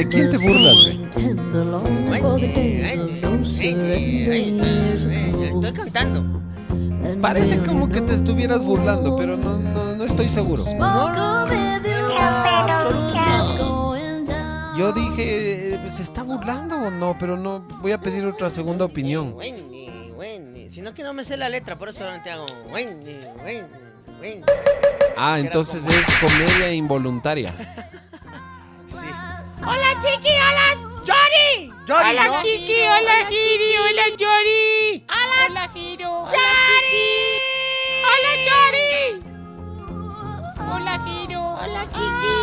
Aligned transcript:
¿De 0.00 0.08
quién 0.08 0.30
te 0.30 0.38
burlas, 0.38 0.76
güey? 0.82 0.98
Estoy 5.44 5.72
cantando. 5.74 6.20
And 7.04 7.20
Parece 7.20 7.58
como 7.58 7.86
que 7.90 8.00
te 8.00 8.14
estuvieras 8.14 8.64
burlando, 8.64 9.14
pero 9.18 9.36
no, 9.36 9.58
no, 9.58 9.96
no 9.96 10.04
estoy 10.04 10.30
seguro. 10.30 10.64
Yo 14.78 14.92
dije, 14.94 15.74
eh, 15.74 15.90
¿se 15.90 16.00
está 16.00 16.22
burlando 16.22 16.76
o 16.76 16.90
no? 16.90 17.18
Pero 17.18 17.36
no, 17.36 17.60
voy 17.82 17.92
a 17.92 18.00
pedir 18.00 18.24
otra 18.24 18.48
segunda 18.48 18.86
opinión. 18.86 19.34
Wendy, 19.34 20.14
Wendy. 20.16 20.70
Si 20.70 20.80
no 20.80 20.88
es 20.90 20.94
que 20.94 21.02
no 21.02 21.12
me 21.12 21.24
sé 21.24 21.36
la 21.36 21.50
letra, 21.50 21.76
por 21.76 21.90
eso 21.90 21.98
solamente 21.98 22.30
hago 22.30 22.46
Wendy, 22.72 23.18
Wendy, 23.44 23.74
Wendy. 24.18 24.46
Ah, 25.14 25.38
entonces 25.38 25.84
es 25.86 26.06
comedia 26.20 26.72
involuntaria. 26.72 27.52
Hola, 29.62 29.98
Chiqui, 30.00 30.28
hola. 30.28 30.90
Jory, 31.90 32.10
Hola 32.12 32.24
¿no? 32.24 32.42
Kiki, 32.42 32.80
hola 32.82 33.26
Giri, 33.28 33.76
hola 33.76 34.06
Yori. 34.16 35.04
Hola, 35.10 35.68
Giro. 35.74 36.24
Yari. 36.26 37.10
Hola 38.10 38.32
Yori. 38.46 38.92
Hola 40.70 40.94
Giro, 41.04 41.42
hola 41.60 41.82
Kiki. 41.86 42.36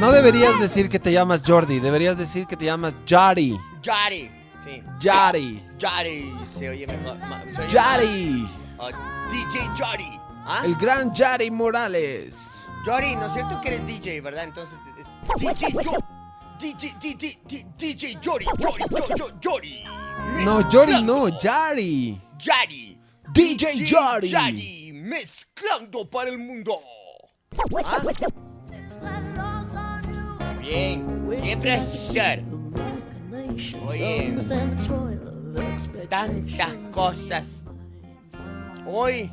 No 0.00 0.10
deberías 0.10 0.58
decir 0.60 0.90
que 0.90 0.98
te 0.98 1.12
llamas 1.12 1.42
Jordi, 1.46 1.78
deberías 1.80 2.18
decir 2.18 2.46
que 2.46 2.56
te 2.56 2.64
llamas 2.64 2.94
Jari. 3.06 3.56
Jory. 3.84 4.30
Sí. 4.64 4.82
Jari. 5.00 5.62
Jory. 5.80 6.34
Se 6.48 6.68
oye 6.70 6.86
mejor. 6.86 7.18
más. 7.28 7.44
Ah, 8.80 8.90
DJ 9.30 9.60
Jory. 9.78 10.20
¿Ah? 10.44 10.62
El 10.64 10.74
gran 10.74 11.14
Jari 11.14 11.50
Morales. 11.50 12.57
Jory, 12.84 13.16
¿no 13.16 13.26
es 13.26 13.32
cierto 13.32 13.60
que 13.60 13.68
eres 13.68 13.86
DJ, 13.86 14.20
verdad? 14.20 14.44
Entonces, 14.44 14.78
es 14.98 15.06
DJ 15.38 15.72
Jo- 15.72 15.98
DJ, 16.60 16.94
DJ, 17.00 17.38
DJ, 17.46 17.66
DJ 17.78 18.18
Jory, 18.24 18.44
Jory, 18.44 18.82
Jo- 18.90 19.16
Jo- 19.18 19.32
Jory. 19.42 19.84
No, 20.44 20.62
Jori 20.70 21.02
no, 21.02 21.26
Jari. 21.40 22.20
Yari. 22.38 22.98
DJ 23.32 23.84
Jory. 23.86 24.28
Yari, 24.30 24.92
mezclando 24.92 26.08
para 26.08 26.30
el 26.30 26.38
mundo. 26.38 26.78
¿Ah? 27.86 28.02
Bien, 30.60 31.28
bien, 31.30 31.60
profesor. 31.60 32.42
Oye. 33.86 34.34
Tantas 36.08 36.74
cosas. 36.92 37.64
Hoy 38.86 39.30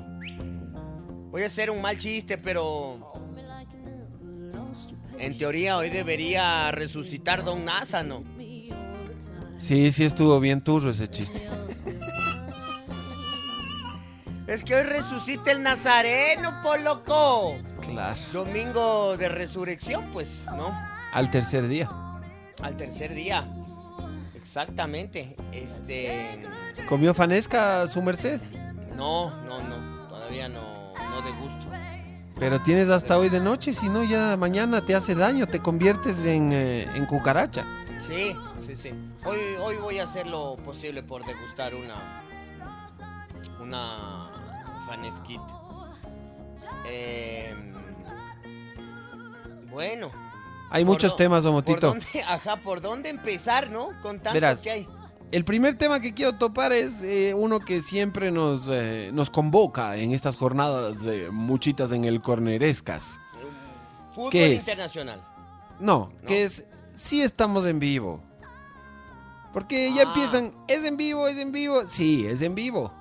voy 1.32 1.44
a 1.44 1.48
hacer 1.48 1.70
un 1.72 1.82
mal 1.82 1.98
chiste, 1.98 2.38
pero 2.38 3.12
en 5.20 5.38
teoría 5.38 5.78
hoy 5.78 5.90
debería 5.90 6.72
resucitar 6.72 7.44
Don 7.44 7.66
NASA, 7.66 8.04
¿no? 8.04 8.24
Sí, 9.58 9.92
sí 9.92 10.04
estuvo 10.04 10.40
bien 10.40 10.62
turro 10.62 10.92
ese 10.92 11.08
chiste. 11.08 11.48
Es 14.48 14.64
que 14.64 14.76
hoy 14.76 14.84
resucita 14.84 15.52
el 15.52 15.64
Nazareno, 15.64 16.62
por 16.62 16.80
loco. 16.80 17.56
Claro. 17.82 18.20
Domingo 18.32 19.18
de 19.18 19.28
resurrección, 19.28 20.12
pues, 20.12 20.46
¿no? 20.56 20.72
Al 21.12 21.32
tercer 21.32 21.68
día. 21.68 21.90
Al 22.62 22.78
tercer 22.78 23.16
día. 23.16 23.48
Exactamente. 24.36 25.36
Este. 25.52 26.46
¿Comió 26.88 27.16
fanesca 27.16 27.88
su 27.88 28.04
merced? 28.04 28.40
No, 28.96 29.32
no, 29.46 29.62
no. 29.64 30.08
Todavía 30.10 30.48
no, 30.48 30.94
no 31.10 31.22
de 31.24 31.32
gusto. 31.32 31.65
Pero 32.38 32.62
tienes 32.62 32.90
hasta 32.90 33.18
hoy 33.18 33.30
de 33.30 33.40
noche, 33.40 33.74
si 33.74 33.88
no 33.88 34.04
ya 34.04 34.36
mañana 34.38 34.86
te 34.86 34.94
hace 34.94 35.16
daño, 35.16 35.48
te 35.48 35.62
conviertes 35.62 36.26
en, 36.26 36.52
eh, 36.52 36.84
en 36.96 37.06
cucaracha. 37.06 37.66
Sí, 38.06 38.36
sí, 38.66 38.76
sí. 38.76 38.92
Hoy, 39.26 39.40
hoy 39.62 39.76
voy 39.78 40.00
a 40.00 40.04
hacer 40.04 40.28
lo 40.28 40.56
posible 40.58 41.02
por 41.02 41.26
degustar 41.26 41.74
una. 41.74 41.96
Una. 43.62 44.30
Fanesquita. 44.86 45.44
Em, 46.86 47.74
bueno. 49.72 50.10
Hay 50.70 50.84
¿por 50.84 50.94
muchos 50.94 51.16
temas, 51.16 51.44
¿Por 51.44 51.52
Omotito. 51.52 51.88
dónde, 51.88 52.06
ajá, 52.28 52.58
¿por 52.58 52.82
dónde 52.82 53.10
empezar, 53.10 53.70
no? 53.72 53.90
Con 54.02 54.20
tanto 54.20 54.34
Verás. 54.34 54.62
que 54.62 54.72
hay. 54.72 54.88
El 55.32 55.44
primer 55.44 55.76
tema 55.78 56.00
que 56.00 56.14
quiero 56.14 56.38
topar 56.38 56.72
es 56.72 57.02
eh, 57.04 57.34
uno 57.34 57.60
que 57.60 57.82
siempre 57.82 58.32
nos, 58.32 58.70
eh, 58.72 59.10
nos 59.14 59.30
convoca 59.30 59.98
en 59.98 60.14
estas 60.14 60.38
jornadas 60.38 61.04
eh, 61.06 61.30
muchitas 61.32 61.92
en 61.92 62.06
el 62.06 62.22
cornerescas. 62.22 63.20
Fútbol 64.14 64.32
¿Qué 64.32 64.54
es? 64.54 64.62
internacional. 64.68 65.22
No, 65.80 66.10
¿No? 66.22 66.28
que 66.28 66.44
es 66.44 66.66
sí 66.94 67.22
estamos 67.22 67.66
en 67.66 67.80
vivo. 67.80 68.22
Porque 69.52 69.92
ya 69.94 70.04
Ah. 70.04 70.14
empiezan, 70.14 70.52
¿es 70.68 70.84
en 70.86 70.96
vivo? 70.96 71.28
¿Es 71.28 71.38
en 71.38 71.52
vivo? 71.52 71.82
Sí, 71.88 72.26
es 72.26 72.42
en 72.42 72.56
vivo. 72.56 72.94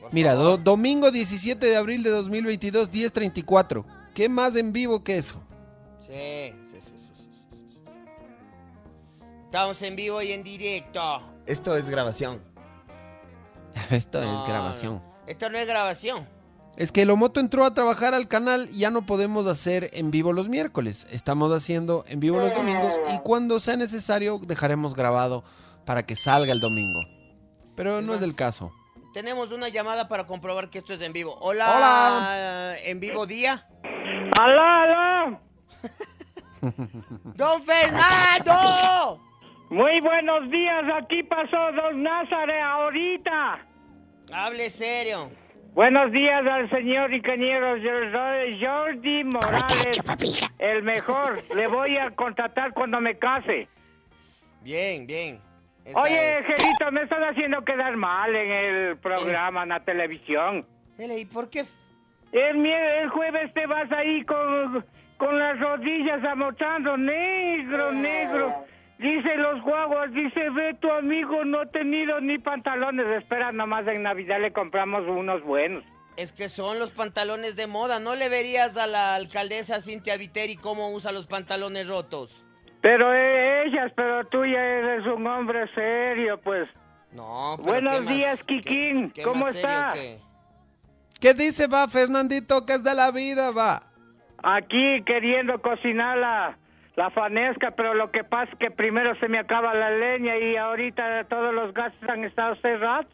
Por 0.00 0.12
Mira, 0.12 0.34
do- 0.34 0.56
domingo 0.58 1.10
17 1.10 1.64
de 1.64 1.76
abril 1.76 2.02
de 2.02 2.10
2022, 2.10 2.90
10.34. 2.90 3.84
¿Qué 4.14 4.28
más 4.28 4.56
en 4.56 4.72
vivo 4.72 5.02
que 5.04 5.16
eso? 5.16 5.40
Sí. 6.00 6.52
Estamos 9.52 9.82
en 9.82 9.96
vivo 9.96 10.22
y 10.22 10.32
en 10.32 10.42
directo. 10.42 11.20
Esto 11.44 11.76
es 11.76 11.86
grabación. 11.86 12.40
Esto 13.90 14.22
No, 14.22 14.34
es 14.40 14.48
grabación. 14.48 14.94
no. 14.94 15.02
Esto 15.26 15.50
no 15.50 15.58
es 15.58 15.66
grabación. 15.66 16.26
Es 16.78 16.90
que 16.90 17.04
Lomoto 17.04 17.38
entró 17.38 17.66
a 17.66 17.74
trabajar 17.74 18.14
al 18.14 18.28
canal 18.28 18.70
y 18.72 18.78
ya 18.78 18.90
no 18.90 19.04
podemos 19.04 19.46
hacer 19.46 19.90
en 19.92 20.10
vivo 20.10 20.32
los 20.32 20.48
miércoles. 20.48 21.06
Estamos 21.10 21.52
haciendo 21.52 22.06
en 22.08 22.18
vivo 22.18 22.38
los 22.38 22.54
domingos 22.54 22.94
y 23.14 23.18
cuando 23.18 23.60
sea 23.60 23.76
necesario 23.76 24.40
dejaremos 24.42 24.94
grabado 24.94 25.44
para 25.84 26.06
que 26.06 26.16
salga 26.16 26.54
el 26.54 26.60
domingo. 26.60 27.00
Pero 27.74 28.00
no 28.00 28.14
es 28.14 28.22
del 28.22 28.34
caso. 28.34 28.72
Tenemos 29.12 29.52
una 29.52 29.68
llamada 29.68 30.08
para 30.08 30.26
comprobar 30.26 30.70
que 30.70 30.78
esto 30.78 30.94
es 30.94 31.02
en 31.02 31.12
vivo. 31.12 31.34
Hola. 31.42 31.76
Hola. 31.76 32.76
En 32.84 33.00
vivo 33.00 33.26
día. 33.26 33.66
¡Aló, 34.32 34.62
aló! 34.62 35.40
Don 37.36 37.62
Fernando. 37.62 39.20
Muy 39.72 40.00
buenos 40.00 40.50
días, 40.50 40.84
aquí 40.94 41.22
pasó 41.22 41.72
Don 41.72 42.02
Názare 42.02 42.60
ahorita. 42.60 43.58
Hable 44.30 44.68
serio. 44.68 45.30
Buenos 45.72 46.12
días 46.12 46.46
al 46.46 46.68
señor 46.68 47.10
ingeniero 47.14 47.78
Jordi- 47.78 48.60
Jordi 48.60 49.24
Morales, 49.24 49.98
el 50.58 50.82
mejor. 50.82 51.36
Le 51.56 51.68
voy 51.68 51.96
a 51.96 52.10
contratar 52.10 52.74
cuando 52.74 53.00
me 53.00 53.18
case. 53.18 53.66
Bien, 54.60 55.06
bien. 55.06 55.40
Esa 55.86 56.02
Oye, 56.02 56.32
es. 56.40 56.44
Gerito, 56.44 56.92
me 56.92 57.04
estás 57.04 57.20
haciendo 57.30 57.64
quedar 57.64 57.96
mal 57.96 58.36
en 58.36 58.50
el 58.50 58.96
programa, 58.98 59.62
en 59.62 59.70
la 59.70 59.80
televisión. 59.80 60.66
Ele, 60.98 61.18
¿Y 61.20 61.24
por 61.24 61.48
qué? 61.48 61.64
El, 62.32 62.66
el 62.66 63.08
jueves 63.08 63.54
te 63.54 63.66
vas 63.66 63.90
ahí 63.90 64.22
con, 64.26 64.84
con 65.16 65.38
las 65.38 65.58
rodillas 65.58 66.22
amochando, 66.24 66.98
negro, 66.98 67.90
negro. 67.90 68.66
Dice 69.02 69.36
los 69.36 69.60
guaguas, 69.62 70.12
dice, 70.12 70.48
ve, 70.50 70.74
tu 70.80 70.90
amigo 70.90 71.44
no 71.44 71.60
ha 71.62 71.66
tenido 71.66 72.20
ni 72.20 72.38
pantalones. 72.38 73.06
Espera, 73.08 73.50
nomás 73.50 73.86
en 73.88 74.04
Navidad 74.04 74.40
le 74.40 74.52
compramos 74.52 75.02
unos 75.08 75.42
buenos. 75.42 75.82
Es 76.16 76.32
que 76.32 76.48
son 76.48 76.78
los 76.78 76.92
pantalones 76.92 77.56
de 77.56 77.66
moda. 77.66 77.98
¿No 77.98 78.14
le 78.14 78.28
verías 78.28 78.76
a 78.76 78.86
la 78.86 79.14
alcaldesa 79.16 79.80
Cintia 79.80 80.16
Viteri 80.16 80.56
cómo 80.56 80.92
usa 80.92 81.10
los 81.10 81.26
pantalones 81.26 81.88
rotos? 81.88 82.44
Pero 82.80 83.12
eh, 83.12 83.64
ellas, 83.66 83.92
pero 83.96 84.24
tú 84.26 84.44
ya 84.44 84.60
eres 84.60 85.06
un 85.06 85.26
hombre 85.26 85.66
serio, 85.74 86.38
pues. 86.42 86.68
No, 87.12 87.54
pero 87.58 87.70
Buenos 87.72 87.94
¿qué 87.96 88.00
más- 88.02 88.14
días, 88.14 88.44
Kikín. 88.44 89.08
qué- 89.10 89.14
qué 89.14 89.22
¿Cómo 89.22 89.46
más 89.46 89.54
serio 89.54 89.68
está? 89.68 89.92
que- 89.94 90.18
¿Qué 91.20 91.34
dice, 91.34 91.66
va, 91.66 91.88
Fernandito? 91.88 92.64
¿Qué 92.66 92.74
es 92.74 92.84
de 92.84 92.94
la 92.94 93.10
vida, 93.10 93.50
va? 93.52 93.82
Aquí 94.42 95.02
queriendo 95.06 95.60
cocinar 95.62 96.18
la, 96.96 97.10
fanesca, 97.10 97.68
pero 97.76 97.94
lo 97.94 98.10
que 98.10 98.24
pasa 98.24 98.52
es 98.52 98.58
que 98.58 98.70
primero 98.70 99.14
se 99.16 99.28
me 99.28 99.38
acaba 99.38 99.74
la 99.74 99.90
leña 99.90 100.36
y 100.36 100.56
ahorita 100.56 101.24
todos 101.24 101.54
los 101.54 101.72
gases 101.74 102.02
han 102.08 102.24
estado 102.24 102.54
cerrados. 102.56 103.06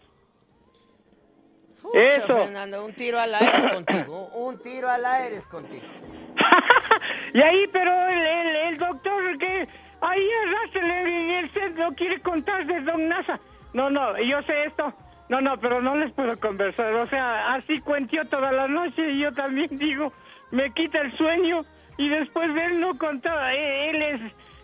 Pucha, 1.83 2.01
Eso. 2.01 2.35
Fernando, 2.35 2.85
un 2.85 2.93
tiro 2.93 3.19
al 3.21 3.35
aire 3.35 3.75
contigo. 3.75 4.29
Un 4.35 4.63
tiro 4.63 4.91
al 4.91 5.05
aire 5.05 5.37
es 5.37 5.47
contigo. 5.47 5.85
y 7.35 7.41
ahí, 7.41 7.67
pero 7.73 8.09
el, 8.09 8.19
el, 8.19 8.57
el 8.57 8.79
doctor 8.79 9.39
que 9.39 9.69
ahí 10.01 10.29
arrástrele 10.47 11.01
en 11.01 11.31
el 11.45 11.53
centro 11.53 11.89
quiere 11.95 12.21
contar 12.21 12.67
de 12.67 12.81
Don 12.81 13.09
Nasa. 13.09 13.41
No, 13.73 13.91
no, 13.91 14.19
yo 14.21 14.43
sé 14.43 14.65
esto. 14.65 14.93
No, 15.29 15.41
no, 15.41 15.59
pero 15.59 15.83
no 15.83 15.95
les 15.97 16.13
puedo 16.13 16.39
conversar. 16.41 16.95
O 16.95 17.07
sea, 17.09 17.55
así 17.55 17.81
cuentió 17.81 18.25
toda 18.29 18.51
la 18.51 18.67
noche 18.67 19.11
y 19.11 19.21
yo 19.21 19.33
también 19.33 19.79
digo, 19.79 20.13
me 20.51 20.73
quita 20.73 21.01
el 21.01 21.17
sueño 21.17 21.65
y 21.99 22.09
después 22.09 22.55
de 22.55 22.65
él 22.65 22.81
no 22.81 22.97
contaba. 22.97 23.53
Eh, 23.53 23.91
Él 23.91 24.03
es 24.03 24.21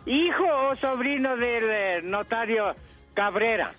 hijo 0.06 0.44
o 0.70 0.76
sobrino 0.76 1.36
del 1.36 1.64
eh, 1.68 2.00
notario 2.02 2.74
Cabrera. 3.12 3.74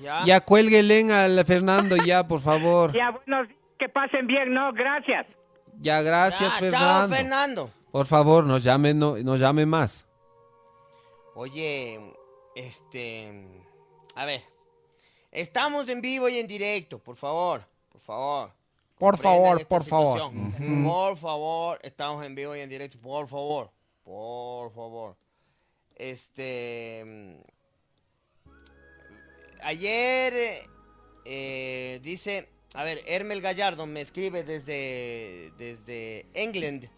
Ya. 0.00 0.24
Ya 0.24 0.40
cuélguele 0.40 1.12
al 1.12 1.44
Fernando, 1.44 1.96
ya, 1.96 2.26
por 2.26 2.40
favor. 2.40 2.92
Ya, 2.92 3.10
bueno, 3.10 3.48
que 3.78 3.88
pasen 3.88 4.26
bien, 4.26 4.52
¿no? 4.52 4.72
Gracias. 4.72 5.26
Ya, 5.80 6.02
gracias, 6.02 6.52
Ya, 6.52 6.58
Fernando. 6.58 6.86
Chao, 6.86 7.08
Fernando. 7.08 7.70
Por 7.90 8.06
favor, 8.06 8.44
nos 8.44 8.62
llame, 8.64 8.92
no, 8.92 9.16
nos 9.18 9.40
llame 9.40 9.66
más. 9.66 10.06
Oye, 11.34 12.00
este. 12.54 13.46
A 14.14 14.24
ver. 14.24 14.42
Estamos 15.30 15.88
en 15.88 16.00
vivo 16.00 16.28
y 16.28 16.38
en 16.38 16.46
directo, 16.46 16.98
por 16.98 17.16
favor. 17.16 17.62
Por 17.90 18.00
favor. 18.00 18.50
Por 18.98 19.18
favor, 19.18 19.66
por 19.66 19.84
favor. 19.84 20.32
Por 20.84 21.16
favor, 21.16 21.78
estamos 21.82 22.24
en 22.24 22.34
vivo 22.34 22.54
y 22.54 22.60
en 22.60 22.68
directo. 22.68 22.98
Por 22.98 23.28
favor. 23.28 23.70
Por 24.04 24.72
favor. 24.72 25.16
Este. 25.96 27.42
Ayer 29.62 30.34
eh, 30.34 30.66
eh, 31.24 32.00
dice. 32.02 32.48
A 32.76 32.82
ver, 32.82 33.00
Hermel 33.06 33.40
Gallardo 33.40 33.86
me 33.86 34.00
escribe 34.00 34.42
desde, 34.42 35.52
desde 35.58 36.26
England. 36.34 36.88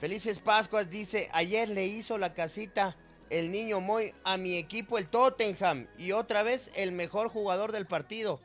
Felices 0.00 0.38
Pascuas 0.38 0.88
dice, 0.88 1.28
ayer 1.32 1.68
le 1.68 1.86
hizo 1.86 2.16
la 2.16 2.32
casita 2.32 2.96
el 3.28 3.50
niño 3.50 3.80
Moy 3.80 4.14
a 4.24 4.36
mi 4.36 4.56
equipo, 4.56 4.96
el 4.96 5.08
Tottenham, 5.08 5.86
y 5.98 6.12
otra 6.12 6.42
vez 6.42 6.70
el 6.76 6.92
mejor 6.92 7.28
jugador 7.28 7.72
del 7.72 7.86
partido. 7.86 8.40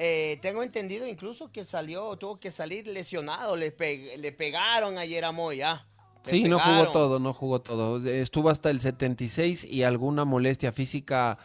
Eh, 0.00 0.38
tengo 0.40 0.62
entendido 0.62 1.06
incluso 1.08 1.50
que 1.50 1.64
salió, 1.64 2.14
tuvo 2.16 2.38
que 2.38 2.52
salir 2.52 2.86
lesionado, 2.86 3.56
le, 3.56 3.72
pe- 3.72 4.16
le 4.16 4.30
pegaron 4.32 4.96
ayer 4.96 5.24
a 5.24 5.32
Moy, 5.32 5.60
ah. 5.62 5.84
Sí, 6.22 6.44
no 6.44 6.58
jugó 6.60 6.92
todo, 6.92 7.18
no 7.18 7.32
jugó 7.34 7.60
todo. 7.60 8.06
Estuvo 8.08 8.50
hasta 8.50 8.70
el 8.70 8.80
76 8.80 9.64
y 9.64 9.82
alguna 9.82 10.24
molestia 10.24 10.72
física 10.72 11.38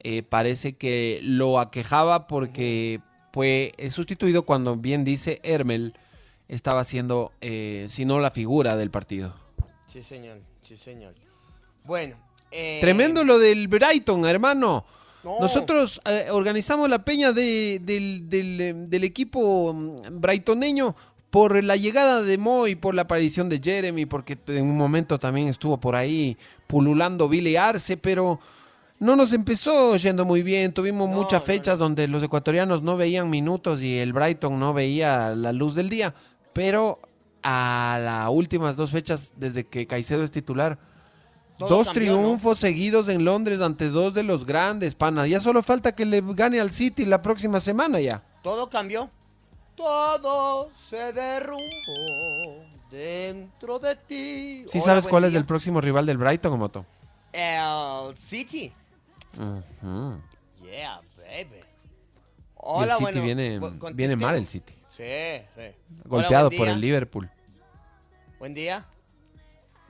eh, 0.00 0.22
parece 0.22 0.74
que 0.76 1.20
lo 1.22 1.58
aquejaba 1.58 2.26
porque 2.26 3.00
fue 3.32 3.72
sustituido 3.90 4.44
cuando 4.44 4.76
bien 4.76 5.04
dice 5.04 5.40
Hermel 5.42 5.94
estaba 6.48 6.84
siendo, 6.84 7.32
eh, 7.40 7.86
si 7.88 8.04
no 8.04 8.20
la 8.20 8.30
figura 8.30 8.76
del 8.76 8.90
partido. 8.90 9.34
Sí, 9.90 10.02
señor, 10.02 10.38
sí, 10.60 10.76
señor. 10.76 11.14
Bueno. 11.84 12.16
eh, 12.50 12.78
Tremendo 12.80 13.24
lo 13.24 13.38
del 13.38 13.68
Brighton, 13.68 14.26
hermano. 14.26 14.84
No, 15.34 15.40
Nosotros 15.40 16.00
eh, 16.04 16.28
organizamos 16.30 16.88
la 16.88 17.04
peña 17.04 17.32
de- 17.32 17.80
del, 17.82 18.28
del, 18.28 18.60
eh, 18.60 18.74
del 18.74 19.04
equipo 19.04 19.72
mm, 19.74 20.20
brightoneño 20.20 20.94
por 21.30 21.62
la 21.62 21.76
llegada 21.76 22.22
de 22.22 22.38
Moy, 22.38 22.76
por 22.76 22.94
la 22.94 23.02
aparición 23.02 23.48
de 23.48 23.60
Jeremy, 23.62 24.06
porque 24.06 24.38
en 24.46 24.62
un 24.64 24.76
momento 24.76 25.18
también 25.18 25.48
estuvo 25.48 25.78
por 25.78 25.94
ahí 25.96 26.36
pululando 26.66 27.28
Billy 27.28 27.56
Arce, 27.56 27.96
pero 27.96 28.40
no 29.00 29.16
nos 29.16 29.32
empezó 29.34 29.96
yendo 29.96 30.24
muy 30.24 30.42
bien. 30.42 30.72
Tuvimos 30.72 31.10
No, 31.10 31.16
muchas 31.16 31.42
fechas 31.44 31.78
donde 31.78 32.08
los 32.08 32.22
ecuatorianos 32.22 32.80
no 32.82 32.96
veían 32.96 33.28
minutos 33.28 33.82
y 33.82 33.98
el 33.98 34.12
Brighton 34.14 34.58
no 34.58 34.72
veía 34.72 35.34
la 35.34 35.52
luz 35.52 35.74
del 35.74 35.90
día, 35.90 36.14
pero 36.54 37.00
a 37.42 37.98
las 38.02 38.28
últimas 38.30 38.76
dos 38.76 38.90
fechas, 38.92 39.34
desde 39.36 39.64
que 39.64 39.86
Caicedo 39.86 40.24
es 40.24 40.30
titular, 40.30 40.78
Todo 41.58 41.68
Dos 41.70 41.86
cambió, 41.86 42.12
¿no? 42.12 42.18
triunfos 42.20 42.58
seguidos 42.58 43.08
en 43.08 43.24
Londres 43.24 43.60
ante 43.62 43.88
dos 43.88 44.12
de 44.12 44.22
los 44.22 44.44
grandes, 44.44 44.94
pana. 44.94 45.26
Ya 45.26 45.40
solo 45.40 45.62
falta 45.62 45.94
que 45.94 46.04
le 46.04 46.22
gane 46.22 46.60
al 46.60 46.70
City 46.70 47.06
la 47.06 47.22
próxima 47.22 47.60
semana 47.60 47.98
ya. 48.00 48.22
Todo 48.42 48.68
cambió. 48.68 49.10
Todo 49.74 50.70
se 50.88 51.12
derrumbó 51.12 51.62
dentro 52.90 53.78
de 53.78 53.96
ti. 53.96 54.64
¿Sí 54.68 54.78
Hola, 54.78 54.84
sabes 54.84 55.06
cuál 55.06 55.24
es 55.24 55.34
el 55.34 55.44
próximo 55.44 55.80
rival 55.80 56.04
del 56.06 56.18
Brighton 56.18 56.58
Moto? 56.58 56.84
El 57.32 58.14
City. 58.16 58.72
Ujú. 59.38 60.18
Yeah, 60.62 61.00
baby. 61.16 61.56
Y 61.56 61.58
el 61.58 61.64
Hola, 62.56 62.96
City 62.96 63.20
bueno. 63.20 63.92
viene, 63.94 64.16
mal 64.16 64.34
el 64.36 64.46
City. 64.46 64.72
Sí, 64.88 65.02
sí. 65.54 65.62
Hola, 65.62 65.74
Golpeado 66.04 66.50
por 66.50 66.68
el 66.68 66.80
Liverpool. 66.80 67.30
Buen 68.38 68.54
día. 68.54 68.84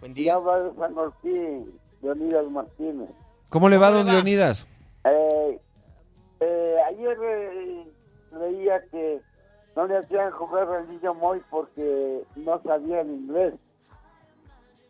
Buen 0.01 0.15
Ya 0.15 0.21
día. 0.23 0.39
va 0.39 0.61
de 0.61 0.75
San 0.77 0.95
Martín, 0.95 1.79
Leonidas 2.03 2.51
Martínez. 2.51 3.11
¿Cómo 3.49 3.69
le 3.69 3.79
va, 3.79 3.89
¿Cómo 3.89 3.99
le 3.99 4.05
don 4.05 4.09
va? 4.09 4.13
Leonidas? 4.15 4.67
Eh, 5.05 5.61
eh, 6.41 6.77
ayer 6.89 7.19
eh, 7.23 7.85
leía 8.39 8.83
que 8.91 9.21
no 9.75 9.87
le 9.87 9.99
hacían 9.99 10.31
jugar 10.33 10.69
al 10.69 10.89
niño 10.89 11.15
Moy 11.15 11.41
porque 11.51 12.23
no 12.37 12.61
sabía 12.63 13.01
el 13.03 13.09
inglés. 13.11 13.55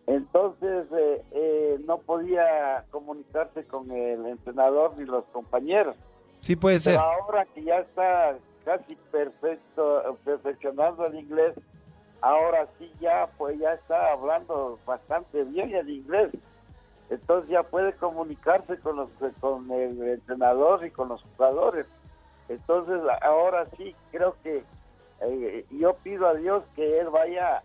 Entonces 0.07 0.87
eh, 0.97 1.23
eh, 1.33 1.79
no 1.85 1.99
podía 1.99 2.85
comunicarse 2.91 3.65
con 3.65 3.91
el 3.91 4.25
entrenador 4.27 4.97
ni 4.97 5.05
los 5.05 5.25
compañeros. 5.27 5.97
Sí 6.41 6.55
puede 6.55 6.79
ser. 6.79 6.95
Pero 6.95 7.05
ahora 7.07 7.45
que 7.47 7.65
ya 7.65 7.79
está 7.81 8.37
casi 8.65 8.95
perfecto, 9.11 10.17
perfeccionando 10.25 11.07
el 11.07 11.17
inglés, 11.17 11.55
ahora 12.29 12.67
sí 12.79 12.91
ya 13.01 13.29
pues 13.39 13.59
ya 13.59 13.73
está 13.75 14.13
hablando 14.13 14.79
bastante 14.87 15.45
bien 15.45 15.75
el 15.75 15.89
inglés. 15.91 16.31
Entonces 17.09 17.51
ya 17.51 17.63
puede 17.63 17.93
comunicarse 17.95 18.79
con 18.81 18.97
los 18.97 19.09
con 19.41 19.71
el 19.71 20.03
entrenador 20.03 20.85
y 20.85 20.91
con 20.91 21.09
los 21.09 21.23
jugadores. 21.23 21.87
Entonces 22.49 23.01
ahora 23.23 23.67
sí 23.77 23.95
creo 24.11 24.37
que 24.43 24.65
eh, 25.21 25.65
yo 25.71 25.95
pido 26.03 26.27
a 26.29 26.35
Dios 26.35 26.63
que 26.75 26.99
él 26.99 27.09
vaya 27.11 27.63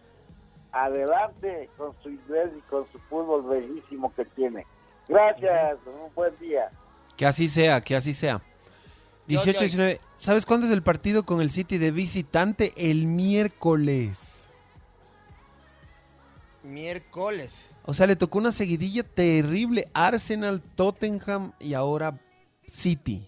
adelante 0.71 1.69
con 1.77 1.93
su 2.01 2.09
inglés 2.09 2.49
y 2.57 2.61
con 2.69 2.85
su 2.91 2.99
fútbol 3.09 3.43
bellísimo 3.43 4.13
que 4.15 4.25
tiene. 4.25 4.65
Gracias, 5.07 5.77
un 5.85 6.13
buen 6.15 6.37
día. 6.39 6.69
Que 7.17 7.25
así 7.25 7.49
sea, 7.49 7.81
que 7.81 7.95
así 7.95 8.13
sea. 8.13 8.37
Yo- 9.27 9.39
18 9.43 9.51
yo- 9.57 9.59
19. 9.65 9.99
¿Sabes 10.15 10.45
cuándo 10.45 10.65
es 10.67 10.71
el 10.71 10.83
partido 10.83 11.23
con 11.25 11.41
el 11.41 11.51
City 11.51 11.77
de 11.77 11.91
visitante? 11.91 12.73
El 12.77 13.07
miércoles. 13.07 14.40
Miércoles. 16.63 17.65
O 17.83 17.93
sea, 17.93 18.07
le 18.07 18.15
tocó 18.15 18.37
una 18.37 18.51
seguidilla 18.51 19.03
terrible. 19.03 19.89
Arsenal, 19.93 20.61
Tottenham 20.61 21.53
y 21.59 21.73
ahora 21.73 22.19
City. 22.67 23.27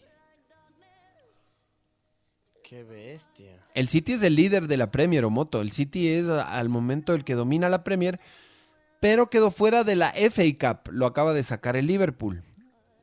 Qué 2.64 2.84
bestia. 2.84 3.64
El 3.74 3.88
City 3.88 4.14
es 4.14 4.24
el 4.24 4.36
líder 4.36 4.68
de 4.68 4.78
la 4.78 4.92
Premier, 4.92 5.26
Omoto. 5.26 5.62
El 5.62 5.72
City 5.72 6.08
es 6.10 6.30
al 6.30 6.70
momento 6.70 7.14
el 7.14 7.24
que 7.24 7.36
domina 7.36 7.70
la 7.70 7.84
Premier, 7.84 8.20
pero 9.00 9.30
quedó 9.30 9.52
fuera 9.52 9.84
de 9.84 9.96
la 9.96 10.12
FA 10.12 10.44
Cup. 10.60 10.92
Lo 10.92 11.06
acaba 11.06 11.34
de 11.34 11.44
sacar 11.44 11.76
el 11.76 11.88
Liverpool, 11.88 12.44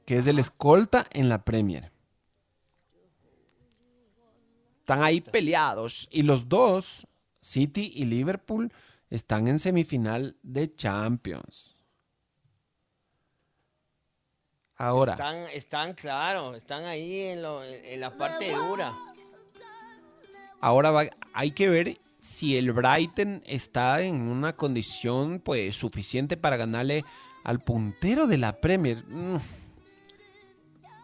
que 0.06 0.16
es 0.16 0.26
el 0.26 0.38
escolta 0.38 1.06
en 1.10 1.28
la 1.28 1.44
Premier. 1.44 1.92
Están 4.80 5.02
ahí 5.02 5.20
peleados. 5.20 6.08
Y 6.10 6.22
los 6.22 6.48
dos, 6.48 7.06
City 7.40 7.92
y 7.94 8.06
Liverpool, 8.06 8.72
están 9.10 9.48
en 9.48 9.58
semifinal 9.58 10.36
de 10.42 10.74
Champions. 10.74 11.80
Ahora. 14.76 15.12
Están, 15.12 15.36
están, 15.52 15.94
claro, 15.94 16.54
están 16.54 16.84
ahí 16.84 17.20
en, 17.22 17.42
lo- 17.42 17.62
en 17.62 18.00
la 18.00 18.16
parte 18.16 18.50
dura. 18.54 18.94
Ahora 20.60 20.90
va- 20.90 21.10
hay 21.34 21.50
que 21.52 21.68
ver 21.68 21.98
si 22.18 22.56
el 22.56 22.72
Brighton 22.72 23.42
está 23.46 24.00
en 24.02 24.22
una 24.22 24.54
condición 24.56 25.40
pues 25.40 25.76
suficiente 25.76 26.36
para 26.38 26.56
ganarle 26.56 27.04
al 27.44 27.60
puntero 27.60 28.26
de 28.26 28.38
la 28.38 28.58
Premier. 28.60 29.04
Mm. 29.06 29.36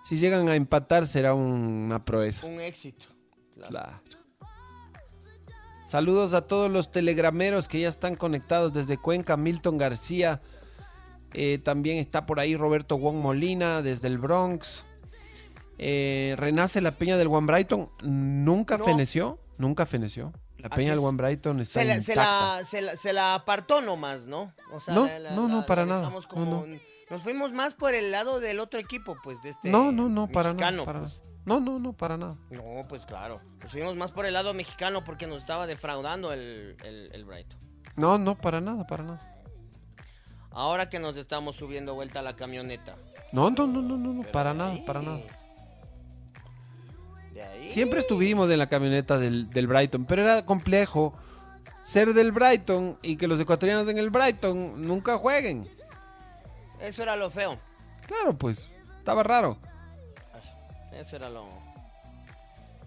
Si 0.04 0.16
llegan 0.16 0.48
a 0.48 0.54
empatar 0.56 1.06
será 1.06 1.34
una 1.34 2.04
proeza. 2.04 2.46
Un 2.46 2.60
éxito. 2.60 3.06
Claro. 3.54 3.68
Claro. 3.70 4.00
Saludos 5.86 6.34
a 6.34 6.42
todos 6.42 6.70
los 6.70 6.90
telegrameros 6.90 7.68
que 7.68 7.80
ya 7.80 7.88
están 7.88 8.16
conectados 8.16 8.72
desde 8.74 8.98
Cuenca. 8.98 9.36
Milton 9.36 9.78
García 9.78 10.40
Eh, 11.38 11.58
también 11.62 11.98
está 11.98 12.24
por 12.24 12.40
ahí 12.40 12.56
Roberto 12.56 12.96
Wong 12.98 13.16
Molina 13.16 13.82
desde 13.82 14.08
el 14.08 14.16
Bronx. 14.16 14.86
Eh, 15.76 16.34
renace 16.38 16.80
la 16.80 16.92
peña 16.92 17.18
del 17.18 17.28
One 17.28 17.46
Brighton. 17.46 17.90
Nunca 18.02 18.78
No. 18.78 18.84
feneció. 18.84 19.38
Nunca 19.58 19.84
feneció. 19.84 20.32
La 20.58 20.70
peña 20.70 20.90
del. 20.90 21.00
One 21.00 21.16
Brighton 21.18 21.60
está 21.60 21.80
Se 21.80 21.84
la, 21.84 22.00
se, 22.00 22.14
la, 22.16 22.60
se, 22.64 22.80
la, 22.80 22.96
se 22.96 23.12
la 23.12 23.34
apartó 23.34 23.82
nomás, 23.82 24.22
¿no? 24.22 24.52
O 24.72 24.80
sea, 24.80 24.94
No, 24.94 25.06
la- 25.06 25.32
no, 25.32 25.46
no, 25.48 25.66
para 25.66 25.84
nada. 25.84 26.08
No, 26.08 26.44
no. 26.44 26.66
Nos 27.10 27.22
fuimos 27.22 27.52
más 27.52 27.74
por 27.74 27.94
el 27.94 28.10
lado 28.10 28.40
del 28.40 28.58
otro 28.58 28.80
equipo, 28.80 29.16
pues, 29.22 29.42
de 29.42 29.50
este. 29.50 29.68
No, 29.68 29.92
no, 29.92 30.08
no, 30.08 30.28
para 30.28 30.50
mexicano, 30.54 30.78
nada. 30.78 30.86
para 30.86 31.00
pues. 31.00 31.16
nada. 31.16 31.26
No, 31.46 31.60
no, 31.60 31.78
no, 31.78 31.92
para 31.92 32.16
nada. 32.16 32.36
No, 32.50 32.84
pues 32.88 33.06
claro. 33.06 33.40
Nos 33.62 33.70
fuimos 33.72 33.94
más 33.96 34.10
por 34.12 34.26
el 34.26 34.34
lado 34.34 34.52
mexicano 34.52 35.02
porque 35.04 35.26
nos 35.26 35.38
estaba 35.38 35.66
defraudando 35.66 36.32
el, 36.32 36.76
el, 36.84 37.08
el 37.12 37.24
Brighton. 37.24 37.58
No, 37.96 38.18
no, 38.18 38.34
para 38.36 38.60
nada, 38.60 38.86
para 38.86 39.04
nada. 39.04 39.32
Ahora 40.50 40.88
que 40.90 40.98
nos 40.98 41.16
estamos 41.16 41.56
subiendo 41.56 41.94
vuelta 41.94 42.18
a 42.18 42.22
la 42.22 42.34
camioneta. 42.36 42.96
No, 43.32 43.50
no, 43.50 43.66
no, 43.66 43.80
no, 43.80 43.96
no, 43.96 44.12
no, 44.12 44.22
para 44.32 44.52
nada, 44.54 44.72
ahí- 44.72 44.82
para 44.86 45.02
nada. 45.02 45.20
De 47.32 47.42
ahí. 47.42 47.68
Siempre 47.68 47.98
estuvimos 48.00 48.50
en 48.50 48.58
la 48.58 48.66
camioneta 48.68 49.18
del, 49.18 49.48
del 49.50 49.66
Brighton, 49.66 50.04
pero 50.06 50.22
era 50.22 50.44
complejo 50.44 51.14
ser 51.82 52.12
del 52.14 52.32
Brighton 52.32 52.98
y 53.02 53.16
que 53.16 53.28
los 53.28 53.38
ecuatorianos 53.38 53.86
en 53.88 53.98
el 53.98 54.10
Brighton 54.10 54.86
nunca 54.86 55.18
jueguen. 55.18 55.68
Eso 56.80 57.02
era 57.02 57.14
lo 57.16 57.30
feo. 57.30 57.58
Claro, 58.06 58.36
pues, 58.36 58.68
estaba 58.98 59.22
raro. 59.22 59.58
Eso 60.98 61.16
era 61.16 61.28
lo. 61.28 61.46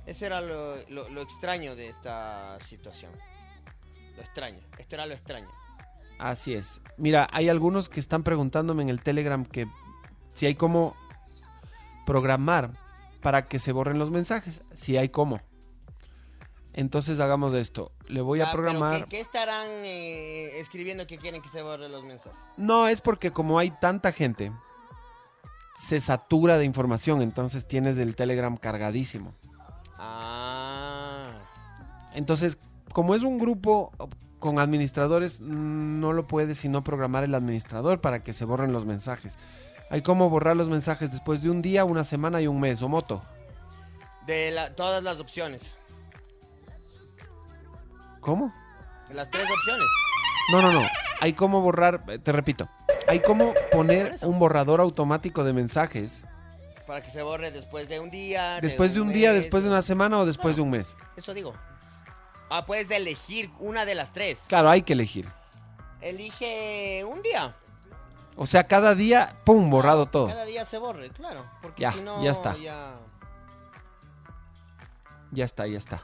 Eso 0.05 0.25
era 0.25 0.41
lo, 0.41 0.75
lo- 0.89 1.09
lo 1.09 1.21
extraño 1.21 1.75
de 1.75 1.89
esta 1.89 2.59
situación. 2.59 3.11
Lo 4.15 4.21
extraño. 4.23 4.59
Esto 4.77 4.95
era 4.95 5.05
lo 5.05 5.13
extraño. 5.13 5.47
Así 6.17 6.53
es. 6.53 6.81
Mira, 6.97 7.27
hay 7.31 7.47
algunos 7.49 7.87
que 7.89 7.99
están 7.99 8.23
preguntándome 8.23 8.83
en 8.83 8.89
el 8.89 9.01
Telegram 9.01 9.45
que 9.45 9.67
si 10.33 10.45
hay 10.47 10.55
cómo 10.55 10.95
programar 12.05 12.71
para 13.21 13.47
que 13.47 13.59
se 13.59 13.71
borren 13.71 13.99
los 13.99 14.09
mensajes. 14.11 14.63
Si 14.73 14.97
hay 14.97 15.09
cómo. 15.09 15.39
Entonces 16.73 17.19
hagamos 17.19 17.53
esto. 17.55 17.91
Le 18.07 18.21
voy 18.21 18.41
Ah, 18.41 18.45
a 18.47 18.51
pero 18.51 18.63
programar. 18.63 19.03
¿qué, 19.03 19.09
qué 19.09 19.19
estarán 19.19 19.67
eh, 19.85 20.59
escribiendo 20.59 21.05
que 21.07 21.17
quieren 21.17 21.41
que 21.41 21.49
se 21.49 21.61
borren 21.61 21.91
los 21.91 22.03
mensajes? 22.03 22.37
No, 22.57 22.87
es 22.87 23.01
porque 23.01 23.31
como 23.31 23.59
hay 23.59 23.71
tanta 23.71 24.11
gente, 24.11 24.51
se 25.79 25.99
satura 26.01 26.57
de 26.57 26.65
información, 26.65 27.21
entonces 27.21 27.65
tienes 27.67 27.97
el 27.99 28.15
Telegram 28.15 28.57
cargadísimo. 28.57 29.33
Ah. 29.97 31.23
Entonces, 32.13 32.57
como 32.91 33.15
es 33.15 33.23
un 33.23 33.39
grupo 33.39 33.91
con 34.39 34.59
administradores, 34.59 35.39
no 35.41 36.13
lo 36.13 36.27
puede 36.27 36.55
sino 36.55 36.83
programar 36.83 37.23
el 37.23 37.33
administrador 37.35 38.01
para 38.01 38.23
que 38.23 38.33
se 38.33 38.45
borren 38.45 38.73
los 38.73 38.85
mensajes. 38.85 39.37
Hay 39.89 40.01
como 40.01 40.29
borrar 40.29 40.55
los 40.55 40.69
mensajes 40.69 41.11
después 41.11 41.41
de 41.41 41.49
un 41.49 41.61
día, 41.61 41.85
una 41.85 42.03
semana 42.03 42.41
y 42.41 42.47
un 42.47 42.59
mes, 42.59 42.81
o 42.81 42.89
moto. 42.89 43.23
De 44.25 44.51
la- 44.51 44.75
todas 44.75 45.01
las 45.01 45.19
opciones. 45.19 45.75
¿Cómo? 48.19 48.53
De 49.07 49.13
las 49.15 49.29
tres 49.31 49.47
opciones. 49.49 49.87
No, 50.51 50.61
no, 50.61 50.71
no. 50.73 50.87
Hay 51.21 51.33
como 51.33 51.61
borrar, 51.61 52.03
eh, 52.07 52.19
te 52.19 52.31
repito, 52.31 52.69
hay 53.07 53.19
como 53.21 53.53
poner 53.71 54.17
un 54.21 54.39
borrador 54.39 54.79
automático 54.81 55.43
de 55.43 55.53
mensajes 55.53 56.25
Para 56.87 57.01
que 57.01 57.09
se 57.11 57.21
borre 57.21 57.51
después 57.51 57.87
de 57.89 57.99
un 57.99 58.09
día. 58.09 58.59
después 58.61 58.93
de 58.93 59.01
un 59.01 59.11
día, 59.13 59.31
mes, 59.31 59.43
después 59.43 59.63
de 59.63 59.69
una 59.69 59.81
semana 59.81 60.17
o 60.19 60.25
después 60.25 60.55
de 60.55 60.61
un 60.61 60.71
mes. 60.71 60.95
Eso 61.15 61.33
digo. 61.33 61.53
Ah, 62.49 62.65
puedes 62.65 62.89
elegir 62.89 63.51
una 63.59 63.85
de 63.85 63.93
las 63.95 64.11
tres. 64.11 64.45
Claro, 64.47 64.69
hay 64.69 64.81
que 64.81 64.93
elegir. 64.93 65.27
Elige 66.01 67.03
un 67.05 67.21
día. 67.21 67.55
O 68.35 68.47
sea, 68.47 68.63
cada 68.65 68.95
día, 68.95 69.35
¡pum!, 69.43 69.69
borrado 69.69 70.05
todo. 70.07 70.27
Cada 70.27 70.45
día 70.45 70.65
se 70.65 70.77
borre, 70.77 71.09
claro. 71.11 71.45
Porque 71.61 71.81
Ya, 71.81 71.91
si 71.91 71.99
no, 72.01 72.23
ya 72.23 72.31
está. 72.31 72.57
ya- 72.57 72.95
Ya 75.31 75.45
está, 75.45 75.67
ya 75.67 75.77
está. 75.77 76.01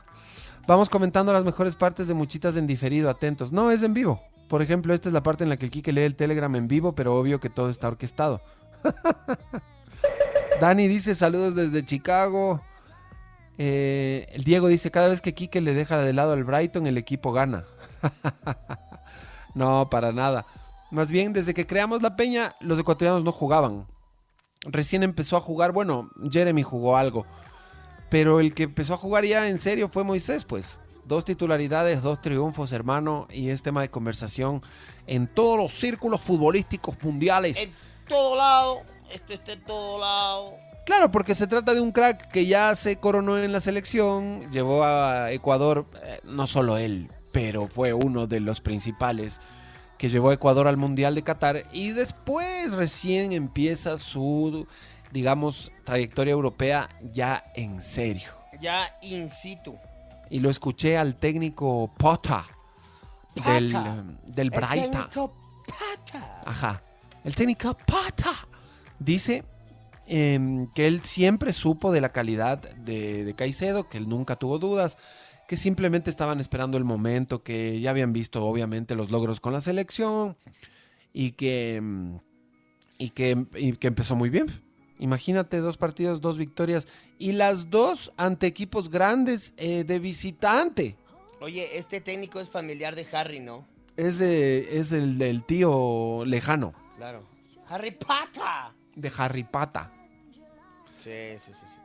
Vamos 0.68 0.90
comentando 0.90 1.32
las 1.34 1.44
mejores 1.44 1.76
partes 1.76 2.08
de 2.08 2.14
Muchitas 2.14 2.58
en 2.58 2.68
diferido, 2.68 3.10
atentos. 3.10 3.52
No, 3.52 3.72
es 3.72 3.82
en 3.84 3.94
vivo. 3.94 4.22
Por 4.48 4.62
ejemplo, 4.62 4.94
esta 4.94 5.10
es 5.10 5.14
la 5.14 5.24
parte 5.24 5.44
en 5.44 5.50
la 5.50 5.58
que 5.58 5.66
el 5.66 5.72
Kike 5.72 5.92
lee 5.92 6.02
el 6.02 6.16
Telegram 6.16 6.56
en 6.56 6.68
vivo, 6.68 6.94
pero 6.94 7.16
obvio 7.16 7.40
que 7.40 7.50
todo 7.50 7.70
está 7.70 7.88
orquestado. 7.88 8.42
Dani 10.62 10.88
dice 10.88 11.16
saludos 11.16 11.56
desde 11.56 11.84
Chicago. 11.84 12.62
Eh, 13.58 14.28
el 14.34 14.44
Diego 14.44 14.68
dice, 14.68 14.92
cada 14.92 15.08
vez 15.08 15.22
que 15.22 15.34
Kike 15.34 15.62
le 15.62 15.74
deja 15.74 15.98
de 15.98 16.14
lado 16.14 16.34
al 16.34 16.44
Brighton, 16.44 16.88
el 16.88 16.98
equipo 16.98 17.32
gana. 17.32 17.66
no, 19.56 19.90
para 19.90 20.12
nada. 20.12 20.46
Más 20.92 21.12
bien, 21.12 21.34
desde 21.34 21.54
que 21.54 21.66
creamos 21.66 22.02
la 22.02 22.16
peña, 22.16 22.56
los 22.60 22.80
ecuatorianos 22.80 23.24
no 23.24 23.32
jugaban. 23.32 23.88
Recién 24.66 25.04
empezó 25.04 25.38
a 25.38 25.42
jugar, 25.42 25.72
bueno, 25.72 26.10
Jeremy 26.30 26.64
jugó 26.64 26.98
algo. 26.98 27.26
Pero 28.10 28.40
el 28.40 28.54
que 28.54 28.64
empezó 28.64 28.94
a 28.94 28.98
jugar 28.98 29.26
ya 29.26 29.48
en 29.48 29.58
serio 29.58 29.90
fue 29.90 30.04
Moisés, 30.04 30.46
pues. 30.46 30.80
Dos 31.06 31.24
titularidades, 31.24 32.02
dos 32.02 32.20
triunfos, 32.20 32.72
hermano, 32.72 33.28
y 33.32 33.50
es 33.50 33.62
tema 33.62 33.82
de 33.82 33.90
conversación 33.90 34.62
en 35.08 35.28
todos 35.28 35.58
los 35.58 35.72
círculos 35.72 36.22
futbolísticos 36.22 36.96
mundiales. 37.04 37.58
En 37.58 37.72
todo 38.08 38.36
lado. 38.36 38.82
Esto 39.12 39.34
está 39.34 39.54
en 39.54 39.64
todo 39.64 40.00
lado. 40.00 40.56
Claro, 40.86 41.12
porque 41.12 41.34
se 41.34 41.48
trata 41.48 41.74
de 41.74 41.82
un 41.82 41.92
crack 41.92 42.30
que 42.32 42.46
ya 42.46 42.76
se 42.76 42.98
coronó 42.98 43.38
en 43.38 43.52
la 43.52 43.60
selección, 43.60 44.52
llevó 44.52 44.84
a 44.84 45.32
Ecuador, 45.32 45.86
eh, 46.04 46.20
no 46.24 46.46
solo 46.46 46.78
él, 46.78 47.10
pero 47.32 47.68
fue 47.68 47.94
uno 47.94 48.28
de 48.28 48.40
los 48.40 48.62
principales 48.62 49.42
que 49.98 50.10
llevó 50.10 50.30
a 50.30 50.36
Ecuador 50.36 50.68
al 50.68 50.78
Mundial 50.78 51.16
de 51.16 51.24
Qatar 51.24 51.64
y 51.72 51.90
después 51.90 52.74
recién 52.74 53.32
empieza 53.32 53.98
su, 53.98 54.68
digamos, 55.12 55.72
trayectoria 55.84 56.34
europea 56.34 56.90
ya 57.02 57.46
en 57.56 57.82
serio. 57.82 58.30
Ya 58.62 58.96
in 59.02 59.30
situ. 59.30 59.76
Y 60.30 60.40
lo 60.40 60.50
escuché 60.50 60.98
al 60.98 61.16
técnico 61.18 61.94
Pota 61.98 62.46
del, 63.46 63.72
Pata. 63.72 64.04
del 64.28 64.48
El 64.48 64.50
Brighton. 64.52 64.92
técnico 64.92 65.34
Pata. 65.68 66.42
Ajá. 66.46 66.84
El 67.24 67.36
técnico 67.36 67.76
Pata 67.76 68.34
dice 69.00 69.44
em, 70.08 70.68
que 70.68 70.88
él 70.88 71.00
siempre 71.02 71.52
supo 71.54 71.92
de 71.92 72.02
la 72.02 72.10
calidad 72.10 72.60
de, 72.76 73.24
de 73.24 73.34
Caicedo, 73.36 73.90
que 73.90 73.98
él 73.98 74.08
nunca 74.08 74.36
tuvo 74.36 74.60
dudas, 74.60 74.98
que 75.48 75.58
simplemente 75.58 76.10
estaban 76.10 76.40
esperando 76.40 76.78
el 76.78 76.84
momento, 76.84 77.44
que 77.44 77.80
ya 77.80 77.92
habían 77.92 78.14
visto 78.14 78.46
obviamente 78.46 78.96
los 78.96 79.12
logros 79.12 79.40
con 79.40 79.54
la 79.54 79.62
selección 79.62 80.38
y 81.14 81.32
que, 81.32 81.76
em, 81.78 82.20
y 82.98 83.10
que, 83.12 83.46
y 83.56 83.74
que 83.74 83.88
empezó 83.88 84.16
muy 84.16 84.30
bien. 84.30 84.65
Imagínate 85.00 85.58
dos 85.58 85.78
partidos, 85.78 86.22
dos 86.22 86.38
victorias 86.38 86.88
y 87.20 87.34
las 87.34 87.70
dos 87.70 88.14
ante 88.18 88.48
equipos 88.48 88.90
grandes 88.90 89.54
eh, 89.58 89.84
de 89.84 90.00
visitante. 90.00 90.96
Oye, 91.42 91.78
este 91.78 92.00
técnico 92.02 92.40
es 92.40 92.50
familiar 92.50 92.96
de 92.96 93.06
Harry, 93.12 93.40
¿no? 93.40 93.66
Es, 93.98 94.20
de- 94.20 94.78
es 94.80 94.92
el 94.92 95.18
del 95.18 95.44
tío 95.44 96.24
lejano 96.26 96.74
Claro. 96.98 97.24
Harry 97.68 97.92
Pata. 97.92 98.74
de 98.96 99.12
Harry 99.18 99.44
Pata. 99.44 99.92
Sí, 101.00 101.12
sí, 101.38 101.52
sí. 101.54 101.66
sí. 101.68 101.80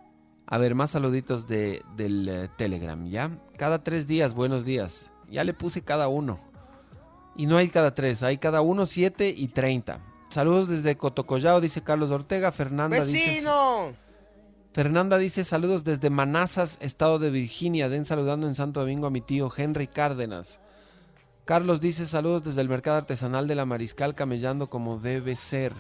A 0.46 0.58
ver, 0.58 0.74
más 0.74 0.90
saluditos 0.90 1.46
de, 1.46 1.82
del 1.96 2.28
eh, 2.28 2.48
Telegram, 2.56 3.04
¿ya? 3.06 3.30
Cada 3.56 3.82
tres 3.84 4.06
días, 4.06 4.34
buenos 4.34 4.64
días. 4.64 5.12
Ya 5.30 5.44
le 5.44 5.54
puse 5.54 5.82
cada 5.82 6.08
uno. 6.08 6.40
Y 7.36 7.46
no 7.46 7.56
hay 7.56 7.68
cada 7.68 7.94
tres, 7.94 8.22
hay 8.24 8.38
cada 8.38 8.60
uno, 8.60 8.86
siete 8.86 9.32
y 9.36 9.48
treinta. 9.48 10.00
Saludos 10.30 10.68
desde 10.68 10.96
Cotocollao, 10.96 11.60
dice 11.60 11.82
Carlos 11.82 12.12
Ortega. 12.12 12.52
Fernanda 12.52 13.04
dice, 13.04 13.30
¡Vecino! 13.30 13.92
Fernanda 14.72 15.18
dice 15.18 15.42
saludos 15.44 15.82
desde 15.82 16.08
Manassas, 16.08 16.78
estado 16.80 17.18
de 17.18 17.30
Virginia. 17.30 17.88
Den 17.88 18.04
saludando 18.04 18.46
en 18.46 18.54
Santo 18.54 18.78
Domingo 18.78 19.08
a 19.08 19.10
mi 19.10 19.20
tío 19.20 19.52
Henry 19.54 19.88
Cárdenas. 19.88 20.60
Carlos 21.44 21.80
dice 21.80 22.06
saludos 22.06 22.44
desde 22.44 22.60
el 22.60 22.68
mercado 22.68 22.98
artesanal 22.98 23.48
de 23.48 23.56
la 23.56 23.64
Mariscal 23.64 24.14
camellando 24.14 24.70
como 24.70 25.00
debe 25.00 25.34
ser. 25.34 25.72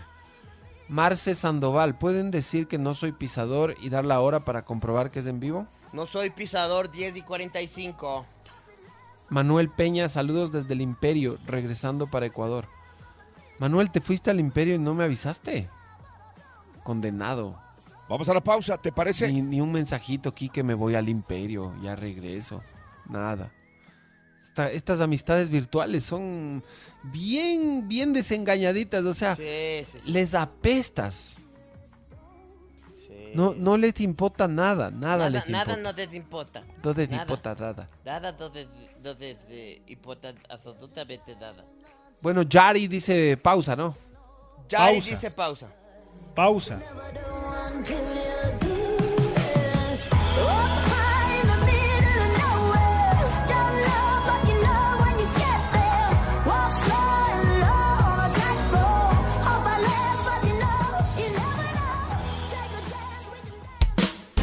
Marce 0.88 1.36
Sandoval, 1.36 1.96
¿pueden 1.96 2.32
decir 2.32 2.66
que 2.66 2.78
no 2.78 2.94
soy 2.94 3.12
pisador 3.12 3.76
y 3.80 3.90
dar 3.90 4.04
la 4.04 4.18
hora 4.18 4.40
para 4.40 4.64
comprobar 4.64 5.12
que 5.12 5.20
es 5.20 5.26
en 5.26 5.38
vivo? 5.38 5.68
No 5.92 6.06
soy 6.06 6.30
pisador 6.30 6.90
10 6.90 7.18
y 7.18 7.22
45. 7.22 8.26
Manuel 9.28 9.70
Peña, 9.70 10.08
saludos 10.08 10.50
desde 10.50 10.74
el 10.74 10.80
Imperio, 10.80 11.38
regresando 11.46 12.08
para 12.08 12.26
Ecuador. 12.26 12.66
Manuel, 13.60 13.90
¿te 13.90 14.00
fuiste 14.00 14.30
al 14.30 14.40
Imperio 14.40 14.74
y 14.74 14.78
no 14.78 14.94
me 14.94 15.04
avisaste? 15.04 15.68
Condenado. 16.82 17.56
Vamos 18.08 18.28
a 18.28 18.34
la 18.34 18.40
pausa, 18.40 18.76
¿te 18.78 18.90
parece? 18.90 19.30
Ni, 19.32 19.42
ni 19.42 19.60
un 19.60 19.70
mensajito 19.70 20.30
aquí 20.30 20.48
que 20.48 20.64
me 20.64 20.74
voy 20.74 20.96
al 20.96 21.08
Imperio, 21.08 21.72
ya 21.82 21.94
regreso. 21.94 22.60
Nada. 23.08 23.52
Esta- 24.42 24.70
estas 24.72 25.00
amistades 25.00 25.48
virtuales 25.50 26.04
son 26.04 26.64
bien, 27.04 27.86
bien 27.86 28.12
desengañaditas, 28.12 29.04
o 29.04 29.14
sea, 29.14 29.36
Sí, 29.36 29.84
sí, 29.92 30.00
sí. 30.04 30.10
les 30.10 30.34
apestas. 30.34 31.38
No, 33.32 33.54
no 33.54 33.76
les 33.76 34.00
importa 34.00 34.48
nada, 34.48 34.90
nada, 34.90 35.16
nada, 35.18 35.30
les 35.30 35.48
nada 35.48 35.74
importa. 35.76 35.82
no 35.82 35.94
te 35.94 36.16
importa. 36.16 36.62
No 36.82 36.92
les 36.94 37.10
nada. 37.10 37.22
importa 37.22 37.54
nada. 37.54 37.88
Nada 38.04 38.32
no 38.32 38.50
te, 38.50 38.66
no 39.04 39.16
te, 39.16 39.34
te 39.36 39.82
importa 39.86 40.34
absolutamente 40.48 41.36
nada. 41.36 41.64
Bueno, 42.22 42.42
Yari 42.42 42.86
dice 42.86 43.36
pausa, 43.38 43.74
¿no? 43.74 43.96
Yari 44.68 44.96
Pausa. 44.98 45.10
dice 45.10 45.30
pausa. 45.30 45.66
Pausa. 46.34 46.78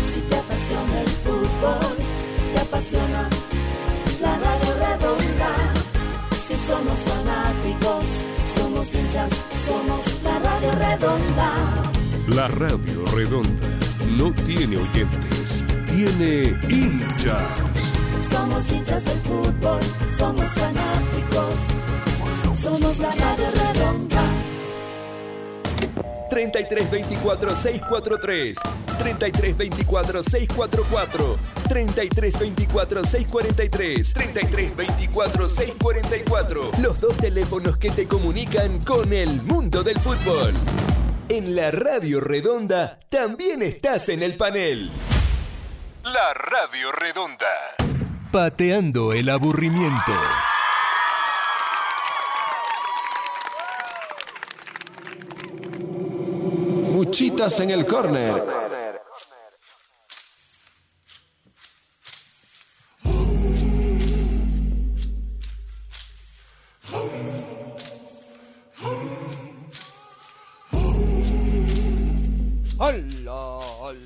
Si 0.09 0.21
te 0.21 0.35
apasiona 0.35 1.01
el 1.01 1.07
fútbol, 1.09 1.97
te 2.53 2.59
apasiona 2.59 3.36
Si 6.47 6.55
somos 6.55 6.97
fanáticos, 6.99 8.05
somos 8.55 8.95
hinchas, 8.95 9.29
somos 9.67 10.23
la 10.23 10.39
radio 10.39 10.71
redonda. 10.71 11.51
La 12.29 12.47
Radio 12.47 13.05
Redonda 13.13 13.67
no 14.17 14.31
tiene 14.45 14.77
oyentes, 14.77 15.65
tiene 15.87 16.57
hinchas. 16.69 17.43
Somos 18.31 18.71
hinchas 18.71 19.03
del 19.03 19.17
fútbol, 19.23 19.81
somos 20.17 20.49
fanáticos, 20.51 21.59
somos 22.53 22.97
la 22.99 23.11
radio 23.11 23.47
redonda. 23.51 24.23
33 26.29 26.89
24 26.89 27.55
643 27.57 28.57
33 28.97 29.57
24 29.57 30.23
644 30.23 31.37
33 31.67 32.39
24 32.39 33.05
643 33.05 34.13
33 34.13 34.75
24 34.75 35.49
644 35.49 36.71
Los 36.81 36.99
dos 36.99 37.17
teléfonos 37.17 37.77
que 37.77 37.89
te 37.91 38.07
comunican 38.07 38.79
con 38.79 39.13
el 39.13 39.41
mundo 39.43 39.83
del 39.83 39.99
fútbol. 39.99 40.53
En 41.29 41.55
la 41.55 41.71
Radio 41.71 42.21
Redonda 42.21 42.99
también 43.09 43.61
estás 43.61 44.07
en 44.09 44.23
el 44.23 44.37
panel. 44.37 44.89
La 46.03 46.33
Radio 46.33 46.91
Redonda. 46.91 47.45
Pateando 48.31 49.11
el 49.11 49.29
aburrimiento. 49.29 50.13
Muchitas 56.93 57.59
en 57.59 57.71
el 57.71 57.85
córner. 57.85 58.56
Hola, 72.77 73.59
hola. 73.79 73.97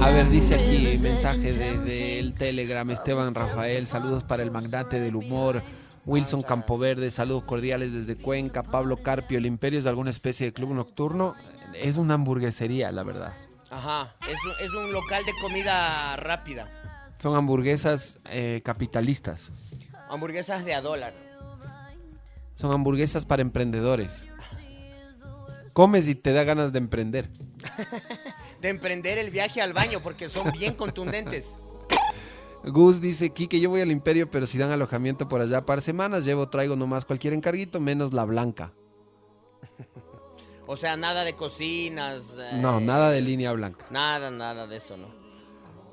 A 0.00 0.10
ver, 0.10 0.28
dice 0.30 0.54
aquí 0.54 0.98
mensaje 1.02 1.52
de- 1.52 1.78
del 1.78 2.34
Telegram, 2.34 2.88
Esteban 2.90 3.34
Rafael, 3.34 3.86
saludos 3.86 4.24
para 4.24 4.42
el 4.42 4.50
magnate 4.50 5.00
del 5.00 5.16
humor, 5.16 5.62
Wilson 6.06 6.42
Campoverde, 6.42 7.10
saludos 7.10 7.44
cordiales 7.44 7.92
desde 7.92 8.16
Cuenca, 8.16 8.62
Pablo 8.62 8.96
Carpio, 8.96 9.38
el 9.38 9.46
Imperio 9.46 9.78
es 9.78 9.84
de 9.84 9.90
alguna 9.90 10.10
especie 10.10 10.46
de 10.46 10.52
club 10.52 10.72
nocturno, 10.74 11.34
es 11.74 11.96
una 11.96 12.14
hamburguesería, 12.14 12.90
la 12.92 13.02
verdad. 13.02 13.34
Ajá, 13.70 14.14
es 14.28 14.38
un, 14.44 14.52
es 14.66 14.72
un 14.72 14.92
local 14.92 15.24
de 15.24 15.32
comida 15.40 16.16
rápida. 16.16 16.68
Son 17.20 17.34
hamburguesas 17.36 18.22
eh, 18.30 18.62
capitalistas, 18.64 19.50
Hamburguesas 20.10 20.64
de 20.66 20.74
a 20.74 20.82
dólar. 20.82 21.14
Son 22.54 22.72
hamburguesas 22.72 23.24
para 23.24 23.42
emprendedores. 23.42 24.26
Comes 25.72 26.06
y 26.08 26.14
te 26.14 26.32
da 26.32 26.44
ganas 26.44 26.72
de 26.72 26.78
emprender. 26.78 27.30
De 28.60 28.68
emprender 28.68 29.18
el 29.18 29.30
viaje 29.30 29.60
al 29.60 29.72
baño 29.72 29.98
porque 30.00 30.28
son 30.28 30.52
bien 30.52 30.74
contundentes. 30.74 31.56
Gus 32.64 33.00
dice, 33.00 33.30
Kike, 33.30 33.58
yo 33.58 33.70
voy 33.70 33.80
al 33.80 33.90
Imperio, 33.90 34.30
pero 34.30 34.46
si 34.46 34.56
dan 34.56 34.70
alojamiento 34.70 35.26
por 35.26 35.40
allá 35.40 35.66
par 35.66 35.80
semanas, 35.82 36.24
llevo, 36.24 36.48
traigo 36.48 36.76
nomás 36.76 37.04
cualquier 37.04 37.32
encarguito, 37.32 37.80
menos 37.80 38.12
la 38.12 38.24
blanca. 38.24 38.72
O 40.68 40.76
sea, 40.76 40.96
nada 40.96 41.24
de 41.24 41.34
cocinas. 41.34 42.34
eh, 42.38 42.58
No, 42.60 42.78
nada 42.78 43.10
de 43.10 43.20
línea 43.20 43.50
blanca. 43.52 43.84
Nada, 43.90 44.30
nada 44.30 44.68
de 44.68 44.76
eso, 44.76 44.96
¿no? 44.96 45.08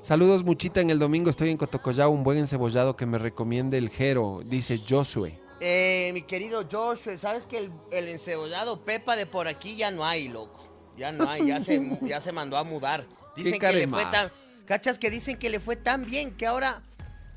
Saludos, 0.01 0.43
Muchita. 0.43 0.79
En 0.79 0.91
el 0.91 0.99
domingo 0.99 1.31
estoy 1.31 1.49
en 1.49 1.57
Cotocollao, 1.57 2.11
un 2.11 2.23
buen 2.23 2.37
encebollado 2.37 2.95
que 2.95 3.07
me 3.07 3.17
recomiende 3.17 3.79
el 3.79 3.89
Jero, 3.89 4.41
dice 4.45 4.79
Josué. 4.87 5.38
Eh, 5.61 6.11
mi 6.13 6.21
querido 6.21 6.63
Joshua, 6.69 7.17
¿sabes 7.17 7.45
que 7.45 7.57
el, 7.57 7.71
el 7.91 8.07
encebollado 8.07 8.85
Pepa 8.85 9.15
de 9.15 9.25
por 9.25 9.47
aquí 9.47 9.75
ya 9.75 9.91
no 9.91 10.05
hay, 10.05 10.29
loco? 10.29 10.69
Ya 10.97 11.11
no 11.11 11.29
hay, 11.29 11.47
ya 11.47 11.61
se, 11.61 11.81
ya 12.01 12.21
se 12.21 12.31
mandó 12.31 12.57
a 12.57 12.63
mudar. 12.63 13.05
Dicen 13.35 13.59
que 13.59 13.71
le 13.71 13.87
fue 13.87 14.05
tan... 14.05 14.31
¿Cachas 14.65 14.99
que 14.99 15.09
dicen 15.09 15.37
que 15.37 15.49
le 15.49 15.59
fue 15.59 15.75
tan 15.75 16.05
bien 16.05 16.37
que 16.37 16.45
ahora 16.45 16.83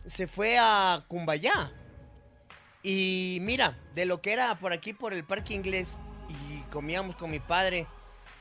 se 0.05 0.27
fue 0.27 0.59
a 0.59 1.05
Cumbayá? 1.09 1.73
Y 2.83 3.39
mira, 3.41 3.79
de 3.95 4.05
lo 4.05 4.21
que 4.21 4.33
era 4.33 4.59
por 4.59 4.73
aquí, 4.73 4.93
por 4.93 5.15
el 5.15 5.25
parque 5.25 5.55
inglés, 5.55 5.97
y 6.29 6.61
comíamos 6.71 7.17
con 7.17 7.31
mi 7.31 7.41
padre 7.41 7.87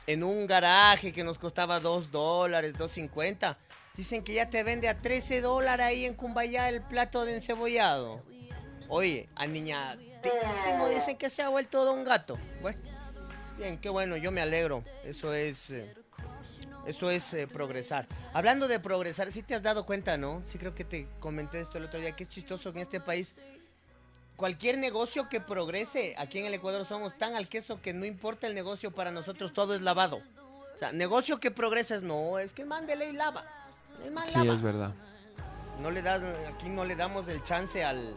en 0.06 0.24
un 0.24 0.46
garaje 0.46 1.12
que 1.12 1.24
nos 1.24 1.38
costaba 1.38 1.80
2 1.80 2.10
dólares, 2.10 2.74
2.50. 2.74 3.56
Dicen 3.96 4.24
que 4.24 4.34
ya 4.34 4.50
te 4.50 4.62
vende 4.62 4.88
a 4.88 4.98
13 4.98 5.40
dólares 5.40 5.86
ahí 5.86 6.04
en 6.04 6.14
Cumbayá 6.14 6.68
el 6.68 6.82
plato 6.82 7.24
de 7.24 7.34
encebollado. 7.34 8.22
Oye, 8.94 9.26
a 9.36 9.46
niña, 9.46 9.96
dicen 10.94 11.16
que 11.16 11.30
se 11.30 11.40
ha 11.40 11.48
vuelto 11.48 11.78
todo 11.78 11.94
un 11.94 12.04
gato. 12.04 12.38
Bueno, 12.60 12.78
bien, 13.56 13.78
qué 13.78 13.88
bueno, 13.88 14.18
yo 14.18 14.30
me 14.30 14.42
alegro. 14.42 14.84
Eso 15.02 15.32
es, 15.32 15.70
eh, 15.70 15.94
eso 16.84 17.10
es 17.10 17.32
eh, 17.32 17.46
progresar. 17.46 18.06
Hablando 18.34 18.68
de 18.68 18.78
progresar, 18.80 19.32
sí 19.32 19.42
te 19.42 19.54
has 19.54 19.62
dado 19.62 19.86
cuenta, 19.86 20.18
¿no? 20.18 20.42
Sí 20.44 20.58
creo 20.58 20.74
que 20.74 20.84
te 20.84 21.08
comenté 21.20 21.60
esto 21.62 21.78
el 21.78 21.84
otro 21.84 22.00
día, 22.00 22.14
que 22.14 22.24
es 22.24 22.28
chistoso 22.28 22.70
que 22.74 22.80
en 22.80 22.82
este 22.82 23.00
país 23.00 23.36
cualquier 24.36 24.76
negocio 24.76 25.26
que 25.26 25.40
progrese, 25.40 26.14
aquí 26.18 26.40
en 26.40 26.44
el 26.44 26.52
Ecuador 26.52 26.84
somos 26.84 27.16
tan 27.16 27.34
al 27.34 27.48
queso 27.48 27.80
que 27.80 27.94
no 27.94 28.04
importa 28.04 28.46
el 28.46 28.54
negocio 28.54 28.90
para 28.90 29.10
nosotros, 29.10 29.54
todo 29.54 29.74
es 29.74 29.80
lavado. 29.80 30.20
O 30.74 30.76
sea, 30.76 30.92
negocio 30.92 31.40
que 31.40 31.50
progrese, 31.50 32.02
no, 32.02 32.38
es 32.38 32.52
que 32.52 32.60
el 32.60 32.68
man 32.68 32.86
de 32.86 32.96
ley 32.96 33.12
lava. 33.14 33.46
El 34.04 34.10
man 34.10 34.26
Sí, 34.26 34.36
lava. 34.36 34.52
es 34.52 34.60
verdad. 34.60 34.92
No 35.80 35.90
le 35.90 36.02
das, 36.02 36.20
aquí 36.54 36.68
no 36.68 36.84
le 36.84 36.94
damos 36.94 37.26
el 37.28 37.42
chance 37.42 37.82
al, 37.82 38.14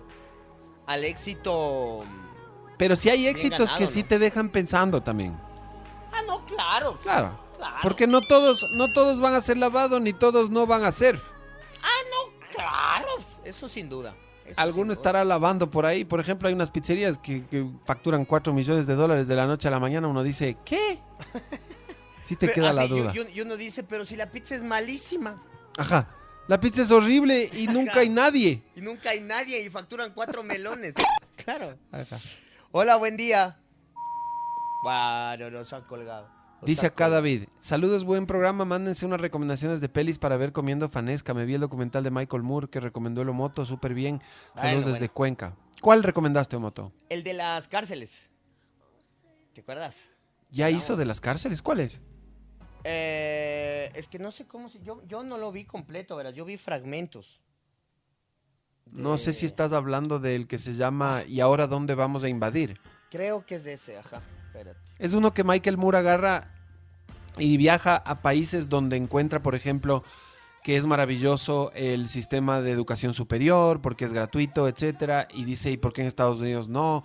al 0.87 1.03
éxito. 1.03 2.03
Pero 2.77 2.95
sí 2.95 3.09
hay 3.09 3.27
éxitos 3.27 3.59
ganado, 3.69 3.77
que 3.79 3.87
sí 3.87 4.01
¿no? 4.03 4.07
te 4.09 4.19
dejan 4.19 4.49
pensando 4.49 5.01
también. 5.01 5.35
Ah, 6.11 6.21
no, 6.27 6.45
claro. 6.45 6.97
Claro. 7.03 7.39
Claro. 7.57 7.77
Porque 7.81 8.05
no 8.05 8.19
todos, 8.21 8.59
no 8.77 8.91
todos 8.93 9.21
van 9.21 9.33
a 9.33 9.39
ser 9.41 9.55
lavados 9.57 10.01
ni 10.01 10.11
todos 10.11 10.49
no 10.49 10.67
van 10.67 10.83
a 10.83 10.91
ser. 10.91 11.19
Ah, 11.81 11.87
no, 12.11 12.47
claro. 12.53 13.07
Eso 13.45 13.69
sin 13.69 13.87
duda. 13.87 14.13
Eso 14.45 14.59
Alguno 14.59 14.83
sin 14.83 14.87
duda. 14.87 14.93
estará 14.95 15.23
lavando 15.23 15.69
por 15.71 15.85
ahí. 15.85 16.03
Por 16.03 16.19
ejemplo, 16.19 16.49
hay 16.49 16.53
unas 16.53 16.69
pizzerías 16.69 17.17
que, 17.17 17.45
que 17.45 17.65
facturan 17.85 18.25
4 18.25 18.51
millones 18.53 18.85
de 18.87 18.95
dólares 18.95 19.27
de 19.29 19.35
la 19.35 19.45
noche 19.47 19.69
a 19.69 19.71
la 19.71 19.79
mañana. 19.79 20.07
Uno 20.07 20.21
dice, 20.23 20.57
¿qué? 20.65 20.99
Sí 22.23 22.35
te 22.35 22.47
Pero, 22.47 22.55
queda 22.55 22.73
la 22.73 22.81
así, 22.81 22.93
y- 22.95 22.99
duda. 22.99 23.13
Y 23.35 23.41
uno 23.41 23.55
dice, 23.55 23.83
pero 23.83 24.03
si 24.03 24.15
la 24.15 24.31
pizza 24.31 24.55
es 24.55 24.63
malísima 24.63 25.39
Ajá. 25.77 26.07
La 26.47 26.59
pizza 26.59 26.83
es 26.83 26.91
horrible 26.91 27.49
y 27.53 27.67
nunca 27.67 27.99
hay 28.01 28.09
nadie. 28.09 28.61
y 28.75 28.81
nunca 28.81 29.09
hay 29.09 29.19
nadie 29.21 29.61
y 29.63 29.69
facturan 29.69 30.13
cuatro 30.13 30.43
melones. 30.43 30.93
claro. 31.43 31.75
Ajá. 31.91 32.19
Hola, 32.71 32.97
buen 32.97 33.17
día. 33.17 33.57
Bueno, 34.83 35.49
nos 35.49 35.73
han 35.73 35.83
colgado. 35.85 36.29
Nos 36.61 36.65
Dice 36.67 36.81
han 36.85 36.91
acá 36.91 37.05
colgado. 37.05 37.13
David, 37.15 37.43
saludos, 37.57 38.03
buen 38.03 38.27
programa, 38.27 38.63
mándense 38.63 39.07
unas 39.07 39.19
recomendaciones 39.21 39.81
de 39.81 39.89
pelis 39.89 40.19
para 40.19 40.37
ver 40.37 40.51
comiendo 40.51 40.87
fanesca. 40.87 41.33
Me 41.33 41.45
vi 41.45 41.55
el 41.55 41.61
documental 41.61 42.03
de 42.03 42.11
Michael 42.11 42.43
Moore 42.43 42.69
que 42.69 42.79
recomendó 42.79 43.23
el 43.23 43.29
Omoto, 43.29 43.65
súper 43.65 43.95
bien. 43.95 44.21
Saludos 44.55 44.61
Bueno, 44.61 44.79
desde 44.87 44.99
bueno. 44.99 45.13
Cuenca. 45.13 45.55
¿Cuál 45.81 46.03
recomendaste, 46.03 46.55
Omoto? 46.57 46.91
El 47.09 47.23
de 47.23 47.33
las 47.33 47.67
cárceles. 47.67 48.19
¿Te 49.53 49.61
acuerdas? 49.61 50.09
¿Ya 50.51 50.69
hizo 50.69 50.95
de 50.95 51.05
las 51.05 51.19
cárceles? 51.19 51.63
¿Cuál 51.63 51.79
es? 51.79 52.01
Eh, 52.87 53.91
es 53.95 54.07
que 54.07 54.19
no 54.19 54.31
sé 54.31 54.45
cómo 54.45 54.69
se... 54.69 54.79
Yo, 54.81 55.01
yo 55.07 55.23
no 55.23 55.39
lo 55.39 55.51
vi 55.51 55.65
completo, 55.65 56.15
¿verdad? 56.15 56.33
Yo 56.33 56.45
vi 56.45 56.55
fragmentos. 56.55 57.41
No 58.91 59.17
sé 59.17 59.33
si 59.33 59.47
estás 59.47 59.73
hablando 59.73 60.19
del 60.19 60.47
que 60.47 60.59
se 60.59 60.75
llama 60.75 61.23
¿Y 61.27 61.39
ahora 61.39 61.65
dónde 61.65 61.95
vamos 61.95 62.23
a 62.23 62.29
invadir? 62.29 62.79
Creo 63.09 63.43
que 63.43 63.55
es 63.55 63.65
ese, 63.65 63.97
ajá. 63.97 64.21
Espérate. 64.45 64.79
Es 64.99 65.13
uno 65.13 65.33
que 65.33 65.43
Michael 65.43 65.77
Moore 65.77 65.97
agarra 65.97 66.51
y 67.39 67.57
viaja 67.57 67.95
a 67.95 68.21
países 68.21 68.69
donde 68.69 68.97
encuentra, 68.97 69.41
por 69.41 69.55
ejemplo, 69.55 70.03
que 70.63 70.77
es 70.77 70.85
maravilloso 70.85 71.71
el 71.73 72.07
sistema 72.07 72.61
de 72.61 72.71
educación 72.71 73.15
superior, 73.15 73.81
porque 73.81 74.05
es 74.05 74.13
gratuito, 74.13 74.67
etcétera, 74.67 75.27
y 75.33 75.43
dice, 75.45 75.71
¿y 75.71 75.77
por 75.77 75.91
qué 75.91 76.01
en 76.01 76.07
Estados 76.07 76.39
Unidos 76.39 76.69
no? 76.69 77.03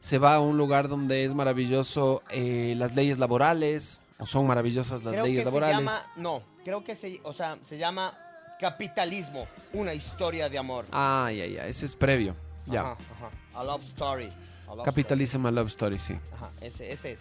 Se 0.00 0.16
va 0.16 0.36
a 0.36 0.40
un 0.40 0.56
lugar 0.56 0.88
donde 0.88 1.24
es 1.24 1.34
maravilloso 1.34 2.22
eh, 2.30 2.74
las 2.78 2.96
leyes 2.96 3.18
laborales, 3.18 4.00
o 4.18 4.26
son 4.26 4.46
maravillosas 4.46 5.02
las 5.04 5.12
creo 5.12 5.24
leyes 5.24 5.40
que 5.40 5.44
laborales. 5.44 5.76
se 5.76 5.84
llama... 5.84 6.12
No, 6.16 6.42
creo 6.64 6.84
que 6.84 6.94
se... 6.94 7.20
O 7.24 7.32
sea, 7.32 7.56
se 7.68 7.78
llama 7.78 8.16
Capitalismo. 8.60 9.46
Una 9.72 9.94
historia 9.94 10.48
de 10.48 10.58
amor. 10.58 10.86
Ay, 10.90 11.40
ay, 11.40 11.58
ay, 11.58 11.70
ese 11.70 11.86
es 11.86 11.94
previo. 11.94 12.34
Ya. 12.66 12.80
Ajá, 12.82 12.92
ajá. 13.16 13.30
A 13.60 13.64
Love 13.64 13.84
Story. 13.84 14.32
A 14.68 14.74
Love 14.74 14.84
Capitalism 14.84 15.46
a 15.46 15.50
Love 15.50 15.68
Story, 15.68 15.98
sí. 15.98 16.18
Ajá, 16.34 16.50
ese, 16.60 16.92
ese 16.92 17.12
es. 17.12 17.20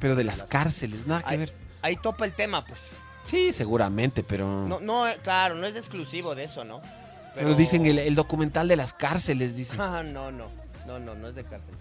Pero 0.00 0.14
de 0.14 0.24
las 0.24 0.44
cárceles, 0.44 1.06
nada 1.06 1.22
que 1.22 1.30
Ahí, 1.30 1.38
ver. 1.38 1.54
ahí 1.82 1.96
topa 1.96 2.24
el 2.24 2.32
tema, 2.34 2.64
pues. 2.64 2.80
Sí, 3.24 3.52
seguramente, 3.52 4.22
pero... 4.22 4.46
No, 4.66 4.78
no, 4.80 5.08
eh, 5.08 5.18
claro, 5.22 5.54
no 5.56 5.66
es 5.66 5.74
exclusivo 5.76 6.34
de 6.34 6.44
eso, 6.44 6.64
¿no? 6.64 6.80
Pero 7.34 7.54
dicen 7.54 7.84
el, 7.86 7.98
el 7.98 8.14
documental 8.14 8.68
de 8.68 8.76
las 8.76 8.94
cárceles, 8.94 9.54
dicen. 9.56 9.80
Ah, 9.80 10.02
no, 10.02 10.30
no, 10.32 10.48
no, 10.86 10.98
no, 10.98 11.14
no 11.14 11.28
es 11.28 11.34
de 11.34 11.44
cárcel. 11.44 11.74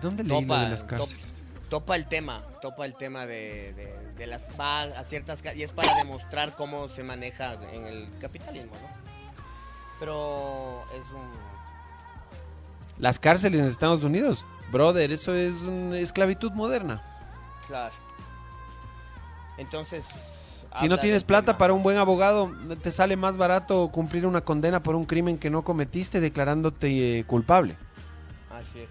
¿Dónde 0.00 0.24
leí 0.24 0.32
lo 0.32 0.40
Topa, 0.42 0.62
de 0.64 0.68
las 0.70 0.80
top- 0.80 0.88
cárceles? 0.88 1.39
Topa 1.70 1.96
el 1.96 2.06
tema, 2.06 2.42
topa 2.60 2.84
el 2.84 2.94
tema 2.94 3.24
de, 3.26 3.72
de- 3.72 4.12
de 4.18 4.26
las 4.26 4.42
va 4.60 4.82
a 4.82 5.04
ciertas 5.04 5.42
y 5.56 5.62
es 5.62 5.72
para 5.72 5.94
demostrar 5.94 6.54
cómo 6.56 6.88
se 6.90 7.02
maneja 7.02 7.54
en 7.72 7.86
el 7.86 8.08
capitalismo, 8.20 8.72
¿no? 8.74 8.88
Pero 9.98 10.84
es 10.94 11.04
un 11.12 11.30
Las 12.98 13.18
cárceles 13.18 13.60
en 13.60 13.66
Estados 13.66 14.04
Unidos, 14.04 14.44
brother, 14.70 15.10
eso 15.12 15.34
es 15.34 15.62
una 15.62 15.98
esclavitud 15.98 16.52
moderna. 16.52 17.02
claro. 17.66 17.94
Entonces, 19.58 20.04
Si 20.76 20.88
no 20.88 20.98
tienes 20.98 21.22
plata 21.24 21.46
tema. 21.52 21.58
para 21.58 21.72
un 21.74 21.82
buen 21.82 21.98
abogado, 21.98 22.50
te 22.82 22.90
sale 22.90 23.16
más 23.16 23.36
barato 23.36 23.88
cumplir 23.88 24.24
una 24.26 24.40
condena 24.40 24.82
por 24.82 24.94
un 24.94 25.04
crimen 25.04 25.36
que 25.38 25.50
no 25.50 25.62
cometiste 25.62 26.18
declarándote 26.20 27.18
eh, 27.18 27.24
culpable. 27.24 27.76
Así 28.50 28.80
es. 28.80 28.90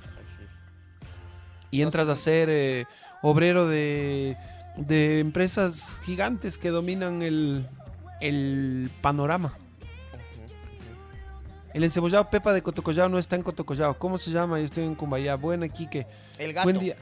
Y 1.71 1.81
entras 1.81 2.09
a 2.09 2.15
ser 2.15 2.49
eh, 2.49 2.85
obrero 3.21 3.67
de, 3.67 4.37
de 4.77 5.19
empresas 5.19 6.01
gigantes 6.03 6.57
que 6.57 6.69
dominan 6.69 7.21
el, 7.21 7.67
el 8.21 8.89
panorama. 9.01 9.57
El 11.73 11.83
encebollado 11.83 12.29
Pepa 12.29 12.51
de 12.51 12.63
Cotocollao 12.63 13.09
no 13.09 13.19
está 13.19 13.35
en 13.35 13.43
Cotocollao. 13.43 13.93
¿Cómo 13.99 14.17
se 14.17 14.31
llama? 14.31 14.59
Yo 14.59 14.65
estoy 14.65 14.85
en 14.85 14.95
Cumbayá. 14.95 15.35
Buena, 15.35 15.67
Quique. 15.69 16.07
El 16.37 16.53
gato. 16.53 16.65
Buen 16.65 16.79
día. 16.79 16.95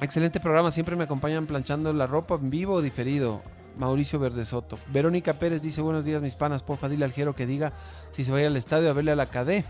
Excelente 0.00 0.38
programa. 0.38 0.70
Siempre 0.70 0.94
me 0.94 1.04
acompañan 1.04 1.46
planchando 1.46 1.92
la 1.92 2.06
ropa 2.06 2.36
en 2.36 2.50
vivo 2.50 2.74
o 2.74 2.82
diferido. 2.82 3.42
Mauricio 3.76 4.18
Verdesoto. 4.18 4.78
Verónica 4.88 5.34
Pérez 5.38 5.60
dice: 5.60 5.80
Buenos 5.80 6.04
días, 6.04 6.22
mis 6.22 6.36
panas. 6.36 6.62
Porfa, 6.62 6.88
dile 6.88 7.04
al 7.04 7.12
Jero 7.12 7.34
que 7.34 7.46
diga 7.46 7.72
si 8.12 8.24
se 8.24 8.30
va 8.30 8.38
a 8.38 8.40
ir 8.42 8.46
al 8.46 8.56
estadio 8.56 8.90
a 8.90 8.92
verle 8.92 9.10
a 9.10 9.16
la 9.16 9.26
KD. 9.26 9.64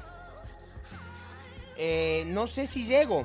Eh, 1.79 2.25
no 2.29 2.47
sé 2.47 2.67
si 2.67 2.85
llego. 2.85 3.25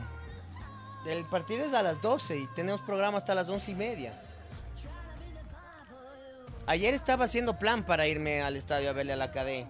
El 1.06 1.24
partido 1.26 1.66
es 1.66 1.74
a 1.74 1.84
las 1.84 2.02
12 2.02 2.38
y 2.38 2.48
tenemos 2.48 2.82
programa 2.82 3.20
hasta 3.20 3.36
las 3.36 3.48
11 3.48 3.72
y 3.72 3.76
media. 3.76 4.22
Ayer 6.66 6.96
estaba 6.96 7.26
haciendo 7.26 7.60
plan 7.60 7.84
para 7.86 8.08
irme 8.08 8.42
al 8.42 8.56
estadio 8.56 8.90
a 8.90 8.94
verle 8.94 9.14
a 9.14 9.16
la 9.16 9.30
KD. 9.32 9.68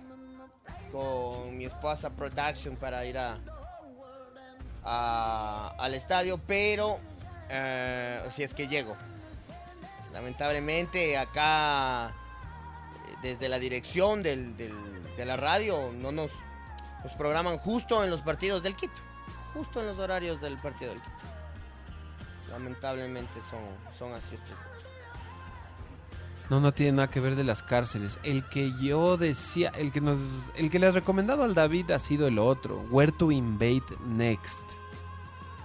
Con 0.93 1.57
mi 1.57 1.65
esposa 1.65 2.09
Production 2.09 2.77
para 2.77 3.05
ir 3.05 3.17
a, 3.17 3.37
al 5.77 5.93
estadio, 5.93 6.39
pero 6.47 6.99
eh, 7.49 8.23
si 8.31 8.43
es 8.43 8.53
que 8.53 8.69
llego. 8.69 8.95
Lamentablemente 10.13 11.17
acá, 11.17 12.13
desde 13.21 13.49
la 13.49 13.59
dirección 13.59 14.23
de 14.23 14.71
la 15.17 15.35
radio, 15.35 15.91
no 15.91 16.13
nos, 16.13 16.31
nos 17.03 17.11
programan 17.17 17.57
justo 17.57 18.05
en 18.05 18.09
los 18.09 18.21
partidos 18.21 18.63
del 18.63 18.77
Quito. 18.77 19.01
Justo 19.53 19.81
en 19.81 19.87
los 19.87 19.99
horarios 19.99 20.39
del 20.39 20.57
partido 20.59 20.91
del 20.91 21.01
Quito. 21.01 21.14
Lamentablemente 22.59 23.33
son, 23.49 23.59
son 23.97 24.13
así 24.13 24.35
estos. 24.35 24.55
No, 26.49 26.59
no 26.61 26.71
tiene 26.73 26.93
nada 26.93 27.09
que 27.09 27.19
ver 27.19 27.35
de 27.35 27.43
las 27.43 27.63
cárceles. 27.63 28.17
El 28.23 28.47
que 28.47 28.71
yo 28.79 29.17
decía, 29.17 29.69
el 29.75 29.91
que 29.91 29.99
nos, 29.99 30.51
el 30.55 30.69
que 30.69 30.79
le 30.79 30.87
has 30.87 30.93
recomendado 30.93 31.43
al 31.43 31.53
David 31.53 31.91
ha 31.91 31.99
sido 31.99 32.27
el 32.27 32.39
otro. 32.39 32.79
Where 32.91 33.11
to 33.11 33.31
invade 33.31 33.83
next. 34.05 34.63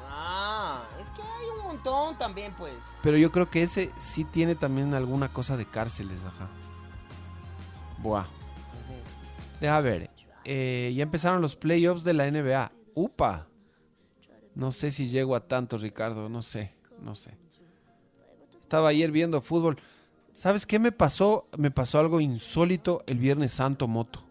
Ah, 0.09 0.83
es 1.01 1.09
que 1.11 1.23
hay 1.23 1.47
un 1.59 1.63
montón 1.65 2.17
también, 2.19 2.53
pues. 2.59 2.75
Pero 3.03 3.17
yo 3.19 3.31
creo 3.31 3.49
que 3.51 3.63
ese 3.63 3.93
sí 3.99 4.25
tiene 4.25 4.55
también 4.57 4.93
alguna 4.95 5.33
cosa 5.33 5.57
de 5.57 5.67
cárceles, 5.67 6.25
ajá. 6.25 6.49
Buah. 7.99 8.25
Deja 9.61 9.81
ver. 9.81 10.11
eh, 10.45 10.93
ya 10.97 11.03
empezaron 11.03 11.41
los 11.43 11.55
playoffs 11.55 12.03
de 12.03 12.15
la 12.15 12.29
NBA. 12.31 12.73
¡Upa! 12.95 13.47
No 14.55 14.73
sé 14.73 14.91
si 14.91 15.09
llego 15.09 15.37
a 15.37 15.47
tanto, 15.47 15.77
Ricardo. 15.77 16.29
No 16.31 16.41
sé, 16.43 16.73
no 17.03 17.15
sé. 17.15 17.37
Estaba 18.61 18.89
ayer 18.89 19.11
viendo 19.11 19.41
fútbol. 19.41 19.79
¿Sabes 20.35 20.65
qué 20.67 20.79
me 20.79 20.93
pasó? 20.93 21.45
Me 21.59 21.71
pasó 21.71 21.99
algo 21.99 22.21
insólito 22.21 23.03
el 23.07 23.19
Viernes 23.19 23.53
Santo, 23.53 23.89
Moto. 23.89 24.23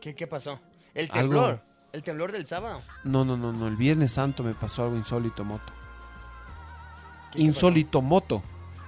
¿Qué, 0.00 0.14
qué 0.14 0.26
pasó? 0.26 0.58
El 0.94 1.06
Algo- 1.12 1.20
temblor. 1.20 1.62
El 1.92 2.02
temblor 2.02 2.32
del 2.32 2.46
sábado. 2.46 2.82
No, 3.04 3.24
no, 3.24 3.36
no, 3.36 3.52
no. 3.52 3.68
El 3.68 3.76
Viernes 3.76 4.12
Santo 4.12 4.42
me 4.42 4.54
pasó 4.54 4.82
algo 4.84 4.96
insólito, 4.96 5.44
Moto. 5.44 5.72
¿Qué- 7.30 7.38
qué 7.38 7.44
Insólito, 7.44 8.02
Moto. 8.02 8.42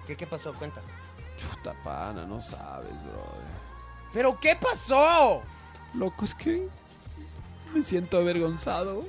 ¿Qué, 0.07 0.17
qué 0.17 0.27
pasó? 0.27 0.53
Cuenta. 0.55 0.81
Chuta 1.37 1.75
pana, 1.83 2.25
no 2.27 2.41
sabes, 2.41 2.91
brother. 3.05 3.55
¿Pero 4.13 4.39
qué 4.41 4.57
pasó? 4.57 5.43
Loco, 5.95 6.25
es 6.25 6.35
que 6.35 6.69
me 7.75 7.83
siento 7.83 8.19
avergonzado. 8.19 9.05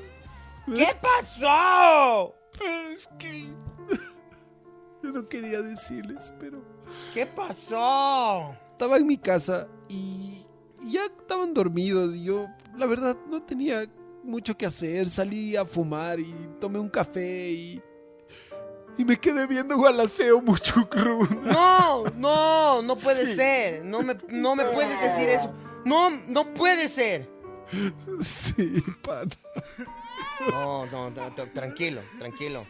¿Qué 0.65 0.87
pasó? 1.01 2.33
Pero 2.57 2.89
es 2.89 3.07
que 3.19 3.47
yo 5.05 5.11
no 5.11 5.27
quería 5.29 5.61
decirles, 5.61 6.31
pero 6.39 6.61
¿Qué 7.13 7.25
pasó? 7.25 8.55
estaba 8.71 8.97
en 8.97 9.07
mi 9.07 9.17
casa 9.17 9.67
y 9.87 10.45
ya 10.83 11.05
estaban 11.05 11.53
dormidos 11.53 12.13
y 12.15 12.23
yo, 12.25 12.47
la 12.77 12.85
verdad, 12.85 13.15
no 13.29 13.41
tenía 13.43 13.85
mucho 14.23 14.57
que 14.57 14.65
hacer. 14.65 15.07
Salí 15.09 15.55
a 15.55 15.65
fumar 15.65 16.19
y 16.19 16.33
tomé 16.59 16.79
un 16.79 16.89
café 16.89 17.51
y 17.51 17.81
y 18.97 19.03
me 19.03 19.17
quedé 19.17 19.45
viendo 19.45 19.75
Gualaceo 19.75 20.41
mucho 20.41 20.87
No, 21.43 22.05
no, 22.15 22.81
no 22.81 22.95
puede 22.95 23.25
Sí. 23.25 23.35
ser. 23.35 23.83
No 23.83 24.01
me, 24.01 24.15
no 24.29 24.55
me 24.55 24.65
puedes 24.65 24.99
decir 25.01 25.27
eso. 25.29 25.51
No, 25.83 26.09
no 26.29 26.53
puede 26.53 26.87
ser. 26.87 27.29
Sí, 28.21 28.81
pana. 29.01 29.31
No, 30.49 30.85
no, 30.85 31.09
no, 31.09 31.29
no, 31.29 31.45
tranquilo, 31.53 32.01
tranquilo. 32.19 32.65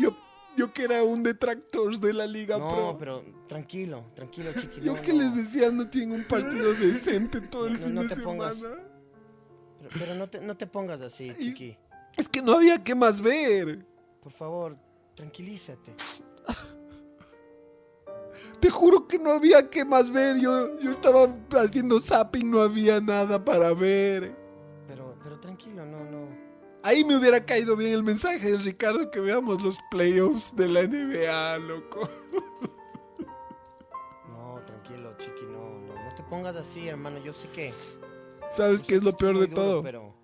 Yo, 0.00 0.16
yo 0.56 0.72
que 0.72 0.84
era 0.84 1.02
un 1.02 1.22
detractor 1.22 1.98
de 1.98 2.12
la 2.12 2.26
Liga 2.26 2.58
No, 2.58 2.68
Pro. 2.68 2.96
pero 2.98 3.24
tranquilo, 3.48 4.04
tranquilo, 4.14 4.50
chiqui. 4.52 4.80
Yo 4.80 4.94
no, 4.94 5.00
que 5.02 5.12
no. 5.12 5.22
les 5.22 5.36
decía 5.36 5.70
no 5.70 5.88
tienen 5.88 6.12
un 6.20 6.24
partido 6.24 6.72
decente 6.80 7.40
todo 7.40 7.66
el 7.66 7.74
No, 7.74 7.78
fin 7.80 7.94
no 7.94 8.02
de 8.02 8.08
semana. 8.10 8.24
pongas- 8.50 8.60
Pero, 8.60 9.90
pero 9.98 10.14
no, 10.14 10.28
te, 10.28 10.40
no 10.40 10.56
te 10.56 10.66
pongas 10.66 11.00
así, 11.00 11.32
chiqui. 11.36 11.76
Es 12.16 12.28
que 12.28 12.40
no 12.42 12.54
había 12.54 12.82
que 12.82 12.94
más 12.94 13.20
ver. 13.20 13.84
Por 14.22 14.32
favor, 14.32 14.76
tranquilízate. 15.14 15.94
Te 18.60 18.70
juro 18.70 19.06
que 19.06 19.18
no 19.18 19.30
había 19.30 19.68
que 19.68 19.84
más 19.84 20.10
ver. 20.10 20.38
Yo, 20.38 20.78
yo 20.80 20.90
estaba 20.90 21.28
haciendo 21.60 22.00
zapping, 22.00 22.50
no 22.50 22.60
había 22.60 23.00
nada 23.00 23.44
para 23.44 23.72
ver. 23.74 24.34
Pero, 24.88 25.16
pero 25.22 25.38
tranquilo, 25.38 25.84
no, 25.84 26.04
no. 26.04 26.43
Ahí 26.84 27.02
me 27.02 27.16
hubiera 27.16 27.42
caído 27.46 27.76
bien 27.76 27.92
el 27.94 28.02
mensaje 28.02 28.50
de 28.50 28.58
Ricardo 28.58 29.10
que 29.10 29.18
veamos 29.18 29.62
los 29.62 29.78
playoffs 29.90 30.54
de 30.54 30.68
la 30.68 30.82
NBA, 30.82 31.58
loco. 31.60 32.06
No, 34.28 34.60
tranquilo, 34.66 35.16
chiqui, 35.16 35.46
no, 35.46 35.78
no, 35.80 35.94
no 35.94 36.14
te 36.14 36.22
pongas 36.24 36.54
así, 36.56 36.86
hermano. 36.86 37.24
Yo 37.24 37.32
sé 37.32 37.48
que. 37.48 37.72
¿Sabes 38.50 38.82
qué 38.82 38.96
es 38.96 39.02
lo 39.02 39.16
peor 39.16 39.38
de 39.38 39.46
duro, 39.46 39.54
todo? 39.54 39.82
Pero 39.82 40.14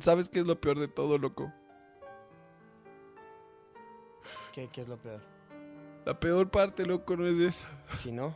¿Sabes 0.00 0.28
qué 0.28 0.40
es 0.40 0.46
lo 0.46 0.60
peor 0.60 0.80
de 0.80 0.88
todo, 0.88 1.16
loco? 1.16 1.52
¿qué, 4.52 4.68
qué 4.72 4.80
es 4.80 4.88
lo 4.88 4.96
peor? 4.96 5.20
La 6.04 6.18
peor 6.18 6.50
parte, 6.50 6.84
loco, 6.84 7.16
no 7.16 7.24
es 7.24 7.38
esa. 7.38 7.68
Si 8.00 8.10
no, 8.10 8.34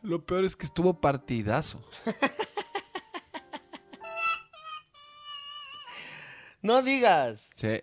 Lo 0.00 0.24
peor 0.24 0.44
es 0.44 0.56
que 0.56 0.64
estuvo 0.64 0.98
partidazo. 0.98 1.84
no 6.62 6.82
digas. 6.82 7.50
Sí. 7.54 7.80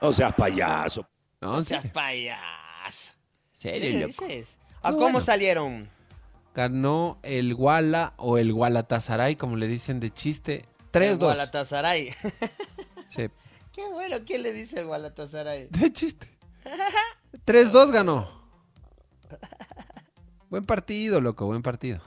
No 0.00 0.12
seas 0.12 0.32
payaso. 0.34 1.06
No, 1.40 1.52
No 1.56 1.64
seas 1.64 1.86
payaso. 1.88 3.12
Serio, 3.52 3.80
¿Sí 3.80 3.92
le 3.92 4.06
loco. 4.06 4.24
dices? 4.26 4.58
¿A 4.82 4.90
Qué 4.90 4.96
cómo 4.96 5.10
bueno. 5.12 5.20
salieron? 5.20 5.90
Ganó 6.54 7.18
el 7.22 7.54
Guala 7.54 8.14
o 8.16 8.38
el 8.38 8.52
Gualatasaray, 8.52 9.36
como 9.36 9.56
le 9.56 9.68
dicen 9.68 10.00
de 10.00 10.10
chiste. 10.10 10.64
3-2. 10.92 11.18
Gualatasaray. 11.18 12.10
Sí. 13.08 13.28
Qué 13.72 13.84
bueno, 13.90 14.18
¿quién 14.24 14.42
le 14.44 14.52
dice 14.52 14.78
el 14.78 14.86
Gualatasaray? 14.86 15.66
De 15.70 15.92
chiste. 15.92 16.28
3-2 17.44 17.90
ganó. 17.90 18.40
Buen 20.48 20.64
partido, 20.64 21.20
loco, 21.20 21.46
buen 21.46 21.62
partido. 21.62 22.00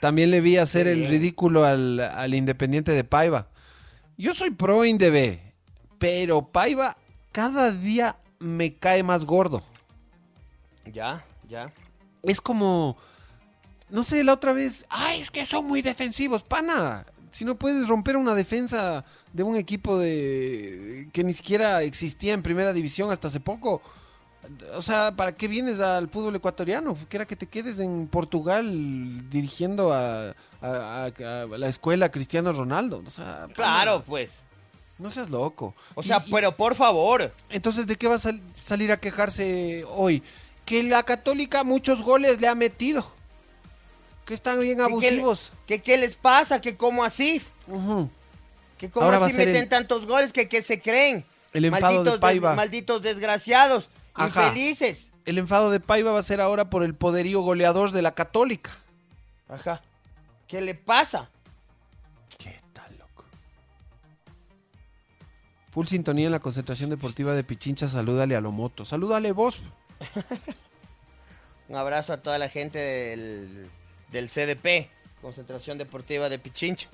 También 0.00 0.30
le 0.32 0.40
vi 0.40 0.56
hacer 0.56 0.86
Qué 0.86 0.92
el 0.92 1.06
ridículo 1.08 1.64
al, 1.64 2.00
al 2.00 2.34
Independiente 2.34 2.92
de 2.92 3.04
Paiva. 3.04 3.49
Yo 4.20 4.34
soy 4.34 4.50
pro 4.50 4.84
Indebe, 4.84 5.40
pero 5.98 6.42
Paiva 6.42 6.94
cada 7.32 7.70
día 7.70 8.18
me 8.38 8.74
cae 8.74 9.02
más 9.02 9.24
gordo. 9.24 9.62
Ya, 10.92 11.24
ya. 11.48 11.72
Es 12.22 12.38
como. 12.38 12.98
no 13.88 14.02
sé, 14.02 14.22
la 14.22 14.34
otra 14.34 14.52
vez, 14.52 14.84
ay, 14.90 15.22
es 15.22 15.30
que 15.30 15.46
son 15.46 15.64
muy 15.64 15.80
defensivos, 15.80 16.42
pana. 16.42 17.06
Si 17.30 17.46
no 17.46 17.54
puedes 17.54 17.88
romper 17.88 18.18
una 18.18 18.34
defensa 18.34 19.06
de 19.32 19.42
un 19.42 19.56
equipo 19.56 19.98
de 19.98 21.08
que 21.14 21.24
ni 21.24 21.32
siquiera 21.32 21.82
existía 21.82 22.34
en 22.34 22.42
primera 22.42 22.74
división 22.74 23.10
hasta 23.10 23.28
hace 23.28 23.40
poco. 23.40 23.80
O 24.74 24.82
sea, 24.82 25.12
¿para 25.16 25.32
qué 25.32 25.48
vienes 25.48 25.80
al 25.80 26.08
fútbol 26.08 26.34
ecuatoriano? 26.36 26.96
Que 27.08 27.16
era 27.18 27.26
que 27.26 27.36
te 27.36 27.46
quedes 27.46 27.78
en 27.78 28.08
Portugal 28.08 29.28
dirigiendo 29.30 29.92
a, 29.92 30.30
a- 30.62 31.04
a- 31.06 31.06
a 31.42 31.46
la 31.46 31.68
escuela 31.68 32.10
Cristiano 32.10 32.52
Ronaldo. 32.52 33.02
O 33.06 33.10
sea, 33.10 33.42
pana, 33.42 33.54
Claro, 33.54 34.02
pues. 34.06 34.30
no 34.98 35.10
seas 35.10 35.30
loco. 35.30 35.74
O 35.94 36.02
sea, 36.02 36.22
Y- 36.26 36.30
pero 36.32 36.56
por 36.56 36.74
favor. 36.74 37.32
entonces, 37.50 37.86
¿de 37.86 37.96
qué 37.96 38.08
va 38.08 38.16
a 38.16 38.18
sal- 38.18 38.40
salir 38.62 38.90
a 38.92 38.98
quejarse 38.98 39.84
hoy? 39.88 40.22
Que 40.64 40.82
la 40.82 41.02
Católica 41.02 41.62
muchos 41.64 42.02
goles 42.02 42.40
le 42.40 42.48
ha 42.48 42.54
metido. 42.54 43.04
Que 44.24 44.34
están 44.34 44.60
bien 44.60 44.78
¿Qué- 44.78 44.84
qué 44.84 44.88
le- 44.88 44.92
abusivos. 45.18 45.52
¿Qué, 45.66 45.82
qué 45.82 45.96
les 45.96 46.16
pasa? 46.16 46.60
¿Que 46.60 46.76
cómo 46.76 47.04
así? 47.04 47.42
Ujú. 47.66 48.08
¿Que 48.78 48.90
cómo 48.90 49.04
Ahora 49.06 49.24
así 49.26 49.36
meten 49.36 49.56
el- 49.56 49.68
tantos 49.68 50.06
goles? 50.06 50.32
¿Que, 50.32 50.48
que 50.48 50.62
se 50.62 50.80
creen? 50.80 51.24
El 51.52 51.64
enfado 51.66 51.88
de 51.90 51.94
malditos, 51.96 52.12
des- 52.14 52.20
Paiva. 52.20 52.54
malditos 52.54 53.02
desgraciados. 53.02 53.90
Ajá. 54.14 54.48
Infelices. 54.48 55.12
El 55.24 55.38
enfado 55.38 55.70
de 55.70 55.80
Paiva 55.80 56.12
va 56.12 56.20
a 56.20 56.24
ser 56.24 56.40
ahora 56.40 56.70
por 56.70 56.82
el 56.82 56.94
poderío 56.94 57.40
goleador 57.42 57.92
de 57.92 58.02
la 58.02 58.12
Católica. 58.12 58.70
Ajá. 59.48 59.82
¿Qué 60.48 60.60
le 60.60 60.74
pasa? 60.74 61.28
¿Qué 62.38 62.60
tal, 62.72 62.96
loco? 62.98 63.24
Full 65.70 65.86
sintonía 65.86 66.26
en 66.26 66.32
la 66.32 66.40
concentración 66.40 66.90
deportiva 66.90 67.34
de 67.34 67.44
Pichincha. 67.44 67.86
Salúdale 67.88 68.34
a 68.34 68.40
Lomoto. 68.40 68.84
Salúdale 68.84 69.32
vos. 69.32 69.60
Un 71.68 71.76
abrazo 71.76 72.12
a 72.12 72.16
toda 72.16 72.36
la 72.38 72.48
gente 72.48 72.80
del, 72.80 73.70
del 74.10 74.28
CDP, 74.28 74.90
Concentración 75.22 75.78
Deportiva 75.78 76.28
de 76.28 76.38
Pichincha. 76.38 76.88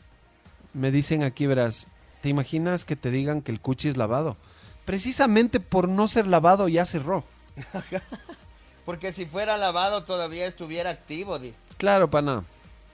Me 0.74 0.90
dicen 0.90 1.22
aquí, 1.22 1.46
verás, 1.46 1.88
¿te 2.20 2.28
imaginas 2.28 2.84
que 2.84 2.96
te 2.96 3.10
digan 3.10 3.40
que 3.40 3.52
el 3.52 3.60
cuchi 3.60 3.88
es 3.88 3.96
lavado? 3.96 4.36
Precisamente 4.86 5.60
por 5.60 5.88
no 5.88 6.08
ser 6.08 6.26
lavado 6.26 6.68
ya 6.68 6.86
cerró. 6.86 7.24
Porque 8.86 9.12
si 9.12 9.26
fuera 9.26 9.58
lavado 9.58 10.04
todavía 10.04 10.46
estuviera 10.46 10.90
activo. 10.90 11.38
di. 11.38 11.52
Claro, 11.76 12.08
pana. 12.08 12.44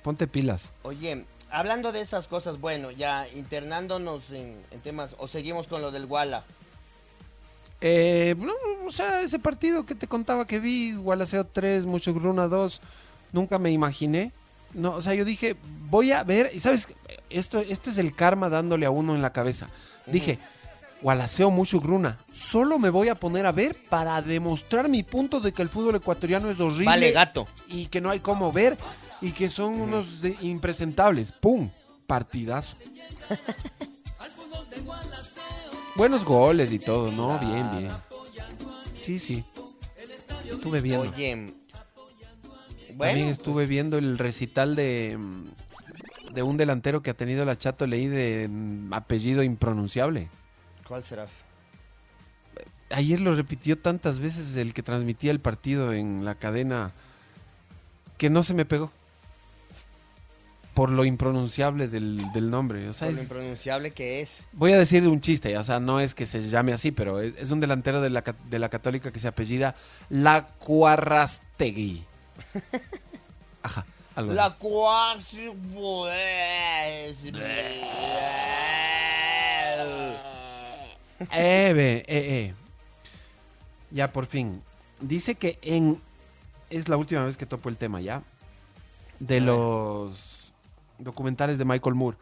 Ponte 0.03 0.27
pilas. 0.27 0.73
Oye, 0.83 1.25
hablando 1.51 1.93
de 1.93 2.01
esas 2.01 2.27
cosas, 2.27 2.59
bueno, 2.59 2.91
ya 2.91 3.29
internándonos 3.29 4.33
en, 4.33 4.57
en 4.71 4.81
temas, 4.81 5.15
o 5.19 5.29
seguimos 5.29 5.69
con 5.69 5.83
lo 5.83 5.91
del 5.91 6.07
Walla. 6.07 6.45
Eh, 7.83 8.35
no, 8.39 8.55
o 8.87 8.91
sea, 8.91 9.21
ese 9.21 9.39
partido 9.39 9.85
que 9.85 9.95
te 9.95 10.07
contaba 10.07 10.47
que 10.47 10.61
vi, 10.61 10.95
Gualaceo 10.95 11.45
3, 11.45 11.85
Muchugruna 11.85 12.49
2, 12.49 12.81
nunca 13.33 13.59
me 13.59 13.71
imaginé. 13.71 14.33
No, 14.73 14.93
o 14.93 15.03
sea, 15.03 15.15
yo 15.15 15.25
dije, 15.25 15.57
voy 15.91 16.13
a 16.13 16.25
ver, 16.25 16.51
y 16.55 16.61
sabes, 16.61 16.89
esto, 17.29 17.61
esto 17.61 17.91
es 17.91 17.99
el 17.99 18.15
karma 18.15 18.49
dándole 18.49 18.87
a 18.87 18.91
uno 18.91 19.15
en 19.15 19.21
la 19.21 19.33
cabeza. 19.33 19.69
Dije, 20.07 20.39
Gualaceo 21.03 21.51
Muchugruna, 21.51 22.19
solo 22.33 22.79
me 22.79 22.89
voy 22.91 23.09
a 23.09 23.15
poner 23.17 23.45
a 23.47 23.53
ver 23.53 23.77
para 23.91 24.23
demostrar 24.23 24.89
mi 24.89 25.03
punto 25.03 25.41
de 25.41 25.53
que 25.53 25.63
el 25.63 25.69
fútbol 25.69 25.97
ecuatoriano 25.97 26.49
es 26.49 26.61
horrible. 26.61 26.87
Vale, 26.87 27.11
gato. 27.13 27.49
Y 27.69 27.87
que 27.87 28.01
no 28.01 28.11
hay 28.11 28.21
cómo 28.21 28.53
ver, 28.53 28.79
y 29.21 29.33
que 29.33 29.49
son 29.49 29.81
unos 29.81 30.21
de- 30.23 30.37
impresentables. 30.43 31.33
¡Pum! 31.33 31.71
Partidazo. 32.07 32.77
Buenos 35.97 36.25
goles 36.25 36.73
y 36.73 36.79
todo, 36.79 37.11
¿no? 37.13 37.39
Bien, 37.39 37.71
bien. 37.79 37.91
Sí, 39.03 39.19
sí. 39.19 39.45
Estuve 40.49 40.81
viendo. 40.81 41.03
Oye, 41.11 41.31
También 41.35 41.57
bueno, 42.97 43.29
estuve 43.29 43.67
viendo 43.67 43.99
el 43.99 44.17
recital 44.19 44.75
de, 44.77 45.17
mm, 45.19 46.35
de 46.35 46.43
un 46.43 46.57
delantero 46.57 47.03
que 47.03 47.11
ha 47.11 47.15
tenido 47.15 47.45
la 47.45 47.59
Chato 47.59 47.87
Leí 47.87 48.07
de 48.07 48.49
mm, 48.49 48.93
apellido 48.95 49.43
impronunciable. 49.43 50.31
¿Cuál 50.93 51.03
será? 51.03 51.27
Ayer 52.91 53.19
lo 53.19 53.35
repitió 53.35 53.79
tantas 53.79 54.21
veces 54.21 54.57
el 54.57 54.75
que 54.75 54.83
transmitía 54.83 55.31
el 55.31 55.41
partido 55.41 55.95
en 55.95 56.27
la 56.27 56.35
cadena 56.35 56.93
que 58.19 58.29
no 58.29 58.43
se 58.43 58.53
me 58.53 58.67
pegó. 58.67 58.93
Por 60.75 60.91
lo 60.91 61.07
impronunciable 61.07 61.89
del, 61.89 62.31
del 62.35 62.51
nombre. 62.51 62.91
O 62.91 62.93
sea, 62.93 63.09
Por 63.09 63.17
lo 63.17 63.23
impronunciable 63.23 63.93
que 63.93 64.21
es. 64.21 64.41
Voy 64.53 64.73
a 64.73 64.79
decir 64.79 65.09
un 65.09 65.23
chiste, 65.23 65.57
o 65.57 65.65
sea, 65.65 65.81
no 65.81 65.99
es 65.99 66.15
que 66.15 66.27
se 66.27 66.47
llame 66.51 66.75
así, 66.75 66.93
pero 66.93 67.23
es, 67.23 67.33
es 67.39 67.51
un 67.51 67.61
delantero 67.61 68.03
de 68.03 68.11
la, 68.11 68.23
de 68.51 68.59
la 68.59 68.69
Católica 68.69 69.11
que 69.11 69.19
se 69.19 69.29
apellida 69.29 69.75
La 70.11 70.49
Cuarrastegui. 70.59 72.05
Ajá, 73.63 73.87
algo 74.15 74.35
La 74.35 74.57
cuasi. 74.57 75.49
Eh, 81.31 81.73
eh, 81.73 82.05
eh. 82.09 82.55
Ya, 83.91 84.13
por 84.13 84.27
fin. 84.27 84.63
Dice 85.01 85.35
que 85.35 85.59
en... 85.63 86.01
Es 86.71 86.89
la 86.89 86.97
última 86.97 87.25
vez 87.25 87.37
que 87.37 87.45
topo 87.47 87.69
el 87.69 87.77
tema, 87.77 88.01
¿ya? 88.01 88.23
De 89.21 89.41
los 89.41 90.55
documentales 90.99 91.59
de 91.59 91.65
Michael 91.67 91.95
Moore. 91.95 92.17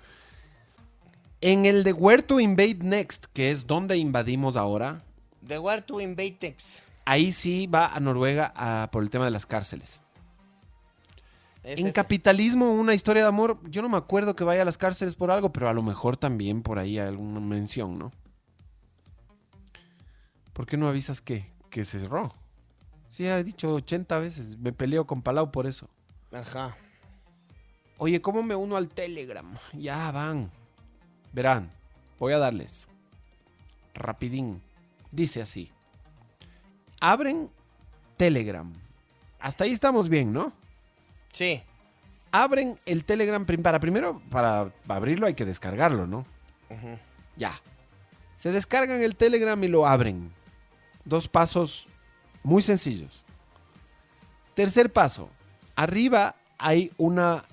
En 1.41 1.65
el 1.67 1.85
de 1.85 1.93
Where 1.93 2.23
to 2.23 2.41
Invade 2.41 2.79
Next, 2.83 3.27
que 3.33 3.51
es 3.51 3.67
donde 3.67 3.97
invadimos 3.97 4.57
ahora, 4.57 5.03
The 5.47 5.59
War 5.59 5.83
to 5.83 6.01
Invatex. 6.01 6.83
ahí 7.05 7.33
sí 7.33 7.67
va 7.67 7.87
a 7.95 8.01
Noruega 8.01 8.53
a- 8.55 8.91
por 8.91 9.03
el 9.03 9.09
tema 9.11 9.25
de 9.25 9.31
las 9.31 9.47
cárceles. 9.47 10.01
Es 11.63 11.79
en 11.79 11.87
ese. 11.87 11.93
capitalismo, 11.93 12.73
una 12.73 12.95
historia 12.95 13.23
de 13.23 13.29
amor, 13.29 13.59
yo 13.71 13.83
no 13.83 13.89
me 13.89 13.97
acuerdo 13.97 14.35
que 14.35 14.45
vaya 14.45 14.63
a 14.63 14.65
las 14.65 14.77
cárceles 14.79 15.15
por 15.15 15.31
algo, 15.31 15.53
pero 15.53 15.69
a 15.69 15.73
lo 15.73 15.83
mejor 15.83 16.17
también 16.17 16.63
por 16.63 16.79
ahí 16.79 16.99
alguna 16.99 17.39
mención, 17.41 17.99
¿no? 17.99 18.13
¿Por 20.61 20.67
qué 20.67 20.77
no 20.77 20.89
avisas 20.89 21.23
que, 21.23 21.47
que 21.71 21.87
cerró? 21.87 22.35
Sí, 23.09 23.27
he 23.27 23.43
dicho 23.43 23.73
80 23.73 24.19
veces, 24.19 24.59
me 24.59 24.75
peleo 24.75 25.07
con 25.07 25.23
Palau 25.23 25.51
por 25.51 25.67
eso. 25.67 25.89
Ajá. 26.31 26.77
Oye, 27.97 28.21
¿cómo 28.21 28.43
me 28.43 28.55
uno 28.55 28.77
al 28.77 28.91
Telegram? 28.91 29.57
Ya 29.73 30.13
van. 30.13 30.51
Verán, 31.33 31.73
voy 32.19 32.35
a 32.35 32.39
darles. 32.39 32.87
Rapidín. 33.95 34.61
Dice 35.11 35.41
así. 35.41 35.73
Abren 37.01 37.49
Telegram. 38.19 38.71
Hasta 39.39 39.65
ahí 39.65 39.73
estamos 39.73 40.11
bien, 40.11 40.31
¿no? 40.31 40.53
Sí. 41.33 41.63
abren 42.33 42.79
el 42.85 43.07
Telegram 43.07 43.47
para 43.63 43.81
primero, 43.81 44.21
para 44.29 44.71
abrirlo 44.89 45.27
hay 45.27 45.33
que 45.33 45.47
descargarlo, 45.47 46.07
¿no? 46.07 46.27
Ya. 47.39 47.59
Se 48.37 48.53
descargan 48.53 49.01
el 49.01 49.17
Telegram 49.17 49.65
y 49.65 49.69
lo 49.69 49.87
abren. 49.87 50.39
Dos 51.05 51.29
pasos 51.29 51.87
muy 52.43 52.63
sencillos. 52.63 53.25
Tercer 54.55 54.93
paso. 54.93 55.31
Arriba 55.77 56.37
hay 56.59 56.93
una 56.99 57.45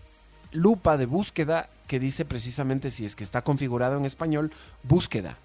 lupa 0.52 0.98
de 0.98 1.06
búsqueda 1.06 1.70
que 1.88 2.00
dice 2.00 2.26
precisamente 2.26 2.90
si 2.90 3.06
es 3.06 3.16
que 3.16 3.24
está 3.24 3.44
configurado 3.44 3.98
en 3.98 4.06
español, 4.06 4.52
búsqueda. 4.84 5.38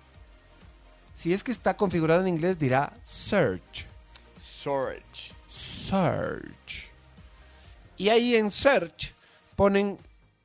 Si 1.15 1.33
es 1.33 1.45
que 1.45 1.53
está 1.53 1.77
configurado 1.77 2.23
en 2.23 2.29
inglés 2.29 2.59
dirá 2.59 2.93
search. 3.03 3.87
Storage. 4.41 5.33
Search. 5.49 6.91
Y 7.97 8.09
ahí 8.09 8.35
en 8.35 8.51
Search 8.51 9.15
ponen 9.55 9.99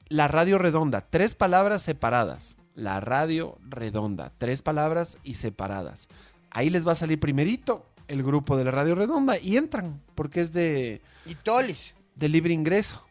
la 0.09 0.27
radio 0.27 0.57
redonda, 0.57 1.01
tres 1.09 1.33
palabras 1.33 1.81
separadas. 1.81 2.57
La 2.75 2.99
radio 2.99 3.57
redonda, 3.67 4.31
tres 4.37 4.61
palabras 4.61 5.17
y 5.23 5.35
separadas. 5.35 6.09
Ahí 6.51 6.69
les 6.69 6.87
va 6.87 6.93
a 6.93 6.95
salir 6.95 7.19
primerito 7.19 7.85
el 8.07 8.23
grupo 8.23 8.57
de 8.57 8.65
la 8.65 8.71
radio 8.71 8.95
redonda 8.95 9.37
y 9.37 9.57
entran, 9.57 10.01
porque 10.15 10.41
es 10.41 10.53
de, 10.53 11.01
Y 11.25 11.35
Tolis. 11.35 11.93
de 12.15 12.29
libre 12.29 12.53
ingreso. 12.53 13.03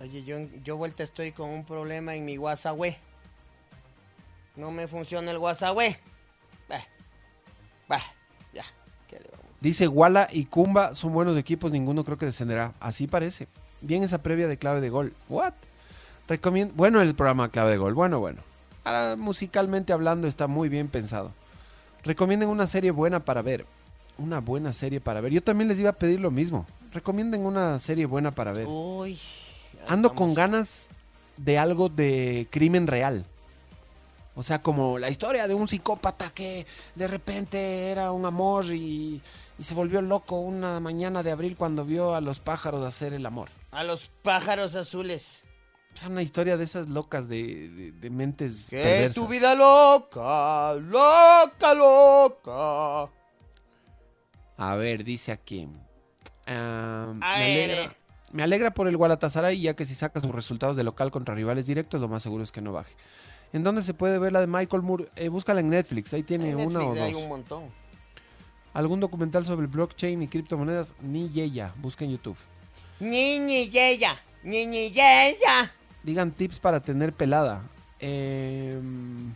Oye, 0.00 0.24
yo, 0.24 0.38
yo 0.62 0.76
vuelta 0.76 1.02
estoy 1.02 1.32
con 1.32 1.48
un 1.50 1.64
problema 1.64 2.14
en 2.14 2.24
mi 2.24 2.36
WhatsApp. 2.36 2.78
No 4.56 4.70
me 4.70 4.88
funciona 4.88 5.30
el 5.30 5.38
WhatsApp. 5.38 5.76
Bah. 6.68 6.80
Bah. 7.88 8.02
Ya. 8.52 8.64
¿Qué 9.08 9.18
le 9.18 9.28
vamos? 9.30 9.46
Dice 9.60 9.88
Wala 9.88 10.28
y 10.30 10.46
Kumba 10.46 10.94
son 10.94 11.12
buenos 11.12 11.36
equipos, 11.36 11.72
ninguno 11.72 12.04
creo 12.04 12.18
que 12.18 12.26
descenderá. 12.26 12.74
Así 12.80 13.06
parece. 13.06 13.48
Bien 13.80 14.02
esa 14.02 14.22
previa 14.22 14.48
de 14.48 14.58
clave 14.58 14.80
de 14.80 14.90
gol. 14.90 15.14
What? 15.28 15.54
Recomiendo. 16.28 16.74
Bueno, 16.74 17.00
el 17.00 17.14
programa 17.14 17.50
clave 17.50 17.72
de 17.72 17.76
gol. 17.78 17.94
Bueno, 17.94 18.18
bueno. 18.18 18.42
Ahora, 18.86 19.16
musicalmente 19.16 19.92
hablando, 19.92 20.28
está 20.28 20.46
muy 20.46 20.68
bien 20.68 20.86
pensado. 20.86 21.32
Recomienden 22.04 22.48
una 22.48 22.68
serie 22.68 22.92
buena 22.92 23.18
para 23.18 23.42
ver. 23.42 23.66
Una 24.16 24.38
buena 24.38 24.72
serie 24.72 25.00
para 25.00 25.20
ver. 25.20 25.32
Yo 25.32 25.42
también 25.42 25.66
les 25.66 25.80
iba 25.80 25.90
a 25.90 25.94
pedir 25.94 26.20
lo 26.20 26.30
mismo. 26.30 26.66
Recomienden 26.92 27.44
una 27.44 27.80
serie 27.80 28.06
buena 28.06 28.30
para 28.30 28.52
ver. 28.52 28.68
Uy. 28.68 29.18
Ando 29.88 30.14
con 30.14 30.34
ganas 30.34 30.88
de 31.36 31.58
algo 31.58 31.88
de 31.88 32.46
crimen 32.48 32.86
real. 32.86 33.24
O 34.36 34.44
sea, 34.44 34.62
como 34.62 35.00
la 35.00 35.10
historia 35.10 35.48
de 35.48 35.54
un 35.54 35.66
psicópata 35.66 36.30
que 36.30 36.64
de 36.94 37.08
repente 37.08 37.90
era 37.90 38.12
un 38.12 38.24
amor 38.24 38.66
y, 38.66 39.20
y 39.58 39.64
se 39.64 39.74
volvió 39.74 40.00
loco 40.00 40.38
una 40.38 40.78
mañana 40.78 41.24
de 41.24 41.32
abril 41.32 41.56
cuando 41.56 41.84
vio 41.84 42.14
a 42.14 42.20
los 42.20 42.38
pájaros 42.38 42.86
hacer 42.86 43.14
el 43.14 43.26
amor. 43.26 43.48
A 43.72 43.82
los 43.82 44.12
pájaros 44.22 44.76
azules. 44.76 45.42
Es 45.96 46.06
una 46.06 46.22
historia 46.22 46.56
de 46.56 46.64
esas 46.64 46.88
locas 46.88 47.28
de, 47.28 47.68
de- 47.70 47.92
de 47.92 48.10
mentes 48.10 48.66
Que 48.70 48.76
perversas. 48.82 49.14
tu 49.14 49.26
vida 49.28 49.54
loca, 49.54 50.74
loca, 50.74 51.74
loca. 51.74 53.10
A 54.58 54.74
ver, 54.76 55.04
dice 55.04 55.32
aquí. 55.32 55.68
ah, 56.46 57.12
me, 57.16 57.24
alegra, 57.26 57.96
me 58.32 58.42
alegra 58.42 58.70
por 58.74 58.88
el 58.88 58.96
Galatasaray, 58.98 59.60
ya 59.60 59.74
que 59.74 59.84
si 59.86 59.94
saca 59.94 60.20
sus 60.20 60.30
resultados 60.32 60.76
de 60.76 60.84
local 60.84 61.10
contra 61.10 61.34
rivales 61.34 61.66
directos, 61.66 62.00
lo 62.00 62.08
más 62.08 62.22
seguro 62.22 62.42
es 62.44 62.52
que 62.52 62.60
no 62.60 62.72
baje. 62.72 62.94
¿En 63.52 63.62
dónde 63.64 63.82
se 63.82 63.94
puede 63.94 64.18
ver 64.18 64.32
la 64.32 64.40
de 64.40 64.46
Michael 64.46 64.82
Moore? 64.82 65.08
Eh, 65.16 65.28
búscala 65.28 65.60
en 65.60 65.70
Netflix, 65.70 66.12
ahí 66.12 66.22
tiene 66.22 66.50
En 66.50 66.56
una 66.60 66.80
o 66.80 66.82
Netflix 66.94 67.00
hay 67.02 67.12
dos. 67.12 67.22
un 67.22 67.28
montón. 67.28 67.64
¿Algún 68.74 69.00
documental 69.00 69.46
sobre 69.46 69.66
blockchain 69.66 70.22
y 70.22 70.28
criptomonedas? 70.28 70.94
Ni 71.00 71.30
ella, 71.40 71.72
busca 71.78 72.04
en 72.04 72.10
YouTube. 72.12 72.36
Ni, 73.00 73.38
ni, 73.38 73.70
yeya, 73.70 74.18
ni, 74.42 74.66
ni, 74.66 74.90
yeya. 74.90 75.72
Digan 76.06 76.30
tips 76.30 76.60
para 76.60 76.78
tener 76.78 77.12
pelada. 77.12 77.62
Em, 77.98 79.32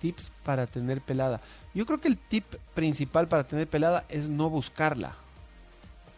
tips 0.00 0.32
para 0.42 0.66
tener 0.66 1.00
pelada. 1.00 1.40
Yo 1.74 1.86
creo 1.86 2.00
que 2.00 2.08
el 2.08 2.18
tip 2.18 2.44
principal 2.74 3.28
para 3.28 3.46
tener 3.46 3.68
pelada 3.68 4.04
es 4.08 4.28
no 4.28 4.50
buscarla. 4.50 5.14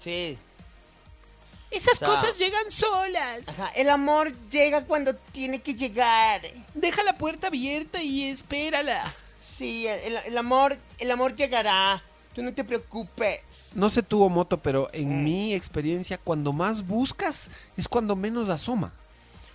Sí. 0.02 0.38
Esas 1.70 1.96
O 1.96 1.96
sea, 1.96 2.08
cosas 2.08 2.38
llegan 2.38 2.70
solas. 2.70 3.46
Ajá, 3.46 3.68
el 3.76 3.90
amor 3.90 4.32
llega 4.48 4.86
cuando 4.86 5.14
tiene 5.16 5.60
que 5.60 5.74
llegar. 5.74 6.40
Deja 6.72 7.02
la 7.02 7.18
puerta 7.18 7.48
abierta 7.48 8.02
y 8.02 8.30
espérala. 8.30 9.12
Sí, 9.38 9.86
el, 9.86 10.16
el 10.16 10.38
amor, 10.38 10.78
el 10.98 11.10
amor 11.10 11.36
llegará. 11.36 12.02
Tú 12.36 12.42
no 12.42 12.52
te 12.52 12.64
preocupes. 12.64 13.70
No 13.74 13.88
sé 13.88 14.02
tú 14.02 14.28
moto, 14.28 14.60
pero 14.60 14.90
en 14.92 15.24
mi 15.24 15.54
experiencia, 15.54 16.18
cuando 16.18 16.52
más 16.52 16.86
buscas 16.86 17.48
es 17.78 17.88
cuando 17.88 18.14
menos 18.14 18.50
asoma. 18.50 18.92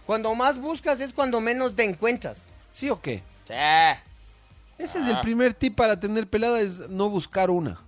Cuando 0.07 0.33
más 0.33 0.59
buscas 0.59 0.99
es 0.99 1.13
cuando 1.13 1.39
menos 1.39 1.75
te 1.75 1.83
encuentras. 1.83 2.39
¿Sí 2.71 2.89
o 2.89 2.99
qué? 2.99 3.21
Sí. 3.45 3.53
Ese 4.79 4.99
es 4.99 5.05
el 5.05 5.19
primer 5.19 5.53
tip 5.53 5.75
para 5.75 5.99
tener 5.99 6.27
pelada, 6.27 6.59
es 6.59 6.89
no 6.89 7.07
buscar 7.07 7.51
una. 7.51 7.79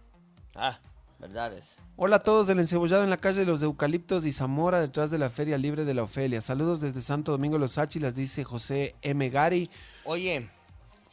Ah, 0.54 0.78
verdades. 1.18 1.76
Hola 1.96 2.18
a 2.18 2.24
todos 2.24 2.46
del 2.46 2.60
encebollado 2.60 3.04
en 3.04 3.10
la 3.10 3.18
calle 3.18 3.40
de 3.40 3.46
los 3.48 3.64
Eucaliptos 3.64 4.26
y 4.26 4.32
Zamora, 4.32 4.80
detrás 4.80 5.10
de 5.10 5.18
la 5.18 5.32
Feria 5.32 5.58
Libre 5.58 5.86
de 5.86 5.96
la 5.96 6.04
Ofelia. 6.04 6.40
Saludos 6.40 6.82
desde 6.82 7.02
Santo 7.02 7.32
Domingo 7.32 7.58
Los 7.58 7.80
Áchilas, 7.80 8.14
dice 8.14 8.44
José 8.44 8.94
M. 9.02 9.28
Gary. 9.32 9.72
Oye, 10.06 10.52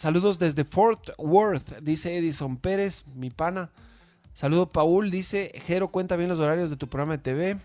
Saludos 0.01 0.39
desde 0.39 0.65
Fort 0.65 1.11
Worth, 1.19 1.81
dice 1.83 2.17
Edison 2.17 2.57
Pérez, 2.57 3.05
mi 3.17 3.29
pana. 3.29 3.71
Saludo 4.33 4.73
Paul, 4.73 5.11
dice 5.11 5.53
Jero, 5.67 5.89
cuenta 5.89 6.17
bien 6.17 6.31
los 6.31 6.39
horarios 6.39 6.71
de 6.71 6.79
tu 6.79 6.89
programa 6.89 7.19
de 7.19 7.23
TV. 7.23 7.59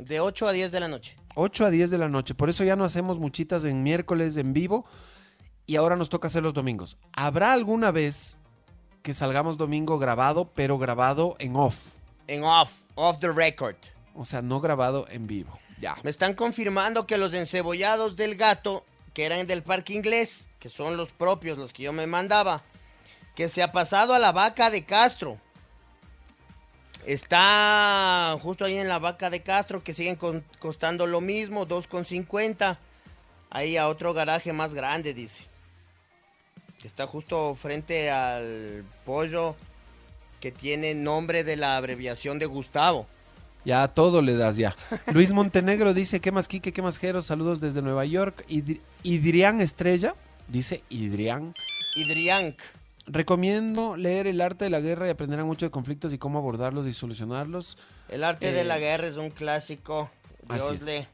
de 0.00 0.18
8 0.18 0.48
a 0.48 0.50
10 0.50 0.72
de 0.72 0.80
la 0.80 0.88
noche. 0.88 1.16
8 1.36 1.66
a 1.66 1.70
10 1.70 1.90
de 1.90 1.98
la 1.98 2.08
noche. 2.08 2.34
Por 2.34 2.50
eso 2.50 2.64
ya 2.64 2.74
no 2.74 2.82
hacemos 2.82 3.20
muchitas 3.20 3.62
en 3.62 3.84
miércoles 3.84 4.36
en 4.38 4.54
vivo 4.54 4.86
y 5.66 5.76
ahora 5.76 5.94
nos 5.94 6.08
toca 6.08 6.26
hacer 6.26 6.42
los 6.42 6.52
domingos. 6.52 6.96
¿Habrá 7.12 7.52
alguna 7.52 7.92
vez 7.92 8.38
que 9.02 9.14
salgamos 9.14 9.56
domingo 9.56 10.00
grabado, 10.00 10.50
pero 10.56 10.78
grabado 10.78 11.36
en 11.38 11.54
off? 11.54 11.78
En 12.26 12.42
off, 12.42 12.72
off 12.96 13.20
the 13.20 13.30
record. 13.30 13.76
O 14.16 14.24
sea, 14.24 14.42
no 14.42 14.58
grabado 14.58 15.06
en 15.10 15.28
vivo. 15.28 15.56
Ya. 15.80 15.96
Me 16.02 16.10
están 16.10 16.34
confirmando 16.34 17.06
que 17.06 17.18
los 17.18 17.32
encebollados 17.34 18.16
del 18.16 18.34
gato, 18.34 18.82
que 19.14 19.24
eran 19.24 19.46
del 19.46 19.62
parque 19.62 19.94
inglés, 19.94 20.48
que 20.58 20.68
son 20.68 20.96
los 20.96 21.10
propios, 21.10 21.58
los 21.58 21.72
que 21.72 21.84
yo 21.84 21.92
me 21.92 22.06
mandaba, 22.06 22.62
que 23.34 23.48
se 23.48 23.62
ha 23.62 23.72
pasado 23.72 24.14
a 24.14 24.18
la 24.18 24.32
vaca 24.32 24.70
de 24.70 24.84
Castro. 24.84 25.38
Está 27.06 28.36
justo 28.42 28.64
ahí 28.64 28.76
en 28.76 28.88
la 28.88 28.98
vaca 28.98 29.30
de 29.30 29.42
Castro, 29.42 29.82
que 29.82 29.94
siguen 29.94 30.18
costando 30.58 31.06
lo 31.06 31.20
mismo, 31.20 31.66
2,50. 31.66 32.78
Ahí 33.50 33.76
a 33.76 33.88
otro 33.88 34.12
garaje 34.12 34.52
más 34.52 34.74
grande, 34.74 35.14
dice. 35.14 35.46
Está 36.84 37.06
justo 37.06 37.54
frente 37.54 38.10
al 38.10 38.84
pollo 39.04 39.56
que 40.40 40.52
tiene 40.52 40.94
nombre 40.94 41.44
de 41.44 41.56
la 41.56 41.76
abreviación 41.76 42.38
de 42.38 42.46
Gustavo. 42.46 43.06
Ya 43.68 43.86
todo 43.86 44.22
le 44.22 44.34
das 44.34 44.56
ya. 44.56 44.74
Luis 45.12 45.30
Montenegro 45.30 45.92
dice, 45.92 46.20
¿qué 46.20 46.32
más 46.32 46.48
Quique? 46.48 46.72
¿Qué 46.72 46.80
más 46.80 46.96
Jero? 46.96 47.20
Saludos 47.20 47.60
desde 47.60 47.82
Nueva 47.82 48.06
York. 48.06 48.46
Idri- 48.48 48.80
Idrián 49.02 49.60
Estrella, 49.60 50.14
dice 50.48 50.82
Idrián. 50.88 51.52
Idriank. 51.94 52.56
Recomiendo 53.06 53.94
leer 53.98 54.26
El 54.26 54.40
arte 54.40 54.64
de 54.64 54.70
la 54.70 54.80
guerra 54.80 55.06
y 55.06 55.10
aprenderán 55.10 55.44
mucho 55.44 55.66
de 55.66 55.70
conflictos 55.70 56.14
y 56.14 56.18
cómo 56.18 56.38
abordarlos 56.38 56.86
y 56.86 56.94
solucionarlos. 56.94 57.76
El 58.08 58.24
arte 58.24 58.52
de 58.52 58.62
Eh, 58.62 58.64
la 58.64 58.78
guerra 58.78 59.06
es 59.06 59.18
un 59.18 59.28
clásico. 59.28 60.10
así 60.48 60.60
Dios 60.60 60.72
es. 60.76 60.82
le. 60.84 61.08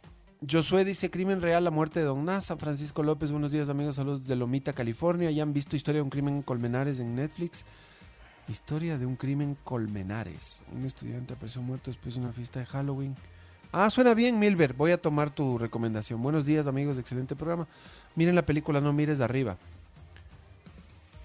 Josué 0.48 0.84
dice, 0.84 1.10
crimen 1.10 1.40
real, 1.40 1.64
la 1.64 1.72
muerte 1.72 1.98
de 1.98 2.06
Don 2.06 2.24
Nasa. 2.24 2.56
Francisco 2.56 3.02
López, 3.02 3.32
buenos 3.32 3.50
días 3.50 3.68
amigos, 3.68 3.96
saludos 3.96 4.28
de 4.28 4.36
Lomita, 4.36 4.72
California. 4.74 5.28
¿Ya 5.32 5.42
han 5.42 5.52
visto 5.52 5.74
Historia 5.74 5.98
de 5.98 6.02
un 6.02 6.10
crimen 6.10 6.36
en 6.36 6.42
Colmenares 6.42 7.00
en 7.00 7.16
Netflix? 7.16 7.64
Historia 8.48 8.98
de 8.98 9.06
un 9.06 9.16
crimen 9.16 9.56
Colmenares. 9.64 10.60
Un 10.72 10.84
estudiante 10.84 11.32
apareció 11.34 11.62
muerto 11.62 11.90
después 11.90 12.14
de 12.14 12.20
una 12.20 12.32
fiesta 12.32 12.60
de 12.60 12.66
Halloween. 12.66 13.16
Ah, 13.72 13.88
suena 13.90 14.14
bien, 14.14 14.38
Milber. 14.38 14.74
Voy 14.74 14.92
a 14.92 15.00
tomar 15.00 15.30
tu 15.30 15.56
recomendación. 15.58 16.22
Buenos 16.22 16.44
días, 16.44 16.66
amigos, 16.66 16.98
excelente 16.98 17.34
programa. 17.34 17.66
Miren 18.14 18.34
la 18.34 18.42
película 18.42 18.80
No 18.80 18.92
mires 18.92 19.18
de 19.18 19.24
arriba. 19.24 19.56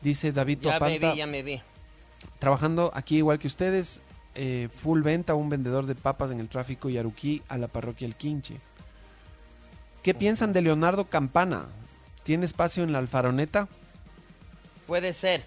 Dice 0.01 0.32
David 0.32 0.60
Ya 0.62 0.79
me 0.79 0.97
vi, 0.97 1.15
ya 1.17 1.27
me 1.27 1.43
vi. 1.43 1.62
trabajando 2.39 2.89
aquí 2.95 3.17
igual 3.17 3.38
que 3.38 3.47
ustedes, 3.47 4.01
eh, 4.34 4.69
full 4.73 5.01
venta, 5.01 5.36
un 5.36 5.49
vendedor 5.49 5.86
de 5.86 5.95
papas 5.95 6.32
en 6.32 6.39
el 6.39 6.47
tráfico 6.47 6.89
Yaruquí 6.89 7.41
a 7.49 7.58
la 7.58 7.67
parroquia 7.67 8.08
El 8.08 8.15
Quinche. 8.15 8.62
¿Qué 10.03 10.13
piensan 10.13 10.53
de 10.53 10.62
Leonardo 10.62 11.10
Campana? 11.10 11.65
¿Tiene 12.23 12.45
espacio 12.45 12.84
en 12.84 12.93
la 12.93 12.99
alfaroneta? 12.99 13.67
Puede 14.88 15.12
ser. 15.12 15.45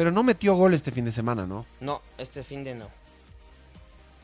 Pero 0.00 0.12
no 0.12 0.22
metió 0.22 0.54
gol 0.54 0.72
este 0.72 0.90
fin 0.92 1.04
de 1.04 1.12
semana, 1.12 1.44
¿no? 1.44 1.66
No, 1.78 2.00
este 2.16 2.42
fin 2.42 2.64
de 2.64 2.74
no. 2.74 2.88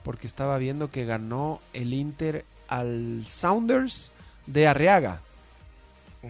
Porque 0.04 0.26
estaba 0.26 0.56
viendo 0.56 0.90
que 0.90 1.04
ganó 1.04 1.60
el 1.74 1.92
Inter 1.92 2.46
al 2.66 3.26
Sounders 3.28 4.10
de 4.46 4.66
Arriaga. 4.68 5.20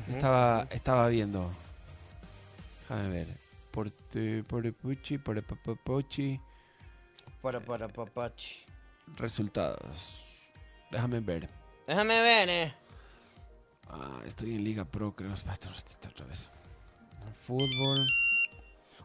Estaba, 0.09 0.67
estaba 0.71 1.07
viendo. 1.07 1.49
Déjame 2.81 3.09
ver. 3.09 3.29
Por 3.71 3.93
por 4.49 4.73
Puchi, 4.75 5.19
por 5.19 5.41
Papapochi. 5.41 6.41
Para, 7.41 7.61
para, 7.61 7.87
papachi. 7.87 8.65
Resultados. 9.15 10.51
Déjame 10.91 11.21
ver. 11.21 11.49
Déjame 11.87 12.21
ver, 12.21 12.49
eh. 12.49 12.75
Ah, 13.89 14.23
estoy 14.27 14.57
en 14.57 14.65
Liga 14.65 14.85
Pro, 14.85 15.15
creo. 15.15 15.33
Otra 15.33 16.27
vez. 16.27 16.51
Fútbol. 17.39 18.01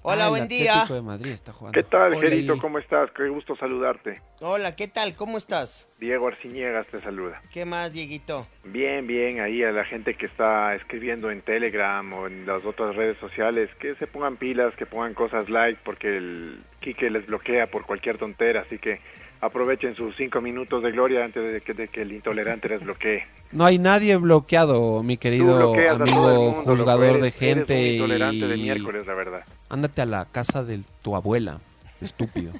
Hola, 0.03 0.25
Ah, 0.25 0.29
buen 0.29 0.47
día. 0.47 0.71
Atlético 0.73 0.93
de 0.95 1.01
Madrid 1.03 1.31
está 1.31 1.53
jugando. 1.53 1.79
¿Qué 1.79 1.83
tal, 1.87 2.13
Hola, 2.13 2.19
Gerito? 2.21 2.57
¿Cómo 2.57 2.79
estás? 2.79 3.11
Qué 3.15 3.27
gusto 3.29 3.55
saludarte. 3.55 4.19
Hola, 4.41 4.75
¿qué 4.75 4.87
tal? 4.87 5.13
¿Cómo 5.15 5.37
estás? 5.37 5.87
Diego 5.99 6.27
Arciniegas 6.27 6.87
te 6.87 6.99
saluda. 7.01 7.39
¿Qué 7.53 7.65
más, 7.65 7.93
Dieguito? 7.93 8.47
Bien, 8.63 9.05
bien, 9.05 9.39
ahí 9.41 9.63
a 9.63 9.71
la 9.71 9.85
gente 9.85 10.15
que 10.15 10.25
está 10.25 10.73
escribiendo 10.73 11.29
en 11.29 11.41
Telegram 11.41 12.11
o 12.13 12.25
en 12.25 12.47
las 12.47 12.65
otras 12.65 12.95
redes 12.95 13.17
sociales, 13.19 13.69
que 13.79 13.93
se 13.95 14.07
pongan 14.07 14.37
pilas, 14.37 14.73
que 14.75 14.87
pongan 14.87 15.13
cosas 15.13 15.49
like, 15.51 15.79
porque 15.85 16.17
el 16.17 16.63
Quique 16.79 17.11
les 17.11 17.27
bloquea 17.27 17.67
por 17.67 17.85
cualquier 17.85 18.17
tontera, 18.17 18.61
así 18.61 18.79
que 18.79 18.99
aprovechen 19.39 19.95
sus 19.95 20.15
cinco 20.15 20.41
minutos 20.41 20.81
de 20.81 20.91
gloria 20.91 21.23
antes 21.25 21.53
de 21.53 21.61
que, 21.61 21.75
de 21.75 21.87
que 21.89 22.01
el 22.01 22.11
intolerante 22.11 22.69
les 22.69 22.81
bloquee. 22.83 23.23
No 23.51 23.65
hay 23.65 23.77
nadie 23.79 24.15
bloqueado, 24.15 25.03
mi 25.03 25.17
querido 25.17 25.73
amigo 25.73 26.51
mundo, 26.53 26.61
juzgador 26.71 27.19
de 27.19 27.27
eres- 27.27 27.41
eres 27.41 27.55
gente. 27.57 27.73
un 27.73 27.85
intolerante 27.95 28.47
de 28.47 28.55
y- 28.55 28.61
miércoles, 28.61 29.05
la 29.05 29.13
verdad. 29.13 29.43
Ándate 29.71 30.01
a 30.01 30.05
la 30.05 30.25
casa 30.25 30.63
de 30.65 30.83
tu 31.01 31.15
abuela, 31.15 31.59
estúpido. 32.01 32.51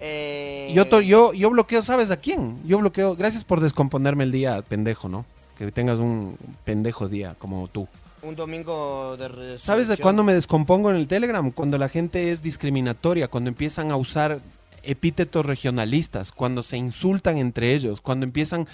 Eh, 0.00 0.70
Yo, 0.74 0.86
to- 0.88 1.00
yo, 1.00 1.32
yo 1.32 1.48
bloqueo, 1.50 1.80
¿sabes 1.82 2.10
a 2.10 2.16
quién? 2.16 2.60
Yo 2.66 2.78
bloqueo, 2.78 3.14
gracias 3.16 3.44
por 3.44 3.60
descomponerme 3.60 4.24
el 4.24 4.32
día, 4.32 4.60
pendejo, 4.62 5.08
¿no? 5.08 5.24
Que 5.56 5.70
tengas 5.70 5.98
un 5.98 6.36
pendejo 6.64 7.08
día 7.08 7.36
como 7.38 7.68
tú. 7.68 7.88
Un 8.22 8.36
domingo 8.36 9.16
de. 9.16 9.58
¿Sabes 9.58 9.88
de 9.88 9.96
cuándo 9.96 10.22
me 10.24 10.34
descompongo 10.34 10.90
en 10.90 10.96
el 10.96 11.08
Telegram? 11.08 11.50
Cuando 11.50 11.78
la 11.78 11.88
gente 11.88 12.30
es 12.32 12.42
discriminatoria, 12.42 13.28
cuando 13.28 13.48
empiezan 13.48 13.90
a 13.90 13.96
usar 13.96 14.40
epítetos 14.82 15.46
regionalistas, 15.46 16.32
cuando 16.32 16.62
se 16.62 16.76
insultan 16.76 17.38
entre 17.38 17.74
ellos, 17.74 18.00
cuando 18.00 18.24
empiezan, 18.26 18.66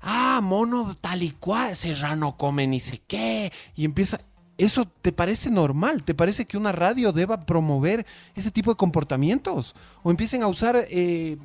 ah, 0.00 0.40
mono 0.42 0.94
tal 1.00 1.22
y 1.22 1.30
cual, 1.32 1.76
serrano 1.76 2.36
come 2.36 2.66
ni 2.66 2.80
sé 2.80 3.00
qué, 3.06 3.52
y 3.76 3.84
empieza... 3.84 4.20
¿Eso 4.62 4.86
te 5.02 5.10
parece 5.10 5.50
normal? 5.50 6.04
¿Te 6.04 6.14
parece 6.14 6.44
que 6.44 6.56
una 6.56 6.70
radio 6.70 7.10
deba 7.10 7.46
promover 7.46 8.06
ese 8.36 8.52
tipo 8.52 8.70
de 8.70 8.76
comportamientos? 8.76 9.74
¿O 10.04 10.10
empiecen 10.12 10.44
a 10.44 10.46
usar 10.46 10.76
eh, 10.88 11.36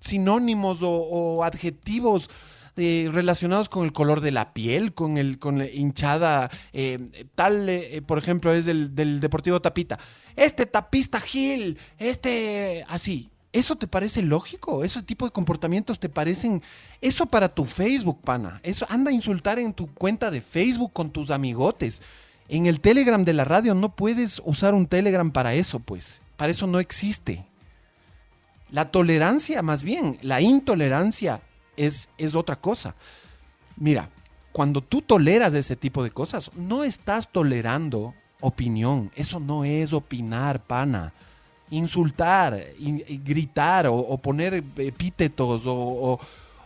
sinónimos 0.00 0.78
o, 0.82 1.44
adjetivos 1.44 2.30
eh, 2.78 3.10
relacionados 3.12 3.68
con 3.68 3.84
el 3.84 3.92
color 3.92 4.22
de 4.22 4.32
la 4.32 4.54
piel, 4.54 4.94
con 4.94 5.18
el 5.18 5.38
con 5.38 5.58
la 5.58 5.68
hinchada, 5.68 6.48
eh, 6.72 7.26
tal, 7.34 7.68
por 8.06 8.16
ejemplo, 8.16 8.54
es 8.54 8.64
del, 8.64 8.94
del 8.94 9.20
Deportivo 9.20 9.60
Tapita. 9.60 9.98
Este 10.36 10.64
tapista 10.64 11.20
Gil, 11.20 11.76
este 11.98 12.82
así. 12.88 13.28
¿Eso 13.52 13.76
te 13.76 13.88
parece 13.88 14.22
lógico? 14.22 14.84
¿Ese 14.84 15.02
tipo 15.02 15.24
de 15.24 15.32
comportamientos 15.32 15.98
te 15.98 16.08
parecen... 16.08 16.62
Eso 17.00 17.26
para 17.26 17.52
tu 17.52 17.64
Facebook, 17.64 18.20
pana. 18.20 18.60
Eso 18.62 18.86
anda 18.88 19.10
a 19.10 19.14
insultar 19.14 19.58
en 19.58 19.72
tu 19.72 19.92
cuenta 19.92 20.30
de 20.30 20.40
Facebook 20.40 20.92
con 20.92 21.10
tus 21.10 21.30
amigotes. 21.30 22.00
En 22.48 22.66
el 22.66 22.80
Telegram 22.80 23.24
de 23.24 23.32
la 23.32 23.44
radio 23.44 23.74
no 23.74 23.94
puedes 23.96 24.40
usar 24.44 24.74
un 24.74 24.86
Telegram 24.86 25.30
para 25.32 25.54
eso, 25.54 25.80
pues. 25.80 26.20
Para 26.36 26.52
eso 26.52 26.68
no 26.68 26.78
existe. 26.78 27.44
La 28.70 28.92
tolerancia, 28.92 29.62
más 29.62 29.82
bien, 29.82 30.18
la 30.22 30.40
intolerancia 30.40 31.40
es, 31.76 32.08
es 32.18 32.36
otra 32.36 32.54
cosa. 32.54 32.94
Mira, 33.76 34.10
cuando 34.52 34.80
tú 34.80 35.02
toleras 35.02 35.54
ese 35.54 35.74
tipo 35.74 36.04
de 36.04 36.10
cosas, 36.12 36.52
no 36.54 36.84
estás 36.84 37.28
tolerando 37.30 38.14
opinión. 38.40 39.10
Eso 39.16 39.40
no 39.40 39.64
es 39.64 39.92
opinar, 39.92 40.62
pana. 40.62 41.12
Insultar, 41.70 42.58
gritar 43.24 43.86
o, 43.86 44.18
poner 44.18 44.62
epítetos 44.78 45.66
o, 45.66 45.74
o- 45.74 46.20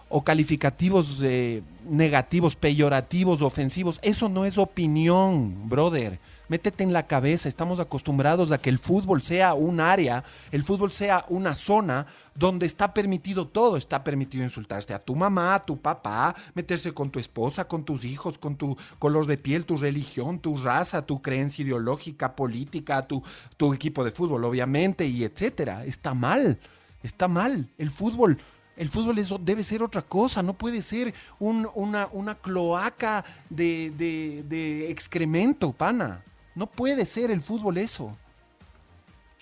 o 0.08 0.22
calificativos 0.22 1.20
eh, 1.22 1.62
negativos, 1.88 2.54
peyorativos, 2.54 3.42
ofensivos. 3.42 3.98
Eso 4.02 4.28
no 4.28 4.44
es 4.44 4.58
opinión, 4.58 5.68
brother. 5.68 6.18
Métete 6.48 6.84
en 6.84 6.92
la 6.92 7.06
cabeza. 7.06 7.48
Estamos 7.48 7.80
acostumbrados 7.80 8.52
a 8.52 8.58
que 8.58 8.68
el 8.70 8.78
fútbol 8.78 9.22
sea 9.22 9.54
un 9.54 9.80
área, 9.80 10.24
el 10.52 10.62
fútbol 10.62 10.92
sea 10.92 11.24
una 11.28 11.54
zona 11.54 12.06
donde 12.34 12.66
está 12.66 12.92
permitido 12.92 13.48
todo. 13.48 13.76
Está 13.76 14.04
permitido 14.04 14.44
insultarse 14.44 14.92
a 14.92 14.98
tu 14.98 15.16
mamá, 15.16 15.54
a 15.54 15.64
tu 15.64 15.78
papá, 15.80 16.34
meterse 16.54 16.92
con 16.92 17.10
tu 17.10 17.18
esposa, 17.18 17.66
con 17.66 17.84
tus 17.84 18.04
hijos, 18.04 18.36
con 18.36 18.56
tu 18.56 18.76
color 18.98 19.26
de 19.26 19.38
piel, 19.38 19.64
tu 19.64 19.76
religión, 19.78 20.38
tu 20.38 20.56
raza, 20.56 21.06
tu 21.06 21.22
creencia 21.22 21.62
ideológica, 21.64 22.36
política, 22.36 23.06
tu, 23.06 23.22
tu 23.56 23.72
equipo 23.72 24.04
de 24.04 24.10
fútbol, 24.10 24.44
obviamente, 24.44 25.06
y 25.06 25.24
etcétera. 25.24 25.84
Está 25.86 26.12
mal. 26.12 26.58
Está 27.02 27.26
mal. 27.26 27.70
El 27.78 27.90
fútbol. 27.90 28.38
El 28.76 28.88
fútbol 28.88 29.16
debe 29.44 29.62
ser 29.62 29.82
otra 29.84 30.02
cosa, 30.02 30.42
no 30.42 30.54
puede 30.54 30.82
ser 30.82 31.14
un- 31.38 31.68
una, 31.76 32.08
una 32.12 32.34
cloaca 32.34 33.24
de, 33.48 33.92
de- 33.96 34.42
de 34.48 34.90
excremento, 34.90 35.72
pana. 35.72 36.22
No 36.54 36.66
puede 36.66 37.04
ser 37.06 37.30
el 37.30 37.40
fútbol 37.40 37.78
eso. 37.78 38.16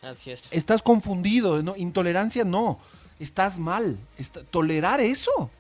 Así 0.03 0.31
es. 0.31 0.45
Estás 0.51 0.83
confundido, 0.83 1.63
¿no? 1.63 1.77
intolerancia 1.77 2.45
no, 2.45 2.79
estás 3.21 3.59
mal. 3.59 3.99
Está- 4.19 4.43
tolerar 4.45 5.01
eso, 5.01 5.51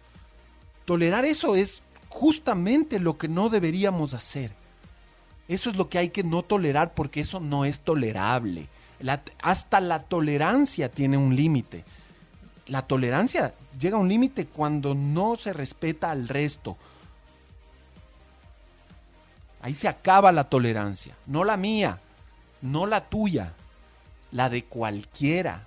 tolerar 0.84 1.24
eso 1.24 1.54
es 1.54 1.82
justamente 2.08 2.98
lo 2.98 3.16
que 3.18 3.28
no 3.28 3.48
deberíamos 3.50 4.14
hacer. 4.14 4.52
Eso 5.48 5.70
es 5.70 5.76
lo 5.76 5.88
que 5.88 5.98
hay 5.98 6.08
que 6.08 6.24
no 6.24 6.42
tolerar 6.42 6.94
porque 6.94 7.20
eso 7.20 7.38
no 7.40 7.64
es 7.64 7.80
tolerable. 7.80 8.68
La- 9.00 9.22
hasta 9.42 9.80
la 9.80 10.02
tolerancia 10.04 10.90
tiene 10.90 11.16
un 11.16 11.36
límite. 11.36 11.84
La 12.66 12.82
tolerancia 12.82 13.54
llega 13.78 13.96
a 13.96 14.00
un 14.00 14.08
límite 14.08 14.46
cuando 14.46 14.94
no 14.94 15.36
se 15.36 15.52
respeta 15.52 16.10
al 16.10 16.28
resto. 16.28 16.76
Ahí 19.62 19.74
se 19.74 19.88
acaba 19.88 20.32
la 20.32 20.44
tolerancia. 20.44 21.16
No 21.26 21.44
la 21.44 21.56
mía, 21.56 22.00
no 22.60 22.86
la 22.86 23.08
tuya, 23.08 23.54
la 24.32 24.50
de 24.50 24.64
cualquiera. 24.64 25.64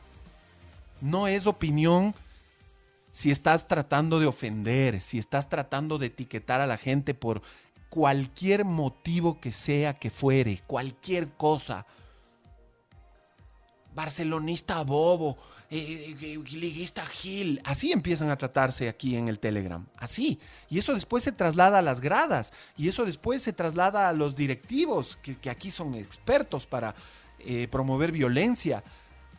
No 1.02 1.28
es 1.28 1.48
opinión 1.48 2.14
si 3.14 3.32
estás 3.32 3.70
tratando 3.70 4.20
de 4.20 4.28
ofender, 4.28 5.00
si 5.00 5.18
estás 5.18 5.48
tratando 5.48 5.98
de 5.98 6.08
etiquetar 6.08 6.60
a 6.60 6.68
la 6.68 6.78
gente 6.78 7.14
por 7.14 7.41
cualquier 7.89 8.66
motivo 8.66 9.39
que 9.39 9.54
sea 9.54 9.93
que 9.93 10.10
fuere, 10.10 10.62
cualquier 10.68 11.30
cosa. 11.30 11.86
Barcelonista 13.93 14.84
bobo, 14.84 15.38
eh, 15.70 16.39
liguista 16.51 17.05
Gil. 17.05 17.61
Así 17.63 17.91
empiezan 17.91 18.30
a 18.30 18.38
tratarse 18.38 18.88
aquí 18.89 19.16
en 19.16 19.28
el 19.28 19.39
Telegram. 19.39 19.86
Así. 19.97 20.39
Y 20.70 20.80
eso 20.80 20.93
después 20.93 21.24
se 21.24 21.32
traslada 21.32 21.80
a 21.80 21.82
las 21.82 22.01
gradas. 22.01 22.53
Y 22.78 22.88
eso 22.88 23.05
después 23.05 23.43
se 23.43 23.53
traslada 23.53 24.09
a 24.09 24.13
los 24.13 24.36
directivos, 24.36 25.18
que, 25.22 25.36
que 25.36 25.49
aquí 25.49 25.72
son 25.72 25.95
expertos 25.95 26.66
para 26.68 26.95
eh, 27.39 27.68
promover 27.70 28.11
violencia. 28.11 28.84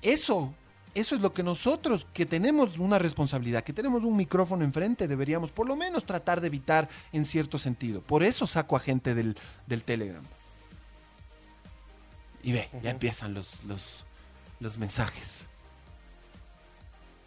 Eso, 0.03 0.55
eso 0.95 1.15
es 1.15 1.21
lo 1.21 1.33
que 1.33 1.43
nosotros, 1.43 2.07
que 2.13 2.27
tenemos 2.27 2.79
una 2.79 2.99
responsabilidad, 2.99 3.65
que 3.65 3.73
tenemos 3.73 4.05
un 4.05 4.17
micrófono 4.17 4.65
enfrente, 4.65 5.09
deberíamos 5.09 5.51
por 5.51 5.67
lo 5.67 5.77
menos 5.77 6.05
tratar 6.05 6.41
de 6.41 6.47
evitar 6.47 6.89
en 7.13 7.25
cierto 7.25 7.59
sentido. 7.59 8.03
Por 8.03 8.23
eso 8.23 8.47
saco 8.47 8.77
a 8.77 8.81
gente 8.81 9.15
del, 9.15 9.37
del 9.67 9.83
Telegram. 9.83 10.23
Y 12.43 12.53
ve, 12.53 12.69
ya 12.83 12.91
empiezan 12.91 13.35
los, 13.35 13.65
los, 13.65 14.05
los 14.61 14.79
mensajes. 14.79 15.49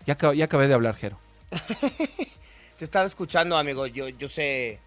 Ya, 0.06 0.18
acab- 0.18 0.36
ya 0.36 0.46
acabé 0.46 0.68
de 0.68 0.74
hablar, 0.74 0.96
Jero. 0.96 1.20
Te 2.78 2.86
estaba 2.86 3.06
escuchando, 3.06 3.58
amigo. 3.58 3.86
Yo, 3.88 4.10
yo 4.10 4.28
sé. 4.30 4.80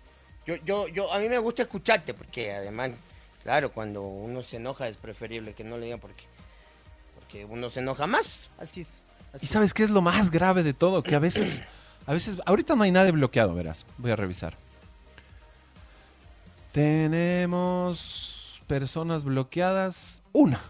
Yo, 0.46 0.56
yo, 0.64 0.88
yo, 0.88 1.12
a 1.12 1.18
mí 1.18 1.28
me 1.28 1.38
gusta 1.38 1.62
escucharte 1.62 2.14
porque 2.14 2.52
además, 2.52 2.90
claro, 3.42 3.70
cuando 3.72 4.02
uno 4.02 4.42
se 4.42 4.56
enoja 4.56 4.88
es 4.88 4.96
preferible 4.96 5.54
que 5.54 5.62
no 5.62 5.76
le 5.78 5.84
digan 5.86 6.00
porque, 6.00 6.24
porque 7.14 7.44
uno 7.44 7.70
se 7.70 7.80
enoja 7.80 8.06
más. 8.06 8.48
pues, 8.56 8.70
Así 8.70 8.80
es. 8.80 8.88
¿Y 9.40 9.46
sabes 9.46 9.72
qué 9.72 9.84
es 9.84 9.90
lo 9.90 10.00
más 10.02 10.30
grave 10.30 10.62
de 10.62 10.74
todo? 10.74 11.02
Que 11.02 11.14
a 11.14 11.18
veces, 11.18 11.62
a 12.06 12.12
veces, 12.12 12.38
ahorita 12.44 12.74
no 12.74 12.82
hay 12.82 12.90
nadie 12.90 13.12
bloqueado, 13.12 13.54
verás. 13.54 13.86
Voy 13.98 14.10
a 14.10 14.16
revisar. 14.16 14.56
Tenemos 16.72 18.62
personas 18.66 19.24
bloqueadas. 19.24 20.22
Una. 20.32 20.60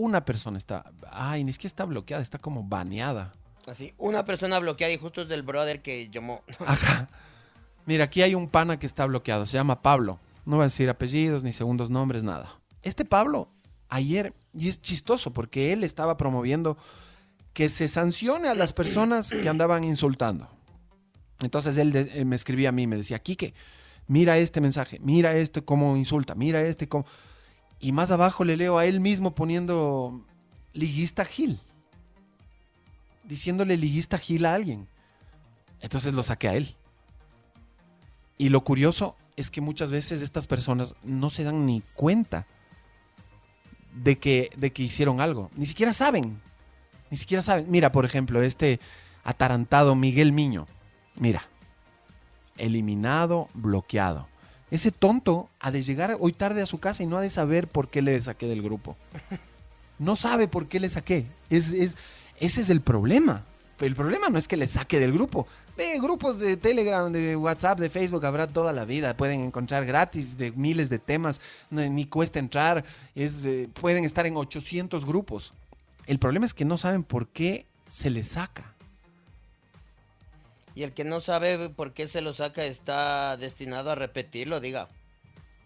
Una 0.00 0.24
persona 0.24 0.58
está. 0.58 0.84
Ay, 1.10 1.42
ni 1.42 1.50
es 1.50 1.58
que 1.58 1.66
está 1.66 1.84
bloqueada, 1.84 2.22
está 2.22 2.38
como 2.38 2.62
baneada. 2.62 3.34
Así, 3.66 3.92
una 3.98 4.24
persona 4.24 4.60
bloqueada 4.60 4.92
y 4.92 4.96
justo 4.96 5.22
es 5.22 5.28
del 5.28 5.42
brother 5.42 5.82
que 5.82 6.08
llamó. 6.08 6.42
Mira, 7.84 8.04
aquí 8.04 8.22
hay 8.22 8.34
un 8.36 8.48
pana 8.48 8.78
que 8.78 8.86
está 8.86 9.06
bloqueado, 9.06 9.44
se 9.44 9.54
llama 9.56 9.82
Pablo. 9.82 10.20
No 10.46 10.56
voy 10.56 10.62
a 10.62 10.66
decir 10.66 10.88
apellidos, 10.88 11.42
ni 11.42 11.52
segundos 11.52 11.90
nombres, 11.90 12.22
nada. 12.22 12.54
Este 12.82 13.04
Pablo, 13.04 13.50
ayer, 13.88 14.34
y 14.56 14.68
es 14.68 14.80
chistoso 14.80 15.32
porque 15.32 15.72
él 15.72 15.82
estaba 15.82 16.16
promoviendo 16.16 16.78
que 17.52 17.68
se 17.68 17.88
sancione 17.88 18.46
a 18.48 18.54
las 18.54 18.72
personas 18.72 19.30
que 19.30 19.48
andaban 19.48 19.82
insultando. 19.82 20.48
Entonces 21.40 21.76
él, 21.76 21.90
de- 21.92 22.20
él 22.20 22.24
me 22.24 22.36
escribía 22.36 22.68
a 22.68 22.72
mí, 22.72 22.86
me 22.86 22.96
decía, 22.96 23.18
Quique, 23.18 23.52
mira 24.06 24.38
este 24.38 24.60
mensaje, 24.60 24.98
mira 25.00 25.34
este 25.36 25.62
cómo 25.64 25.96
insulta, 25.96 26.34
mira 26.36 26.62
este 26.62 26.88
cómo... 26.88 27.04
Y 27.80 27.92
más 27.92 28.10
abajo 28.10 28.44
le 28.44 28.56
leo 28.56 28.78
a 28.78 28.86
él 28.86 29.00
mismo 29.00 29.34
poniendo 29.34 30.24
liguista 30.72 31.24
Gil. 31.24 31.60
Diciéndole 33.24 33.76
liguista 33.76 34.18
Gil 34.18 34.46
a 34.46 34.54
alguien. 34.54 34.88
Entonces 35.80 36.14
lo 36.14 36.22
saqué 36.22 36.48
a 36.48 36.54
él. 36.54 36.74
Y 38.36 38.48
lo 38.48 38.62
curioso 38.62 39.16
es 39.36 39.50
que 39.50 39.60
muchas 39.60 39.90
veces 39.90 40.22
estas 40.22 40.46
personas 40.46 40.96
no 41.02 41.30
se 41.30 41.44
dan 41.44 41.66
ni 41.66 41.82
cuenta 41.94 42.46
de 43.94 44.18
que, 44.18 44.50
de 44.56 44.72
que 44.72 44.82
hicieron 44.82 45.20
algo. 45.20 45.50
Ni 45.54 45.66
siquiera 45.66 45.92
saben. 45.92 46.40
Ni 47.10 47.16
siquiera 47.16 47.42
saben. 47.42 47.70
Mira, 47.70 47.92
por 47.92 48.04
ejemplo, 48.04 48.42
este 48.42 48.80
atarantado 49.24 49.94
Miguel 49.94 50.32
Miño. 50.32 50.66
Mira. 51.14 51.48
Eliminado, 52.56 53.48
bloqueado. 53.54 54.28
Ese 54.70 54.90
tonto 54.92 55.48
ha 55.60 55.70
de 55.70 55.82
llegar 55.82 56.16
hoy 56.20 56.32
tarde 56.32 56.62
a 56.62 56.66
su 56.66 56.78
casa 56.78 57.02
y 57.02 57.06
no 57.06 57.16
ha 57.16 57.22
de 57.22 57.30
saber 57.30 57.68
por 57.68 57.88
qué 57.88 58.02
le 58.02 58.20
saqué 58.20 58.46
del 58.46 58.62
grupo. 58.62 58.96
No 59.98 60.14
sabe 60.16 60.46
por 60.48 60.68
qué 60.68 60.78
le 60.80 60.88
saqué. 60.88 61.26
Es, 61.50 61.72
es- 61.72 61.96
ese 62.40 62.60
es 62.60 62.70
el 62.70 62.80
problema. 62.80 63.44
El 63.80 63.94
problema 63.94 64.28
no 64.28 64.38
es 64.38 64.46
que 64.48 64.56
le 64.56 64.66
saque 64.66 64.98
del 65.00 65.12
grupo. 65.12 65.46
Ve, 65.76 65.98
grupos 66.00 66.38
de 66.38 66.56
Telegram, 66.56 67.10
de 67.12 67.36
WhatsApp, 67.36 67.78
de 67.78 67.88
Facebook 67.90 68.26
habrá 68.26 68.46
toda 68.48 68.72
la 68.72 68.84
vida. 68.84 69.16
Pueden 69.16 69.40
encontrar 69.40 69.84
gratis 69.86 70.36
de 70.36 70.50
miles 70.52 70.88
de 70.88 70.98
temas. 70.98 71.40
ni 71.70 72.06
cuesta 72.06 72.38
entrar. 72.38 72.84
Eh, 73.14 73.68
pueden 73.80 74.04
estar 74.04 74.26
en 74.26 74.36
800 74.36 75.04
grupos. 75.04 75.52
El 76.06 76.18
problema 76.18 76.46
es 76.46 76.54
que 76.54 76.64
no 76.64 76.76
saben 76.78 77.02
por 77.04 77.28
qué 77.28 77.66
se 77.90 78.10
les 78.10 78.28
saca. 78.28 78.74
Y 80.78 80.84
el 80.84 80.92
que 80.92 81.02
no 81.02 81.20
sabe 81.20 81.70
por 81.70 81.92
qué 81.92 82.06
se 82.06 82.20
lo 82.20 82.32
saca 82.32 82.64
está 82.64 83.36
destinado 83.36 83.90
a 83.90 83.96
repetirlo, 83.96 84.60
diga. 84.60 84.86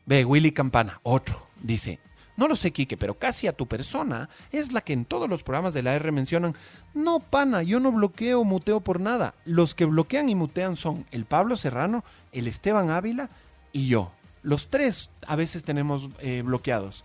Ve, 0.06 0.24
Willy 0.24 0.52
Campana, 0.52 1.00
otro, 1.02 1.48
dice, 1.60 1.98
no 2.38 2.48
lo 2.48 2.56
sé, 2.56 2.70
Quique, 2.70 2.96
pero 2.96 3.18
casi 3.18 3.46
a 3.46 3.52
tu 3.52 3.66
persona 3.66 4.30
es 4.52 4.72
la 4.72 4.80
que 4.80 4.94
en 4.94 5.04
todos 5.04 5.28
los 5.28 5.42
programas 5.42 5.74
de 5.74 5.82
la 5.82 5.94
R 5.96 6.10
mencionan, 6.12 6.56
no, 6.94 7.20
pana, 7.20 7.62
yo 7.62 7.78
no 7.78 7.92
bloqueo 7.92 8.40
o 8.40 8.44
muteo 8.44 8.80
por 8.80 9.00
nada. 9.00 9.34
Los 9.44 9.74
que 9.74 9.84
bloquean 9.84 10.30
y 10.30 10.34
mutean 10.34 10.76
son 10.76 11.04
el 11.10 11.26
Pablo 11.26 11.56
Serrano, 11.58 12.04
el 12.32 12.48
Esteban 12.48 12.88
Ávila 12.88 13.28
y 13.70 13.88
yo. 13.88 14.12
Los 14.42 14.68
tres 14.68 15.10
a 15.26 15.36
veces 15.36 15.62
tenemos 15.62 16.08
eh, 16.20 16.40
bloqueados. 16.42 17.04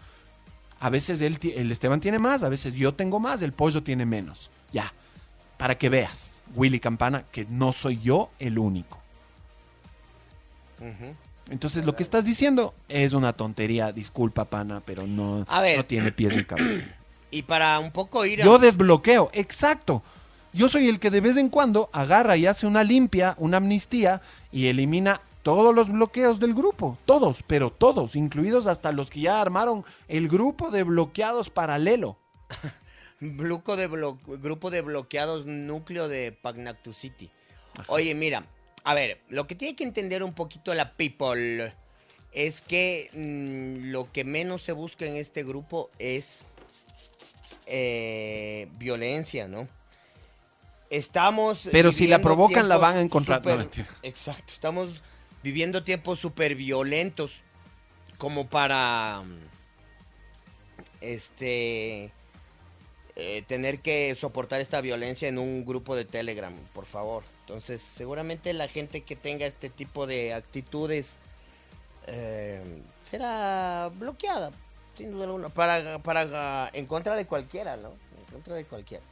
A 0.80 0.90
veces 0.90 1.20
ti- 1.42 1.52
el 1.58 1.74
Esteban 1.74 2.00
tiene 2.00 2.20
más, 2.20 2.44
a 2.46 2.50
veces 2.50 2.74
yo 2.76 2.94
tengo 2.94 3.20
más, 3.20 3.42
el 3.42 3.52
pollo 3.52 3.84
tiene 3.84 4.06
menos. 4.06 4.50
Ya, 4.72 4.94
para 5.58 5.78
que 5.78 5.90
veas, 5.90 6.37
Willy 6.56 6.80
Campana, 6.80 7.24
que 7.32 7.46
no 7.50 7.72
soy 7.74 8.00
yo 8.00 8.30
el 8.40 8.60
único. 8.60 9.00
Entonces 11.50 11.86
lo 11.86 11.96
que 11.96 12.04
estás 12.04 12.26
diciendo 12.26 12.74
es 12.88 13.14
una 13.14 13.34
tontería, 13.34 13.92
disculpa 13.92 14.46
pana, 14.46 14.82
pero 14.86 15.08
no, 15.08 15.46
A 15.48 15.62
ver. 15.62 15.78
no 15.78 15.86
tiene 15.86 16.12
pies 16.12 16.36
ni 16.36 16.44
cabeza. 16.44 16.82
Y 17.30 17.42
para 17.42 17.78
un 17.80 17.92
poco 17.92 18.26
ir 18.26 18.42
a... 18.42 18.46
Yo 18.46 18.58
desbloqueo, 18.58 19.30
exacto. 19.34 20.02
Yo 20.54 20.70
soy 20.70 20.88
el 20.88 20.98
que 20.98 21.12
de 21.12 21.20
vez 21.20 21.36
en 21.36 21.50
cuando 21.50 21.90
agarra 21.92 22.38
y 22.38 22.46
hace 22.46 22.66
una 22.66 22.86
limpia, 22.86 23.36
una 23.38 23.58
amnistía 23.58 24.22
y 24.50 24.68
elimina 24.68 25.20
todos 25.44 25.76
los 25.76 25.90
bloqueos 25.90 26.40
del 26.40 26.54
grupo. 26.54 26.98
Todos, 27.04 27.44
pero 27.46 27.70
todos, 27.70 28.16
incluidos 28.16 28.66
hasta 28.66 28.94
los 28.94 29.10
que 29.10 29.20
ya 29.20 29.42
armaron 29.42 29.84
el 30.08 30.30
grupo 30.30 30.72
de 30.72 30.84
bloqueados 30.84 31.50
paralelo. 31.50 32.18
Grupo 33.20 33.76
de, 33.76 33.90
blo- 33.90 34.20
grupo 34.40 34.70
de 34.70 34.82
bloqueados 34.82 35.46
núcleo 35.46 36.08
de 36.08 36.32
Pagnactu 36.32 36.94
City. 36.94 37.32
Oye, 37.88 38.14
mira, 38.14 38.46
a 38.84 38.94
ver, 38.94 39.22
lo 39.30 39.48
que 39.48 39.56
tiene 39.56 39.76
que 39.76 39.84
entender 39.84 40.22
un 40.24 40.34
poquito 40.34 40.74
la 40.74 40.94
people 40.94 41.74
es 42.32 42.62
que 42.62 43.10
mm, 43.14 43.92
lo 43.92 44.12
que 44.12 44.24
menos 44.24 44.62
se 44.62 44.72
busca 44.72 45.06
en 45.06 45.16
este 45.16 45.44
grupo 45.44 45.90
es 45.98 46.46
eh, 47.66 48.68
violencia, 48.78 49.48
¿no? 49.48 49.68
Estamos. 50.90 51.68
Pero 51.72 51.92
si 51.92 52.08
la 52.08 52.20
provocan, 52.20 52.70
la 52.70 52.78
van 52.78 52.98
a 52.98 53.02
encontrar. 53.02 53.44
No. 53.46 53.52
Exacto, 54.04 54.54
estamos 54.54 55.02
viviendo 55.44 55.84
tiempos 55.84 56.20
súper 56.20 56.56
violentos 56.56 57.44
como 58.18 58.48
para 58.48 59.24
este 61.02 62.12
eh, 63.20 63.44
tener 63.48 63.80
que 63.80 64.14
soportar 64.14 64.62
esta 64.62 64.80
violencia 64.80 65.28
en 65.28 65.40
un 65.40 65.66
grupo 65.66 65.96
de 65.96 66.06
Telegram, 66.06 66.54
por 66.76 66.86
favor. 66.86 67.24
Entonces, 67.40 67.82
seguramente 67.82 68.54
la 68.54 68.68
gente 68.68 69.02
que 69.02 69.16
tenga 69.16 69.48
este 69.48 69.72
tipo 69.72 70.06
de 70.06 70.36
actitudes 70.36 71.18
eh, 72.06 72.62
será 73.04 73.90
bloqueada, 73.96 74.52
sin 74.96 75.14
duda 75.14 75.24
alguna, 75.24 75.50
para, 75.50 75.98
para 75.98 76.70
en 76.74 76.86
contra 76.86 77.16
de 77.16 77.26
cualquiera, 77.26 77.76
¿no? 77.76 77.90
En 77.90 78.32
contra 78.32 78.54
de 78.54 78.66
cualquiera. 78.66 79.04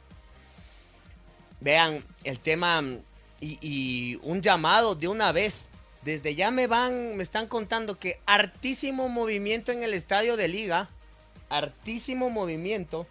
Vean, 1.58 2.04
el 2.22 2.38
tema 2.38 2.84
y, 3.40 3.58
y 3.60 4.20
un 4.22 4.40
llamado 4.40 4.94
de 4.94 5.08
una 5.08 5.32
vez. 5.32 5.66
Desde 6.02 6.36
ya 6.36 6.52
me 6.52 6.68
van, 6.68 7.16
me 7.16 7.24
están 7.24 7.48
contando 7.48 7.98
que 7.98 8.20
hartísimo 8.24 9.08
movimiento 9.08 9.72
en 9.72 9.82
el 9.82 9.94
estadio 9.94 10.36
de 10.36 10.46
liga. 10.46 10.90
Hartísimo 11.48 12.30
movimiento. 12.30 13.08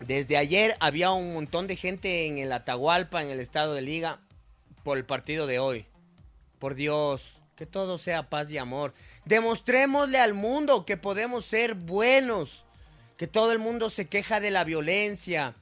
Desde 0.00 0.36
ayer 0.36 0.76
había 0.80 1.12
un 1.12 1.34
montón 1.34 1.66
de 1.66 1.76
gente 1.76 2.26
en 2.26 2.38
el 2.38 2.52
Atahualpa, 2.52 3.22
en 3.22 3.30
el 3.30 3.40
estado 3.40 3.74
de 3.74 3.82
liga, 3.82 4.20
por 4.82 4.98
el 4.98 5.04
partido 5.04 5.46
de 5.46 5.58
hoy. 5.58 5.86
Por 6.58 6.74
Dios, 6.74 7.22
que 7.56 7.66
todo 7.66 7.96
sea 7.98 8.28
paz 8.28 8.50
y 8.50 8.58
amor. 8.58 8.92
Demostrémosle 9.24 10.18
al 10.18 10.34
mundo 10.34 10.84
que 10.84 10.96
podemos 10.96 11.44
ser 11.44 11.74
buenos. 11.74 12.64
Que 13.16 13.26
todo 13.28 13.52
el 13.52 13.60
mundo 13.60 13.90
se 13.90 14.06
queja 14.08 14.40
de 14.40 14.50
la 14.50 14.64
violencia. 14.64 15.54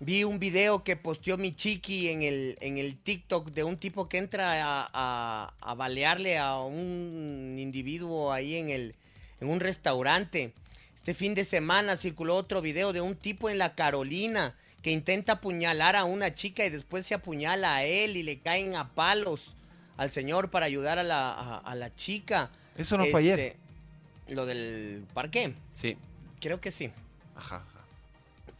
Vi 0.00 0.24
un 0.24 0.38
video 0.38 0.82
que 0.82 0.96
posteó 0.96 1.36
mi 1.36 1.54
chiqui 1.54 2.08
en 2.08 2.22
el, 2.22 2.56
en 2.60 2.78
el 2.78 2.96
TikTok 2.98 3.50
de 3.50 3.64
un 3.64 3.76
tipo 3.76 4.08
que 4.08 4.18
entra 4.18 4.52
a, 4.64 4.90
a- 4.92 5.54
a 5.60 5.74
balearle 5.74 6.38
a 6.38 6.58
un 6.58 7.56
individuo 7.58 8.32
ahí 8.32 8.56
en, 8.56 8.70
el, 8.70 8.94
en 9.40 9.48
un 9.50 9.60
restaurante. 9.60 10.52
Este 11.00 11.14
fin 11.14 11.34
de 11.34 11.46
semana 11.46 11.96
circuló 11.96 12.36
otro 12.36 12.60
video 12.60 12.92
de 12.92 13.00
un 13.00 13.16
tipo 13.16 13.48
en 13.48 13.56
la 13.56 13.74
Carolina 13.74 14.54
que 14.82 14.90
intenta 14.90 15.32
apuñalar 15.32 15.96
a 15.96 16.04
una 16.04 16.34
chica 16.34 16.66
y 16.66 16.68
después 16.68 17.06
se 17.06 17.14
apuñala 17.14 17.74
a 17.76 17.84
él 17.84 18.18
y 18.18 18.22
le 18.22 18.40
caen 18.40 18.76
a 18.76 18.90
palos 18.90 19.56
al 19.96 20.10
señor 20.10 20.50
para 20.50 20.66
ayudar 20.66 20.98
a 20.98 21.02
la, 21.02 21.30
a, 21.30 21.56
a 21.56 21.74
la 21.74 21.94
chica. 21.94 22.50
Eso 22.76 22.98
no 22.98 23.06
fue 23.06 23.20
ayer. 23.20 23.40
Este, 23.40 24.34
Lo 24.34 24.44
del 24.44 25.06
parque. 25.14 25.54
Sí. 25.70 25.96
Creo 26.38 26.60
que 26.60 26.70
sí. 26.70 26.92
Ajá, 27.34 27.64
ajá. 27.66 27.80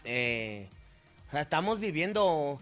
Eh, 0.04 0.66
estamos 1.34 1.78
viviendo. 1.78 2.58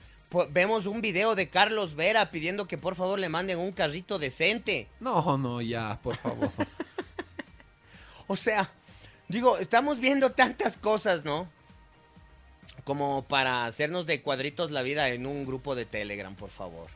Vemos 0.50 0.86
un 0.86 1.00
video 1.00 1.36
de 1.36 1.50
Carlos 1.50 1.94
Vera 1.94 2.32
pidiendo 2.32 2.66
que 2.66 2.78
por 2.78 2.96
favor 2.96 3.20
le 3.20 3.28
manden 3.28 3.60
un 3.60 3.70
carrito 3.70 4.18
decente. 4.18 4.88
No, 4.98 5.38
no, 5.38 5.62
ya, 5.62 6.00
por 6.02 6.16
favor. 6.16 6.50
O 8.30 8.36
sea, 8.36 8.70
digo, 9.28 9.58
estamos 9.58 10.00
viendo 10.00 10.32
tantas 10.32 10.76
cosas, 10.76 11.24
¿no? 11.24 11.48
Como 12.84 13.22
para 13.24 13.66
hacernos 13.66 14.06
de 14.06 14.22
cuadritos 14.22 14.70
la 14.70 14.82
vida 14.82 15.08
en 15.10 15.26
un 15.26 15.44
grupo 15.44 15.74
de 15.74 15.84
Telegram, 15.84 16.34
por 16.34 16.50
favor. 16.50 16.88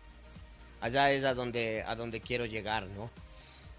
Allá 0.81 1.13
es 1.13 1.25
a 1.25 1.35
donde, 1.35 1.85
a 1.87 1.95
donde 1.95 2.21
quiero 2.21 2.47
llegar, 2.47 2.87
¿no? 2.89 3.11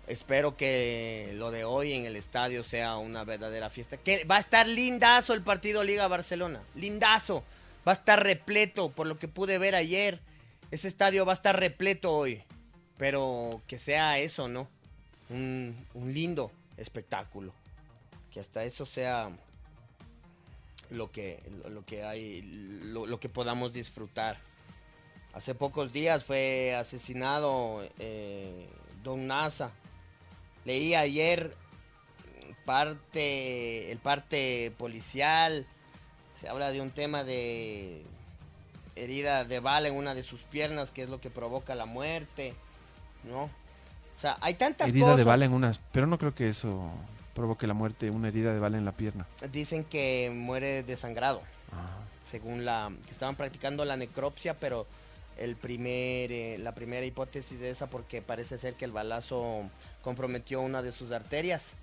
Espero 0.07 0.57
que 0.57 1.31
lo 1.35 1.51
de 1.51 1.63
hoy 1.63 1.93
en 1.93 2.05
el 2.05 2.15
estadio 2.15 2.63
sea 2.63 2.97
una 2.97 3.23
verdadera 3.23 3.69
fiesta. 3.69 3.97
Que 3.97 4.25
va 4.25 4.35
a 4.35 4.39
estar 4.39 4.67
lindazo 4.67 5.33
el 5.33 5.41
partido 5.41 5.83
Liga 5.83 6.07
Barcelona. 6.07 6.61
Lindazo. 6.75 7.43
Va 7.87 7.93
a 7.93 7.95
estar 7.95 8.21
repleto, 8.21 8.89
por 8.91 9.07
lo 9.07 9.17
que 9.17 9.27
pude 9.27 9.57
ver 9.57 9.75
ayer. 9.75 10.19
Ese 10.71 10.87
estadio 10.87 11.25
va 11.25 11.33
a 11.33 11.35
estar 11.35 11.57
repleto 11.57 12.13
hoy. 12.13 12.43
Pero 12.97 13.61
que 13.67 13.77
sea 13.77 14.19
eso, 14.19 14.47
¿no? 14.47 14.67
Un, 15.29 15.85
un 15.93 16.13
lindo 16.13 16.51
espectáculo. 16.77 17.53
Que 18.33 18.39
hasta 18.39 18.63
eso 18.63 18.85
sea 18.85 19.29
lo 20.89 21.11
que, 21.11 21.39
lo, 21.69 21.83
que 21.83 22.03
hay, 22.03 22.41
lo, 22.41 23.05
lo 23.05 23.19
que 23.19 23.29
podamos 23.29 23.73
disfrutar. 23.73 24.37
Hace 25.33 25.55
pocos 25.55 25.91
días 25.91 26.23
fue 26.23 26.75
asesinado 26.75 27.83
eh, 27.99 28.67
Don 29.03 29.27
Nasa. 29.27 29.71
Leí 30.65 30.95
ayer 30.95 31.55
parte, 32.65 33.91
el 33.91 33.97
parte 33.97 34.73
policial. 34.77 35.65
Se 36.35 36.47
habla 36.49 36.71
de 36.71 36.81
un 36.81 36.91
tema 36.91 37.23
de 37.23 38.03
herida 38.95 39.43
de 39.43 39.59
bala 39.59 39.87
en 39.87 39.95
una 39.95 40.13
de 40.13 40.23
sus 40.23 40.43
piernas, 40.43 40.91
que 40.91 41.03
es 41.03 41.09
lo 41.09 41.19
que 41.19 41.29
provoca 41.29 41.75
la 41.75 41.85
muerte, 41.85 42.53
¿no? 43.23 43.43
O 43.43 44.19
sea, 44.19 44.37
hay 44.41 44.53
tantas 44.53 44.89
herida 44.89 45.05
cosas. 45.05 45.17
de 45.17 45.23
bala 45.23 45.45
en 45.45 45.53
unas, 45.53 45.79
pero 45.91 46.05
no 46.05 46.17
creo 46.17 46.35
que 46.35 46.49
eso 46.49 46.91
provoque 47.33 47.67
la 47.67 47.73
muerte, 47.73 48.09
una 48.09 48.27
herida 48.29 48.53
de 48.53 48.59
bala 48.59 48.77
en 48.77 48.85
la 48.85 48.91
pierna. 48.91 49.27
Dicen 49.51 49.83
que 49.83 50.31
muere 50.33 50.83
desangrado. 50.83 51.41
Según 52.25 52.65
la. 52.65 52.91
que 53.05 53.11
estaban 53.11 53.35
practicando 53.35 53.85
la 53.85 53.97
necropsia, 53.97 54.55
pero 54.59 54.87
el 55.37 55.55
primer, 55.55 56.31
eh, 56.31 56.57
la 56.59 56.73
primera 56.73 57.05
hipótesis 57.05 57.59
de 57.59 57.69
esa 57.69 57.87
porque 57.87 58.21
parece 58.21 58.57
ser 58.57 58.75
que 58.75 58.85
el 58.85 58.91
balazo 58.91 59.63
comprometió 60.03 60.61
una 60.61 60.81
de 60.81 60.91
sus 60.91 61.11
arterias. 61.11 61.73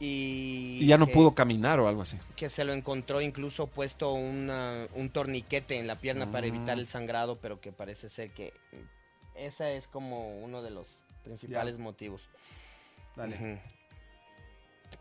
Y, 0.00 0.78
Y 0.80 0.86
ya 0.86 0.98
no 0.98 1.06
que- 1.06 1.12
pudo 1.12 1.32
caminar 1.34 1.78
o 1.80 1.86
algo 1.88 2.02
así. 2.02 2.18
Que 2.34 2.48
se 2.50 2.64
lo 2.64 2.72
encontró 2.72 3.20
incluso 3.20 3.68
puesto 3.68 4.12
una- 4.12 4.86
un 4.94 5.10
torniquete 5.10 5.78
en 5.78 5.86
la 5.86 5.94
pierna 5.96 6.30
para 6.32 6.46
evitar 6.46 6.70
Ah. 6.76 6.80
el 6.80 6.86
sangrado, 6.86 7.36
pero 7.38 7.60
que 7.60 7.70
parece 7.72 8.08
ser 8.08 8.30
que 8.30 8.52
ese 9.36 9.76
es 9.76 9.86
como 9.86 10.38
uno 10.42 10.60
de 10.62 10.70
los 10.70 10.86
principales 11.24 11.78
motivos. 11.78 12.22
Dale. 13.16 13.36
Ujú. 13.36 13.60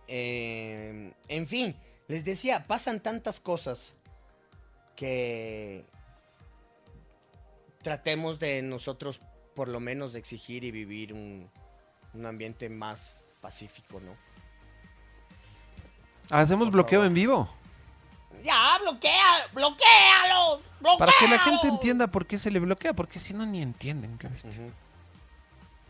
Eh, 0.07 1.13
en 1.27 1.47
fin, 1.47 1.75
les 2.07 2.25
decía, 2.25 2.67
pasan 2.67 2.99
tantas 2.99 3.39
cosas 3.39 3.95
que 4.95 5.85
tratemos 7.81 8.39
de 8.39 8.61
nosotros 8.61 9.21
por 9.55 9.67
lo 9.67 9.79
menos 9.79 10.13
de 10.13 10.19
exigir 10.19 10.63
y 10.63 10.71
vivir 10.71 11.13
un, 11.13 11.49
un 12.13 12.25
ambiente 12.25 12.69
más 12.69 13.25
pacífico, 13.41 13.99
¿no? 13.99 14.15
Hacemos 16.29 16.71
bloqueo 16.71 17.03
en 17.03 17.13
vivo. 17.13 17.49
Ya, 18.43 18.77
bloquea, 18.81 19.47
bloquealo, 19.53 20.61
bloquealo. 20.79 20.97
Para 20.97 21.13
que 21.19 21.27
la 21.27 21.39
gente 21.39 21.67
entienda 21.67 22.07
por 22.07 22.25
qué 22.25 22.39
se 22.39 22.49
le 22.49 22.59
bloquea, 22.59 22.93
porque 22.93 23.19
si 23.19 23.33
no 23.33 23.45
ni 23.45 23.61
entienden. 23.61 24.17
bestia. 24.17 24.51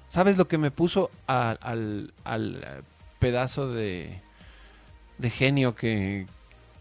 ¿Sabes 0.09 0.37
lo 0.37 0.47
que 0.47 0.57
me 0.57 0.71
puso 0.71 1.09
al, 1.27 2.13
al, 2.25 2.63
eh, 2.65 2.81
pedazo 3.21 3.71
de, 3.71 4.19
de 5.17 5.29
genio 5.29 5.75
que, 5.75 6.27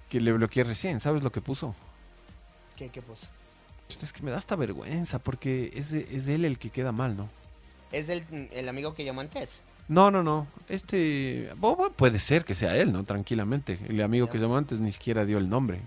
que 0.08 0.20
le 0.20 0.32
bloqueé 0.32 0.64
recién? 0.64 0.98
¿Sabes 0.98 1.22
lo 1.22 1.30
que 1.30 1.40
puso? 1.40 1.76
¿Qué, 2.76 2.88
qué 2.88 3.00
cosa? 3.00 3.28
Es 3.88 4.12
que 4.12 4.22
me 4.22 4.30
da 4.30 4.38
hasta 4.38 4.56
vergüenza 4.56 5.18
porque 5.20 5.70
es, 5.74 5.90
de- 5.90 6.08
es 6.12 6.26
él 6.28 6.44
el 6.44 6.58
que 6.58 6.70
queda 6.70 6.90
mal, 6.92 7.16
¿no? 7.16 7.28
Es 7.92 8.08
el, 8.08 8.24
el 8.52 8.68
amigo 8.68 8.94
que 8.94 9.04
llamó 9.04 9.20
antes. 9.20 9.60
No, 9.88 10.10
no, 10.12 10.22
no. 10.22 10.46
Este. 10.68 11.50
puede 11.96 12.20
ser 12.20 12.44
que 12.44 12.54
sea 12.54 12.76
él, 12.76 12.92
¿no? 12.92 13.02
Tranquilamente. 13.04 13.78
El 13.88 14.00
amigo 14.02 14.30
que 14.30 14.38
llamó 14.38 14.56
antes 14.56 14.78
ni 14.78 14.92
siquiera 14.92 15.24
dio 15.24 15.38
el 15.38 15.48
nombre. 15.50 15.80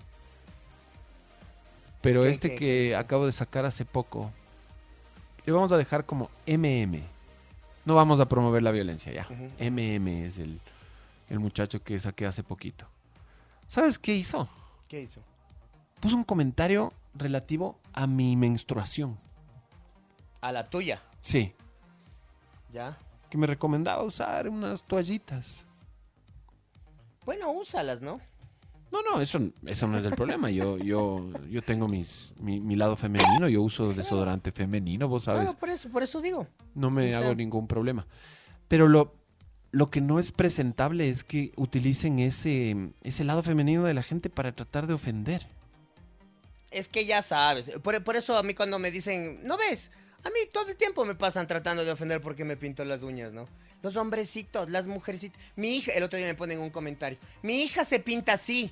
Pero 2.01 2.23
¿Qué- 2.23 2.29
este 2.29 2.49
qué- 2.51 2.57
que 2.57 2.95
acabo 2.97 3.25
de 3.25 3.31
sacar 3.31 3.65
hace 3.65 3.85
poco. 3.85 4.29
Le 5.45 5.53
vamos 5.53 5.71
a 5.71 5.77
dejar 5.77 6.05
como 6.05 6.29
MM. 6.45 7.01
No 7.85 7.95
vamos 7.95 8.19
a 8.19 8.27
promover 8.29 8.63
la 8.63 8.71
violencia 8.71 9.11
ya. 9.11 9.27
MM 9.59 10.07
es 10.25 10.39
el, 10.39 10.59
el 11.29 11.39
muchacho 11.39 11.83
que 11.83 11.99
saqué 11.99 12.25
hace 12.25 12.43
poquito. 12.43 12.87
¿Sabes 13.67 13.99
qué 13.99 14.15
hizo? 14.15 14.47
¿Qué 14.87 15.01
hizo? 15.01 15.21
Puso 15.99 16.15
un 16.15 16.23
comentario 16.23 16.93
relativo 17.13 17.79
a 17.93 18.07
mi 18.07 18.35
menstruación. 18.35 19.17
A 20.41 20.51
la 20.51 20.69
tuya. 20.69 21.01
Sí, 21.21 21.53
¿Ya? 22.71 22.97
que 23.29 23.37
me 23.37 23.47
recomendaba 23.47 24.03
usar 24.03 24.47
unas 24.49 24.83
toallitas. 24.83 25.65
Bueno, 27.25 27.51
úsalas, 27.51 28.01
¿no? 28.01 28.19
No, 28.93 29.01
no, 29.01 29.19
eso, 29.21 29.39
eso 29.65 29.87
no 29.87 29.97
es 29.97 30.05
el 30.05 30.11
problema. 30.11 30.51
Yo, 30.51 30.77
yo, 30.77 31.27
yo 31.49 31.63
tengo 31.63 31.87
mis, 31.87 32.35
mi, 32.39 32.59
mi 32.59 32.75
lado 32.75 32.95
femenino, 32.95 33.49
yo 33.49 33.63
uso 33.63 33.91
desodorante 33.91 34.51
femenino, 34.51 35.07
vos 35.07 35.23
sabes. 35.23 35.41
Claro, 35.41 35.57
por 35.57 35.69
eso, 35.71 35.89
por 35.89 36.03
eso 36.03 36.21
digo. 36.21 36.45
No 36.75 36.91
me 36.91 37.07
O 37.07 37.09
sea- 37.09 37.17
hago 37.17 37.33
ningún 37.33 37.67
problema. 37.67 38.05
Pero 38.67 38.87
lo, 38.87 39.15
lo 39.71 39.89
que 39.89 39.99
no 39.99 40.19
es 40.19 40.31
presentable 40.31 41.09
es 41.09 41.23
que 41.23 41.51
utilicen 41.55 42.19
ese, 42.19 42.91
ese 43.01 43.23
lado 43.23 43.41
femenino 43.41 43.83
de 43.83 43.95
la 43.95 44.03
gente 44.03 44.29
para 44.29 44.51
tratar 44.51 44.85
de 44.85 44.93
ofender. 44.93 45.47
Es 46.69 46.87
que 46.87 47.05
ya 47.05 47.23
sabes. 47.23 47.71
Por, 47.81 48.03
por 48.03 48.15
eso 48.15 48.37
a 48.37 48.43
mí 48.43 48.53
cuando 48.53 48.77
me 48.77 48.91
dicen, 48.91 49.39
¿no 49.43 49.57
ves? 49.57 49.89
A 50.23 50.29
mí 50.29 50.35
todo 50.51 50.69
el 50.69 50.75
tiempo 50.77 51.03
me 51.03 51.15
pasan 51.15 51.47
tratando 51.47 51.83
de 51.83 51.91
ofender 51.91 52.21
porque 52.21 52.45
me 52.45 52.57
pinto 52.57 52.85
las 52.85 53.01
uñas, 53.01 53.33
¿no? 53.33 53.47
Los 53.81 53.95
hombrecitos, 53.95 54.69
las 54.69 54.85
mujercitas. 54.85 55.39
Mi 55.55 55.75
hija, 55.77 55.91
el 55.93 56.03
otro 56.03 56.17
día 56.19 56.27
me 56.27 56.35
ponen 56.35 56.59
un 56.59 56.69
comentario. 56.69 57.17
Mi 57.41 57.63
hija 57.63 57.83
se 57.85 57.99
pinta 57.99 58.33
así. 58.33 58.71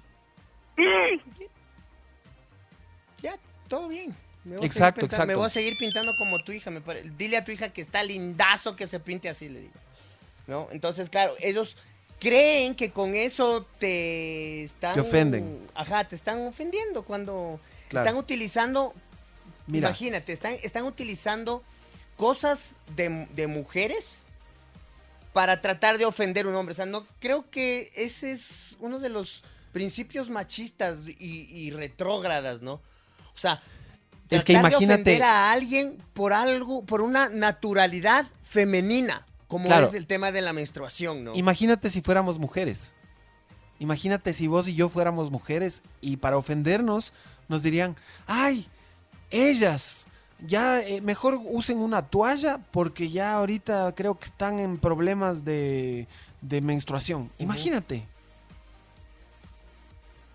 Ya, 3.22 3.38
todo 3.68 3.88
bien. 3.88 4.16
Me 4.44 4.58
voy 4.58 4.66
Exacto, 4.66 5.06
exacto. 5.06 5.28
Me 5.28 5.36
voy 5.36 5.46
a 5.46 5.50
seguir 5.50 5.78
pintando 5.78 6.12
como 6.18 6.40
tu 6.40 6.52
hija. 6.52 6.72
Me 6.72 6.82
pare- 6.82 7.04
Dile 7.18 7.38
a 7.38 7.46
tu 7.46 7.52
hija 7.52 7.70
que 7.70 7.82
está 7.82 8.04
lindazo 8.04 8.76
que 8.76 8.88
se 8.88 9.00
pinte 9.00 9.30
así, 9.30 9.50
le 9.50 9.62
digo. 9.62 9.74
¿No? 10.48 10.68
Entonces, 10.72 11.10
claro, 11.10 11.36
ellos 11.40 11.78
creen 12.20 12.76
que 12.76 12.92
con 12.92 13.14
eso 13.16 13.66
te 13.80 14.64
están... 14.64 14.96
Te 14.96 15.02
ofenden. 15.02 15.68
Ajá, 15.76 16.08
te 16.08 16.16
están 16.16 16.40
ofendiendo 16.48 17.04
cuando 17.04 17.60
Claro. 17.90 18.08
están 18.08 18.20
utilizando... 18.20 18.94
Mira. 19.68 19.90
Imagínate, 19.90 20.34
están, 20.34 20.56
están 20.64 20.84
utilizando 20.86 21.64
cosas 22.18 22.76
de, 22.96 23.28
de 23.36 23.46
mujeres 23.48 24.24
para 25.34 25.62
tratar 25.62 25.98
de 26.00 26.06
ofender 26.06 26.46
a 26.46 26.50
un 26.50 26.56
hombre. 26.56 26.74
O 26.74 26.76
sea, 26.76 26.88
no 26.88 27.06
creo 27.20 27.50
que 27.52 27.92
ese 27.96 28.32
es 28.32 28.76
uno 28.80 28.98
de 29.00 29.10
los 29.10 29.44
principios 29.72 30.30
machistas 30.30 31.00
y, 31.20 31.48
y 31.52 31.72
retrógradas, 31.72 32.62
¿no? 32.62 32.74
O 32.74 33.38
sea, 33.38 33.62
Es 34.30 34.44
que 34.44 34.54
de 34.54 34.60
imagínate- 34.60 34.94
ofender 35.02 35.24
a 35.24 35.52
alguien 35.52 35.98
por 36.14 36.34
algo, 36.34 36.84
por 36.86 37.02
una 37.02 37.30
naturalidad 37.30 38.26
femenina, 38.44 39.26
como 39.48 39.66
Claro. 39.68 39.88
es 39.88 39.94
el 39.94 40.08
tema 40.08 40.32
de 40.32 40.42
la 40.42 40.54
menstruación, 40.54 41.24
¿no? 41.24 41.36
Imagínate 41.36 41.90
si 41.90 42.02
fuéramos 42.02 42.40
mujeres. 42.40 42.94
Imagínate 43.80 44.34
si 44.34 44.48
vos 44.48 44.68
y 44.68 44.76
yo 44.76 44.90
fuéramos 44.90 45.32
mujeres 45.32 45.82
y 46.02 46.18
para 46.18 46.38
ofendernos 46.38 47.14
nos 47.50 47.64
dirían, 47.64 47.96
ay, 48.28 48.68
ellas, 49.32 50.08
ya 50.46 50.82
eh, 50.82 51.02
mejor 51.02 51.40
usen 51.44 51.80
una 51.80 52.04
toalla 52.08 52.60
porque 52.72 53.10
ya 53.10 53.34
ahorita 53.34 53.94
creo 53.96 54.18
que 54.20 54.26
están 54.26 54.60
en 54.60 54.78
problemas 54.78 55.44
de, 55.46 56.08
de 56.42 56.62
menstruación. 56.62 57.32
Imagínate. 57.40 58.08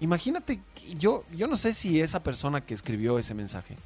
Imagínate, 0.00 0.60
yo, 0.98 1.24
yo 1.32 1.46
no 1.46 1.56
sé 1.56 1.72
si 1.72 2.00
esa 2.00 2.22
persona 2.22 2.60
que 2.60 2.74
escribió 2.74 3.18
ese 3.18 3.34
mensaje, 3.34 3.76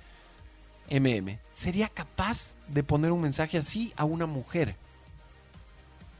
MM, 0.90 1.38
sería 1.54 1.88
capaz 1.88 2.56
de 2.66 2.82
poner 2.82 3.12
un 3.12 3.20
mensaje 3.20 3.58
así 3.58 3.92
a 3.96 4.04
una 4.04 4.26
mujer. 4.26 4.74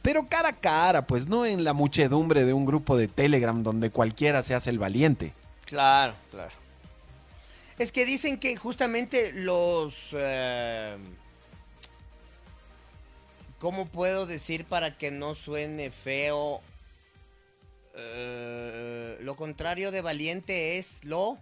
Pero 0.03 0.29
cara 0.29 0.51
a 0.51 0.57
cara, 0.57 1.07
pues 1.07 1.27
no 1.27 1.45
en 1.45 1.65
la 1.65 1.73
muchedumbre 1.73 2.45
de 2.45 2.53
un 2.53 2.65
grupo 2.65 2.97
de 2.97 3.09
Telegram 3.09 3.63
donde 3.63 3.91
cualquiera 3.91 4.43
se 4.43 4.55
hace 4.55 4.71
el 4.71 4.79
valiente. 4.79 5.35
Claro, 5.67 6.15
claro. 6.31 6.53
Es 7.79 7.93
que 7.93 8.05
dicen 8.05 8.39
que 8.39 8.57
justamente 8.57 9.33
los... 9.33 10.11
eh, 10.13 10.97
¿Cómo 13.59 13.87
puedo 13.87 14.27
decir 14.27 14.65
para 14.65 14.97
que 14.97 15.11
no 15.11 15.35
suene 15.35 15.91
feo? 15.91 16.63
Eh, 17.95 19.19
lo 19.21 19.37
contrario 19.37 19.91
de 19.91 20.01
valiente 20.01 20.79
es 20.79 21.05
lo 21.05 21.39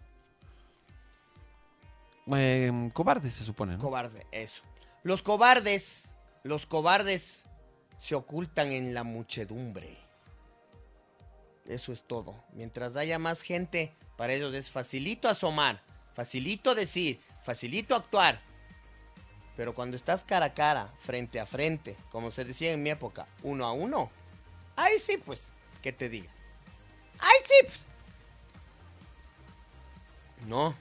Eh, 2.37 2.91
cobarde 2.93 3.31
se 3.31 3.45
supone, 3.45 3.77
¿no? 3.77 3.83
cobarde, 3.83 4.27
eso. 4.33 4.63
Los 5.03 5.23
cobardes, 5.23 6.13
los 6.43 6.67
cobardes 6.67 7.45
se 7.97 8.15
ocultan 8.15 8.73
en 8.73 8.95
la 8.95 9.03
muchedumbre. 9.03 9.97
Eso 11.67 11.93
es 11.93 12.03
todo. 12.03 12.35
Mientras 12.53 12.97
haya 12.97 13.19
más 13.19 13.43
gente, 13.43 13.95
para 14.17 14.33
ellos 14.33 14.55
es 14.55 14.71
facilito 14.71 15.29
asomar, 15.29 15.83
facilito 16.15 16.75
decir, 16.75 17.21
facilito 17.43 17.95
actuar. 17.95 18.41
Pero 19.57 19.75
cuando 19.75 19.97
estás 19.97 20.25
cara 20.25 20.47
a 20.47 20.55
cara, 20.55 20.95
frente 20.99 21.41
a 21.41 21.47
frente, 21.47 21.97
como 22.11 22.31
se 22.31 22.45
decía 22.45 22.73
en 22.73 22.83
mi 22.83 22.91
época, 22.91 23.27
uno 23.43 23.67
a 23.67 23.73
uno, 23.73 24.11
ahí 24.77 24.99
sí, 24.99 25.19
pues, 25.19 25.45
que 25.83 25.93
te 25.93 26.09
diga. 26.09 26.31
Ahí 27.19 27.37
sí, 27.45 27.55
pues. 27.63 27.85
No. 30.47 30.75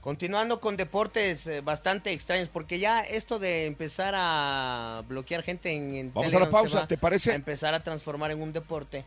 Continuando 0.00 0.60
con 0.60 0.76
deportes 0.76 1.48
eh, 1.48 1.60
bastante 1.62 2.12
extraños, 2.12 2.48
porque 2.48 2.78
ya 2.78 3.00
esto 3.00 3.40
de 3.40 3.66
empezar 3.66 4.14
a 4.16 5.02
bloquear 5.08 5.42
gente 5.42 5.72
en, 5.72 5.96
en 5.96 6.14
Vamos 6.14 6.32
a 6.32 6.38
la 6.38 6.50
pausa, 6.50 6.80
va 6.80 6.86
¿te 6.86 6.96
parece? 6.96 7.32
A 7.32 7.34
empezar 7.34 7.74
a 7.74 7.82
transformar 7.82 8.30
en 8.30 8.40
un 8.40 8.52
deporte. 8.52 9.04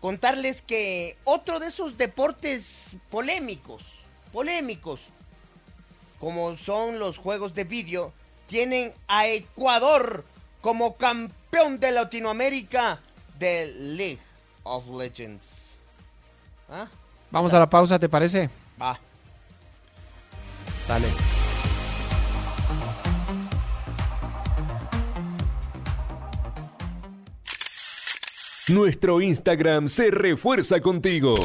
Contarles 0.00 0.62
que 0.62 1.16
otro 1.24 1.58
de 1.58 1.66
esos 1.66 1.98
deportes 1.98 2.94
polémicos, 3.10 3.82
polémicos, 4.32 5.06
como 6.20 6.56
son 6.56 7.00
los 7.00 7.18
juegos 7.18 7.54
de 7.54 7.64
vídeo, 7.64 8.12
tienen 8.46 8.92
a 9.08 9.26
Ecuador 9.26 10.24
como 10.60 10.96
campeón 10.96 11.80
de 11.80 11.90
Latinoamérica 11.90 13.00
de 13.38 13.66
League 13.76 14.20
of 14.66 14.88
Legends. 14.88 15.46
¿Ah? 16.68 16.86
Vamos 17.30 17.52
a 17.54 17.58
la 17.58 17.68
pausa, 17.68 17.98
¿te 17.98 18.08
parece? 18.08 18.50
Va. 18.80 18.98
Dale. 20.88 21.06
Nuestro 28.68 29.20
Instagram 29.20 29.88
se 29.88 30.10
refuerza 30.10 30.80
contigo. 30.80 31.36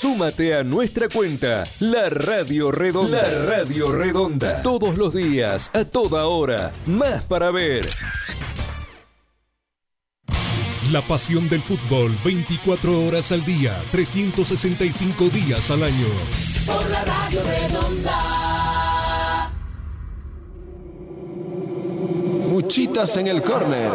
Súmate 0.00 0.56
a 0.56 0.64
nuestra 0.64 1.08
cuenta, 1.08 1.64
La 1.80 2.08
Radio 2.08 2.72
Redonda. 2.72 3.28
La 3.28 3.56
Radio 3.56 3.92
Redonda. 3.92 4.62
Todos 4.62 4.96
los 4.96 5.14
días, 5.14 5.70
a 5.72 5.84
toda 5.84 6.26
hora. 6.26 6.72
Más 6.86 7.26
para 7.26 7.50
ver. 7.50 7.88
La 10.92 11.02
pasión 11.02 11.48
del 11.50 11.60
fútbol 11.60 12.16
24 12.24 13.06
horas 13.06 13.30
al 13.30 13.44
día, 13.44 13.78
365 13.90 15.28
días 15.28 15.70
al 15.70 15.82
año. 15.82 16.06
Por 16.66 16.88
la 16.88 17.04
radio 17.04 17.42
redonda. 17.42 19.50
Muchitas 22.48 23.18
en 23.18 23.26
el 23.26 23.42
córner. 23.42 23.90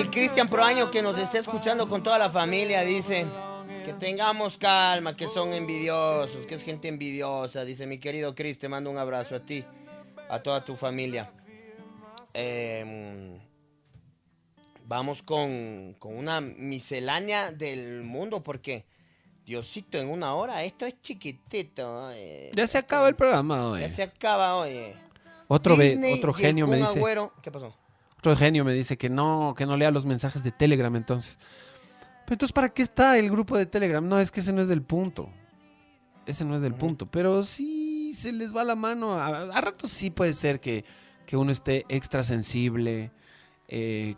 El 0.00 0.10
Cristian 0.10 0.48
Proaño, 0.48 0.90
que 0.90 1.02
nos 1.02 1.18
está 1.18 1.38
escuchando 1.38 1.88
con 1.88 2.02
toda 2.02 2.18
la 2.18 2.30
familia. 2.30 2.82
Dice 2.82 3.26
que 3.84 3.92
tengamos 3.94 4.56
calma, 4.58 5.16
que 5.16 5.26
son 5.28 5.52
envidiosos, 5.52 6.46
que 6.46 6.54
es 6.54 6.62
gente 6.62 6.88
envidiosa. 6.88 7.64
Dice 7.64 7.86
mi 7.86 7.98
querido 7.98 8.34
Cris, 8.34 8.58
te 8.58 8.68
mando 8.68 8.90
un 8.90 8.98
abrazo 8.98 9.36
a 9.36 9.40
ti, 9.40 9.64
a 10.28 10.40
toda 10.42 10.64
tu 10.64 10.76
familia. 10.76 11.30
Em, 12.32 13.38
vamos 14.84 15.22
con, 15.22 15.94
con 15.98 16.16
una 16.16 16.40
miscelánea 16.40 17.52
del 17.52 18.02
mundo, 18.02 18.42
porque 18.42 18.84
Diosito, 19.44 19.98
en 19.98 20.08
una 20.08 20.34
hora, 20.34 20.62
esto 20.64 20.86
es 20.86 21.00
chiquitito. 21.00 22.10
Ya 22.54 22.66
se 22.66 22.78
acaba 22.78 23.08
el 23.08 23.16
programa 23.16 23.66
hoy. 23.68 23.80
Ya 23.80 23.88
se 23.88 24.02
acaba, 24.02 24.56
oye. 24.56 24.94
Otro, 25.48 25.76
Disney 25.76 26.14
otro 26.18 26.32
genio 26.32 26.68
me 26.68 26.76
dice. 26.76 27.00
Agüero- 27.00 27.32
¿Qué 27.42 27.50
pasó? 27.50 27.74
Otro 28.20 28.36
genio 28.36 28.66
me 28.66 28.74
dice 28.74 28.98
que 28.98 29.08
no, 29.08 29.54
que 29.56 29.64
no 29.64 29.78
lea 29.78 29.90
los 29.90 30.04
mensajes 30.04 30.44
de 30.44 30.52
Telegram 30.52 30.94
entonces. 30.94 31.38
Pero 32.26 32.34
entonces, 32.34 32.52
¿para 32.52 32.68
qué 32.68 32.82
está 32.82 33.18
el 33.18 33.30
grupo 33.30 33.56
de 33.56 33.64
Telegram? 33.64 34.06
No, 34.06 34.20
es 34.20 34.30
que 34.30 34.40
ese 34.40 34.52
no 34.52 34.60
es 34.60 34.68
del 34.68 34.82
punto. 34.82 35.30
Ese 36.26 36.44
no 36.44 36.54
es 36.54 36.60
del 36.60 36.74
punto. 36.74 37.10
Pero 37.10 37.44
sí 37.44 38.12
se 38.12 38.32
les 38.32 38.54
va 38.54 38.62
la 38.62 38.76
mano. 38.76 39.14
A, 39.14 39.56
a 39.56 39.60
ratos 39.62 39.90
sí 39.90 40.10
puede 40.10 40.34
ser 40.34 40.60
que, 40.60 40.84
que 41.24 41.38
uno 41.38 41.50
esté 41.50 41.86
extra 41.88 42.22
sensible, 42.22 43.10
eh, 43.68 44.16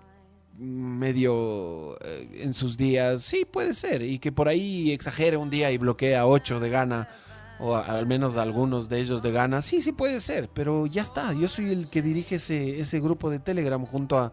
medio 0.59 1.96
eh, 2.05 2.40
en 2.42 2.55
sus 2.55 2.76
días. 2.76 3.22
Sí, 3.22 3.44
puede 3.44 3.72
ser. 3.72 4.03
Y 4.03 4.18
que 4.18 4.32
por 4.32 4.48
ahí 4.48 4.90
exagere 4.90 5.36
un 5.36 5.48
día 5.48 5.70
y 5.70 5.78
bloquee 5.78 6.16
a 6.16 6.26
8 6.26 6.59
de 6.59 6.70
gana. 6.70 7.09
O 7.62 7.76
al 7.76 8.06
menos 8.06 8.36
algunos 8.36 8.88
de 8.88 9.00
ellos 9.00 9.22
de 9.22 9.30
gana. 9.30 9.62
Sí, 9.62 9.80
sí 9.80 9.92
puede 9.92 10.20
ser. 10.20 10.50
Pero 10.52 10.86
ya 10.86 11.02
está. 11.02 11.32
Yo 11.32 11.46
soy 11.46 11.70
el 11.70 11.88
que 11.88 12.02
dirige 12.02 12.34
ese, 12.34 12.80
ese 12.80 12.98
grupo 12.98 13.30
de 13.30 13.38
Telegram 13.38 13.86
junto 13.86 14.18
a 14.18 14.32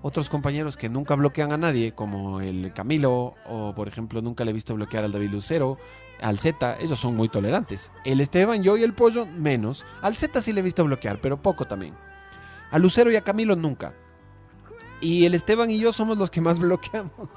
otros 0.00 0.28
compañeros 0.28 0.76
que 0.76 0.88
nunca 0.88 1.14
bloquean 1.14 1.52
a 1.52 1.56
nadie, 1.56 1.92
como 1.92 2.40
el 2.40 2.72
Camilo, 2.74 3.34
o 3.48 3.74
por 3.74 3.88
ejemplo, 3.88 4.20
nunca 4.20 4.44
le 4.44 4.50
he 4.50 4.54
visto 4.54 4.74
bloquear 4.74 5.04
al 5.04 5.12
David 5.12 5.30
Lucero, 5.30 5.78
al 6.20 6.38
Z, 6.38 6.78
ellos 6.80 6.98
son 6.98 7.16
muy 7.16 7.28
tolerantes. 7.28 7.90
El 8.04 8.20
Esteban, 8.20 8.62
yo 8.62 8.76
y 8.76 8.82
el 8.82 8.94
Pollo, 8.94 9.26
menos. 9.26 9.84
Al 10.02 10.16
Z 10.16 10.40
sí 10.40 10.52
le 10.52 10.60
he 10.60 10.62
visto 10.62 10.84
bloquear, 10.84 11.20
pero 11.20 11.40
poco 11.40 11.66
también. 11.66 11.94
A 12.70 12.78
Lucero 12.78 13.10
y 13.10 13.16
a 13.16 13.22
Camilo 13.22 13.56
nunca. 13.56 13.92
Y 15.00 15.24
el 15.26 15.34
Esteban 15.34 15.70
y 15.70 15.78
yo 15.78 15.92
somos 15.92 16.18
los 16.18 16.30
que 16.30 16.40
más 16.40 16.58
bloqueamos. 16.60 17.28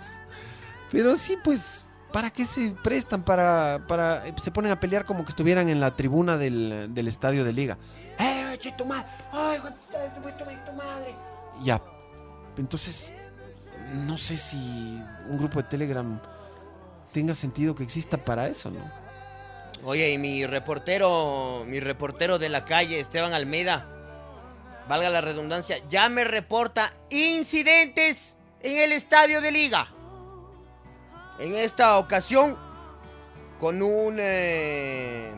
Pero 0.92 1.16
sí, 1.16 1.38
pues, 1.44 1.84
¿para 2.12 2.32
qué 2.32 2.46
se 2.46 2.72
prestan? 2.84 3.24
Para, 3.24 3.86
para, 3.88 4.24
se 4.38 4.52
ponen 4.52 4.72
a 4.72 4.80
pelear 4.80 5.06
como 5.06 5.24
que 5.24 5.30
estuvieran 5.30 5.70
en 5.70 5.80
la 5.80 5.96
tribuna 5.96 6.38
del, 6.38 6.94
del 6.94 7.08
estadio 7.08 7.44
de 7.44 7.54
liga. 7.54 7.78
¡Eh, 8.20 8.58
tu 8.78 8.86
madre! 8.86 9.08
¡Ay, 9.32 9.60
tu 10.66 10.74
madre! 10.74 11.16
Ya. 11.64 11.82
Entonces, 12.58 13.14
no 13.94 14.18
sé 14.18 14.38
si 14.38 14.58
un 15.30 15.38
grupo 15.38 15.62
de 15.62 15.70
Telegram 15.70 16.20
tenga 17.14 17.36
sentido 17.36 17.76
que 17.76 17.84
exista 17.84 18.18
para 18.18 18.48
eso, 18.48 18.72
¿no? 18.72 18.80
Oye, 19.84 20.12
y 20.12 20.18
mi 20.18 20.46
reportero, 20.46 21.64
mi 21.68 21.80
reportero 21.80 22.40
de 22.40 22.50
la 22.50 22.66
calle, 22.66 23.00
Esteban 23.00 23.34
Almeida, 23.34 23.86
valga 24.88 25.10
la 25.10 25.22
redundancia, 25.22 25.78
ya 25.88 26.10
me 26.10 26.24
reporta 26.24 26.92
incidentes 27.10 28.38
en 28.62 28.78
el 28.78 28.92
estadio 28.92 29.40
de 29.40 29.52
liga. 29.52 29.94
En 31.40 31.54
esta 31.54 31.98
ocasión, 31.98 32.58
con 33.60 33.82
un... 33.82 34.18
eh, 34.20 35.32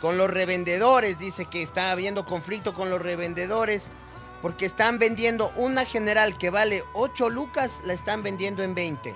con 0.00 0.16
los 0.16 0.30
revendedores, 0.30 1.18
dice 1.18 1.44
que 1.44 1.62
está 1.62 1.90
habiendo 1.90 2.24
conflicto 2.24 2.74
con 2.74 2.88
los 2.88 3.00
revendedores 3.02 3.90
porque 4.40 4.64
están 4.64 4.98
vendiendo 4.98 5.52
una 5.56 5.84
general 5.84 6.38
que 6.38 6.48
vale 6.48 6.82
8 6.94 7.28
lucas, 7.28 7.80
la 7.84 7.92
están 7.92 8.22
vendiendo 8.22 8.62
en 8.62 8.74
20. 8.74 9.14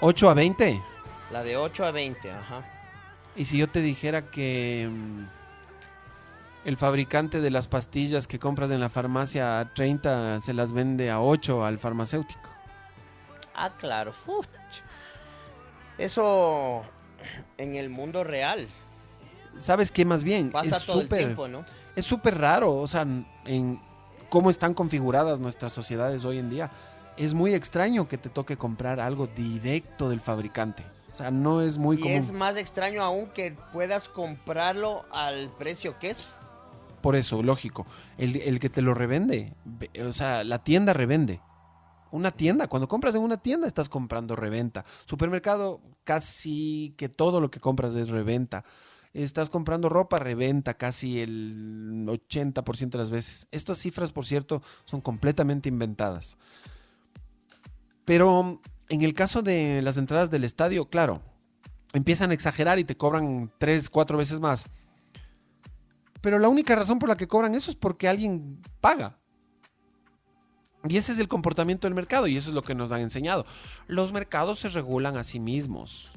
8 0.00 0.30
a 0.30 0.34
20. 0.34 0.80
La 1.30 1.44
de 1.44 1.56
8 1.56 1.84
a 1.84 1.90
20, 1.90 2.30
ajá. 2.30 2.62
Y 3.36 3.44
si 3.44 3.58
yo 3.58 3.68
te 3.68 3.80
dijera 3.80 4.30
que 4.30 4.88
mm, 4.90 5.24
el 6.64 6.76
fabricante 6.76 7.40
de 7.40 7.50
las 7.50 7.68
pastillas 7.68 8.26
que 8.26 8.38
compras 8.38 8.70
en 8.70 8.80
la 8.80 8.88
farmacia 8.88 9.58
a 9.60 9.74
30 9.74 10.40
se 10.40 10.54
las 10.54 10.72
vende 10.72 11.10
a 11.10 11.20
8 11.20 11.64
al 11.64 11.78
farmacéutico. 11.78 12.48
Ah, 13.54 13.72
claro. 13.78 14.12
Uf, 14.26 14.46
Eso 15.98 16.82
en 17.58 17.74
el 17.76 17.88
mundo 17.90 18.24
real. 18.24 18.66
¿Sabes 19.58 19.92
qué 19.92 20.04
más 20.04 20.24
bien? 20.24 20.50
Pasa 20.50 20.76
es 20.76 20.84
todo 20.84 21.00
el 21.00 21.04
súper 21.04 21.18
tiempo, 21.18 21.46
¿no? 21.48 21.64
es 21.94 22.04
súper 22.04 22.38
raro, 22.38 22.74
o 22.74 22.88
sea, 22.88 23.06
en 23.44 23.80
cómo 24.28 24.50
están 24.50 24.74
configuradas 24.74 25.38
nuestras 25.38 25.72
sociedades 25.72 26.24
hoy 26.24 26.38
en 26.38 26.50
día. 26.50 26.70
Es 27.16 27.34
muy 27.34 27.54
extraño 27.54 28.08
que 28.08 28.18
te 28.18 28.28
toque 28.28 28.56
comprar 28.56 28.98
algo 28.98 29.28
directo 29.28 30.08
del 30.08 30.18
fabricante. 30.18 30.84
O 31.12 31.16
sea, 31.16 31.30
no 31.30 31.62
es 31.62 31.78
muy 31.78 31.96
y 31.96 32.00
común. 32.00 32.16
es 32.16 32.32
más 32.32 32.56
extraño 32.56 33.00
aún 33.04 33.26
que 33.26 33.52
puedas 33.72 34.08
comprarlo 34.08 35.04
al 35.12 35.48
precio 35.50 35.96
que 36.00 36.10
es. 36.10 36.26
Por 37.04 37.16
eso, 37.16 37.42
lógico. 37.42 37.86
El, 38.16 38.36
el 38.36 38.58
que 38.58 38.70
te 38.70 38.80
lo 38.80 38.94
revende, 38.94 39.52
ve- 39.66 39.90
o 40.08 40.12
sea, 40.14 40.42
la 40.42 40.64
tienda 40.64 40.94
revende. 40.94 41.38
Una 42.10 42.30
tienda, 42.30 42.66
cuando 42.66 42.88
compras 42.88 43.14
en 43.14 43.20
una 43.20 43.36
tienda 43.36 43.66
estás 43.66 43.90
comprando 43.90 44.36
reventa. 44.36 44.86
Supermercado, 45.04 45.82
casi 46.04 46.94
que 46.96 47.10
todo 47.10 47.42
lo 47.42 47.50
que 47.50 47.60
compras 47.60 47.94
es 47.94 48.08
reventa. 48.08 48.64
Estás 49.12 49.50
comprando 49.50 49.90
ropa, 49.90 50.18
reventa 50.18 50.78
casi 50.78 51.20
el 51.20 52.06
80% 52.08 52.88
de 52.92 52.98
las 52.98 53.10
veces. 53.10 53.48
Estas 53.50 53.76
cifras, 53.76 54.10
por 54.10 54.24
cierto, 54.24 54.62
son 54.86 55.02
completamente 55.02 55.68
inventadas. 55.68 56.38
Pero 58.06 58.62
en 58.88 59.02
el 59.02 59.12
caso 59.12 59.42
de 59.42 59.82
las 59.82 59.98
entradas 59.98 60.30
del 60.30 60.44
estadio, 60.44 60.88
claro, 60.88 61.20
empiezan 61.92 62.30
a 62.30 62.34
exagerar 62.34 62.78
y 62.78 62.84
te 62.84 62.96
cobran 62.96 63.52
tres, 63.58 63.90
cuatro 63.90 64.16
veces 64.16 64.40
más. 64.40 64.68
Pero 66.24 66.38
la 66.38 66.48
única 66.48 66.74
razón 66.74 66.98
por 66.98 67.10
la 67.10 67.18
que 67.18 67.28
cobran 67.28 67.54
eso 67.54 67.70
es 67.70 67.76
porque 67.76 68.08
alguien 68.08 68.58
paga. 68.80 69.18
Y 70.88 70.96
ese 70.96 71.12
es 71.12 71.18
el 71.18 71.28
comportamiento 71.28 71.86
del 71.86 71.94
mercado 71.94 72.26
y 72.26 72.38
eso 72.38 72.48
es 72.48 72.54
lo 72.54 72.62
que 72.62 72.74
nos 72.74 72.92
han 72.92 73.02
enseñado. 73.02 73.44
Los 73.88 74.10
mercados 74.14 74.58
se 74.60 74.70
regulan 74.70 75.18
a 75.18 75.22
sí 75.22 75.38
mismos. 75.38 76.14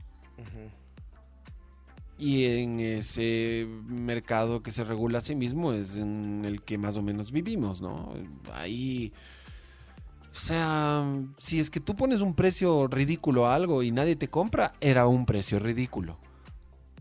Y 2.18 2.46
en 2.46 2.80
ese 2.80 3.68
mercado 3.86 4.64
que 4.64 4.72
se 4.72 4.86
regula 4.86 5.18
a 5.18 5.22
sí 5.22 5.36
mismo 5.36 5.74
es 5.74 5.98
en 5.98 6.46
el 6.46 6.62
que 6.62 6.78
más 6.78 6.96
o 6.96 7.02
menos 7.02 7.34
vivimos, 7.34 7.82
¿no? 7.82 8.14
Ahí... 8.54 9.12
O 10.32 10.40
sea, 10.40 11.04
si 11.38 11.60
es 11.60 11.70
que 11.70 11.82
tú 11.82 11.98
pones 11.98 12.22
un 12.22 12.34
precio 12.34 12.88
ridículo 12.88 13.46
a 13.46 13.56
algo 13.56 13.84
y 13.84 13.92
nadie 13.92 14.16
te 14.16 14.30
compra, 14.30 14.74
era 14.80 15.06
un 15.06 15.26
precio 15.26 15.60
ridículo. 15.60 16.18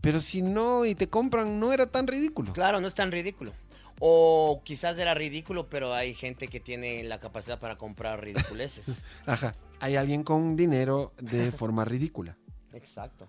Pero 0.01 0.21
si 0.21 0.41
no 0.41 0.85
y 0.85 0.95
te 0.95 1.09
compran, 1.09 1.59
no 1.59 1.73
era 1.73 1.87
tan 1.87 2.07
ridículo. 2.07 2.53
Claro, 2.53 2.79
no 2.81 2.87
es 2.87 2.93
tan 2.93 3.11
ridículo. 3.11 3.53
O 3.99 4.61
quizás 4.63 4.97
era 4.99 5.13
ridículo, 5.15 5.69
pero 5.69 5.93
hay 5.93 6.13
gente 6.13 6.47
que 6.47 6.59
tiene 6.59 7.03
la 7.03 7.19
capacidad 7.19 7.59
para 7.59 7.77
comprar 7.77 8.23
ridiculeces. 8.23 9.01
Ajá. 9.25 9.55
Hay 9.79 9.95
alguien 9.95 10.23
con 10.23 10.55
dinero 10.55 11.13
de 11.19 11.51
forma 11.51 11.83
ridícula. 11.85 12.37
Exacto. 12.73 13.27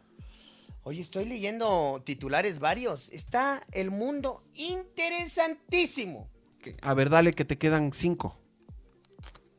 Oye, 0.83 1.01
estoy 1.01 1.27
leyendo 1.27 2.03
titulares 2.05 2.59
varios. 2.59 3.09
Está 3.11 3.61
el 3.73 3.91
mundo 3.91 4.43
interesantísimo. 4.55 6.29
A 6.83 6.95
ver, 6.95 7.11
dale 7.11 7.33
que 7.33 7.45
te 7.45 7.59
quedan 7.59 7.93
cinco. 7.93 8.39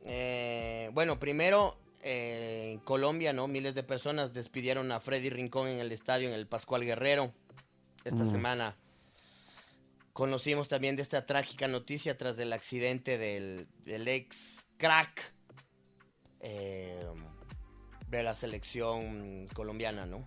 Eh, 0.04 0.90
bueno, 0.94 1.20
primero, 1.20 1.78
eh, 2.02 2.72
en 2.74 2.80
Colombia, 2.80 3.34
¿no? 3.34 3.48
Miles 3.48 3.76
de 3.76 3.84
personas 3.84 4.34
despidieron 4.34 4.92
a 4.92 5.00
Freddy 5.00 5.30
Rincón 5.30 5.68
en 5.68 5.80
el 5.80 5.92
estadio, 5.92 6.28
en 6.30 6.36
el 6.36 6.48
Pascual 6.48 6.84
Guerrero, 6.86 7.34
esta 8.06 8.24
Mm. 8.24 8.32
semana. 8.32 8.78
Conocimos 10.14 10.68
también 10.68 10.96
de 10.96 11.02
esta 11.02 11.26
trágica 11.26 11.68
noticia 11.68 12.18
tras 12.18 12.38
el 12.40 12.52
accidente 12.52 13.18
del, 13.18 13.68
del 13.86 14.08
ex 14.08 14.66
crack 14.78 15.34
eh, 16.42 17.06
de 18.08 18.24
la 18.24 18.34
selección 18.36 19.48
colombiana, 19.54 20.06
¿no? 20.06 20.26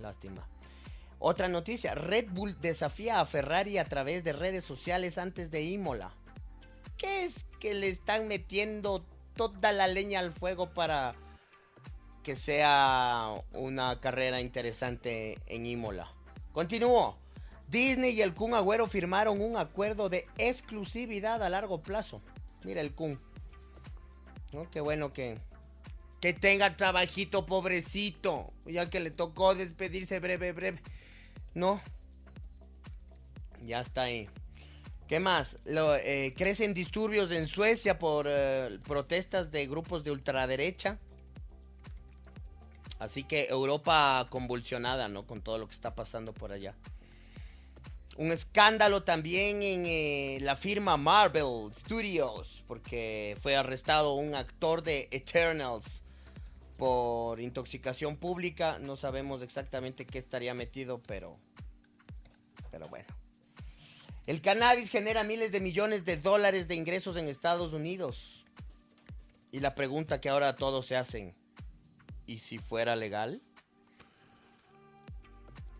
Lástima. 0.00 0.48
Otra 1.18 1.48
noticia, 1.48 1.94
Red 1.94 2.26
Bull 2.30 2.60
desafía 2.60 3.20
a 3.20 3.26
Ferrari 3.26 3.78
a 3.78 3.84
través 3.84 4.24
de 4.24 4.32
redes 4.32 4.64
sociales 4.64 5.16
antes 5.16 5.50
de 5.50 5.62
Imola. 5.62 6.14
¿Qué 6.98 7.24
es 7.24 7.44
que 7.60 7.74
le 7.74 7.88
están 7.88 8.28
metiendo 8.28 9.06
toda 9.34 9.72
la 9.72 9.86
leña 9.86 10.20
al 10.20 10.32
fuego 10.32 10.70
para 10.70 11.14
que 12.22 12.36
sea 12.36 13.30
una 13.52 14.00
carrera 14.00 14.40
interesante 14.40 15.38
en 15.46 15.66
Imola? 15.66 16.12
Continúo. 16.52 17.18
Disney 17.68 18.12
y 18.12 18.22
el 18.22 18.34
Kun 18.34 18.54
Agüero 18.54 18.86
firmaron 18.86 19.40
un 19.40 19.56
acuerdo 19.56 20.08
de 20.08 20.26
exclusividad 20.38 21.42
a 21.42 21.48
largo 21.48 21.82
plazo. 21.82 22.22
Mira 22.62 22.80
el 22.80 22.94
Kun. 22.94 23.20
¿No? 24.52 24.70
Qué 24.70 24.80
bueno 24.80 25.12
que, 25.12 25.38
que 26.20 26.32
tenga 26.32 26.76
trabajito, 26.76 27.46
pobrecito. 27.46 28.52
Ya 28.66 28.88
que 28.88 29.00
le 29.00 29.10
tocó 29.10 29.54
despedirse 29.54 30.20
breve, 30.20 30.52
breve. 30.52 30.80
No. 31.54 31.80
Ya 33.64 33.80
está 33.80 34.02
ahí. 34.02 34.28
¿Qué 35.08 35.20
más? 35.20 35.58
Eh, 35.66 36.32
crecen 36.36 36.72
disturbios 36.72 37.30
en 37.30 37.46
Suecia 37.46 37.98
por 37.98 38.26
eh, 38.28 38.78
protestas 38.86 39.50
de 39.50 39.66
grupos 39.66 40.02
de 40.02 40.10
ultraderecha. 40.10 40.98
Así 42.98 43.22
que 43.22 43.46
Europa 43.50 44.26
convulsionada, 44.30 45.08
¿no? 45.08 45.26
Con 45.26 45.42
todo 45.42 45.58
lo 45.58 45.68
que 45.68 45.74
está 45.74 45.94
pasando 45.94 46.32
por 46.32 46.52
allá. 46.52 46.74
Un 48.16 48.32
escándalo 48.32 49.02
también 49.02 49.62
en 49.62 49.84
eh, 49.86 50.38
la 50.40 50.56
firma 50.56 50.96
Marvel 50.96 51.70
Studios, 51.74 52.64
porque 52.66 53.36
fue 53.42 53.56
arrestado 53.56 54.14
un 54.14 54.34
actor 54.34 54.82
de 54.82 55.08
Eternals 55.10 56.02
por 56.78 57.40
intoxicación 57.40 58.16
pública. 58.16 58.78
No 58.78 58.96
sabemos 58.96 59.42
exactamente 59.42 60.06
qué 60.06 60.18
estaría 60.18 60.54
metido, 60.54 61.02
pero, 61.06 61.36
pero 62.70 62.88
bueno. 62.88 63.23
El 64.26 64.40
cannabis 64.40 64.88
genera 64.88 65.22
miles 65.22 65.52
de 65.52 65.60
millones 65.60 66.04
de 66.04 66.16
dólares 66.16 66.66
de 66.66 66.74
ingresos 66.74 67.16
en 67.16 67.28
Estados 67.28 67.74
Unidos. 67.74 68.46
Y 69.52 69.60
la 69.60 69.74
pregunta 69.74 70.20
que 70.20 70.30
ahora 70.30 70.56
todos 70.56 70.86
se 70.86 70.96
hacen, 70.96 71.34
¿y 72.26 72.38
si 72.38 72.58
fuera 72.58 72.96
legal? 72.96 73.42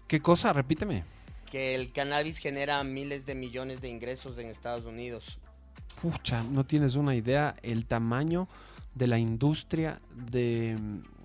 ¿Qué 0.07 0.20
cosa? 0.20 0.53
Repíteme. 0.53 1.05
Que 1.51 1.74
el 1.74 1.92
cannabis 1.92 2.38
genera 2.38 2.84
miles 2.84 3.24
de 3.24 3.34
millones 3.34 3.80
de 3.80 3.88
ingresos 3.88 4.38
en 4.38 4.49
Estados 4.49 4.84
Unidos. 4.84 5.38
Pucha, 6.03 6.42
no 6.42 6.66
tienes 6.66 6.97
una 6.97 7.14
idea 7.14 7.57
el 7.62 7.86
tamaño 7.86 8.47
de 8.95 9.07
la 9.07 9.18
industria 9.18 10.01
de, 10.14 10.76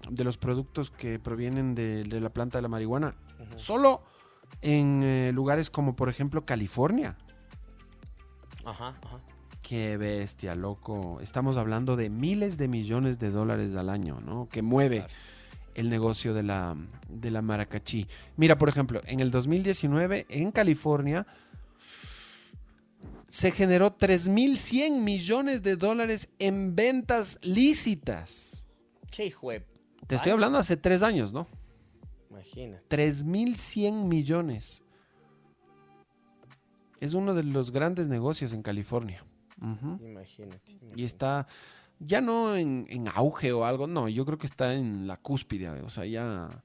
de 0.10 0.24
los 0.24 0.38
productos 0.38 0.90
que 0.90 1.20
provienen 1.20 1.76
de, 1.76 2.04
de 2.04 2.22
la 2.22 2.30
planta 2.30 2.58
de 2.58 2.62
la 2.62 2.70
marihuana. 2.70 3.16
Solo 3.58 4.02
en 4.62 5.04
eh, 5.04 5.32
lugares 5.34 5.70
como 5.70 5.96
por 5.96 6.10
ejemplo 6.10 6.46
California. 6.46 7.16
Ajá, 8.66 8.96
ajá. 9.02 9.20
Qué 9.62 9.98
bestia, 9.98 10.56
loco. 10.56 11.20
Estamos 11.22 11.58
hablando 11.58 11.96
de 11.96 12.10
miles 12.10 12.58
de 12.58 12.68
millones 12.68 13.20
de 13.20 13.30
dólares 13.30 13.76
al 13.76 13.90
año, 13.90 14.20
¿no? 14.20 14.50
Que 14.50 14.62
mueve 14.62 15.06
el 15.76 15.90
negocio 15.90 16.34
de 16.34 16.44
la, 16.44 16.76
de 17.08 17.32
la 17.32 17.42
maracachí. 17.42 18.08
Mira, 18.36 18.58
por 18.58 18.70
ejemplo, 18.70 19.02
en 19.06 19.20
el 19.20 19.32
2019 19.32 20.26
en 20.30 20.52
California 20.52 21.28
se 23.30 23.52
generó 23.52 23.96
3.100 23.96 25.02
millones 25.02 25.62
de 25.62 25.76
dólares 25.76 26.30
en 26.40 26.76
ventas 26.76 27.38
lícitas. 27.42 28.66
Qué 29.12 29.28
hijo 29.28 29.52
de 29.52 29.66
Te 30.08 30.16
estoy 30.16 30.32
hablando 30.32 30.58
hace 30.58 30.78
tres 30.78 31.04
años, 31.04 31.32
¿no? 31.32 31.48
Imagina. 32.30 32.82
3.100 32.90 34.06
millones. 34.06 34.84
Es 37.00 37.14
uno 37.14 37.34
de 37.34 37.44
los 37.44 37.72
grandes 37.72 38.08
negocios 38.08 38.54
en 38.54 38.62
California. 38.62 39.26
Ujú. 39.62 40.04
Imagínate. 40.04 40.80
Y 40.96 41.06
está 41.06 41.48
ya 42.00 42.22
no 42.22 42.56
en, 42.56 42.88
en 42.90 43.08
auge 43.10 43.52
o 43.52 43.66
algo, 43.66 43.86
no, 43.88 44.08
yo 44.08 44.26
creo 44.26 44.38
que 44.38 44.48
está 44.48 44.74
en 44.74 45.06
la 45.08 45.18
cúspide, 45.18 45.70
o 45.70 45.90
sea, 45.90 46.06
ya... 46.06 46.64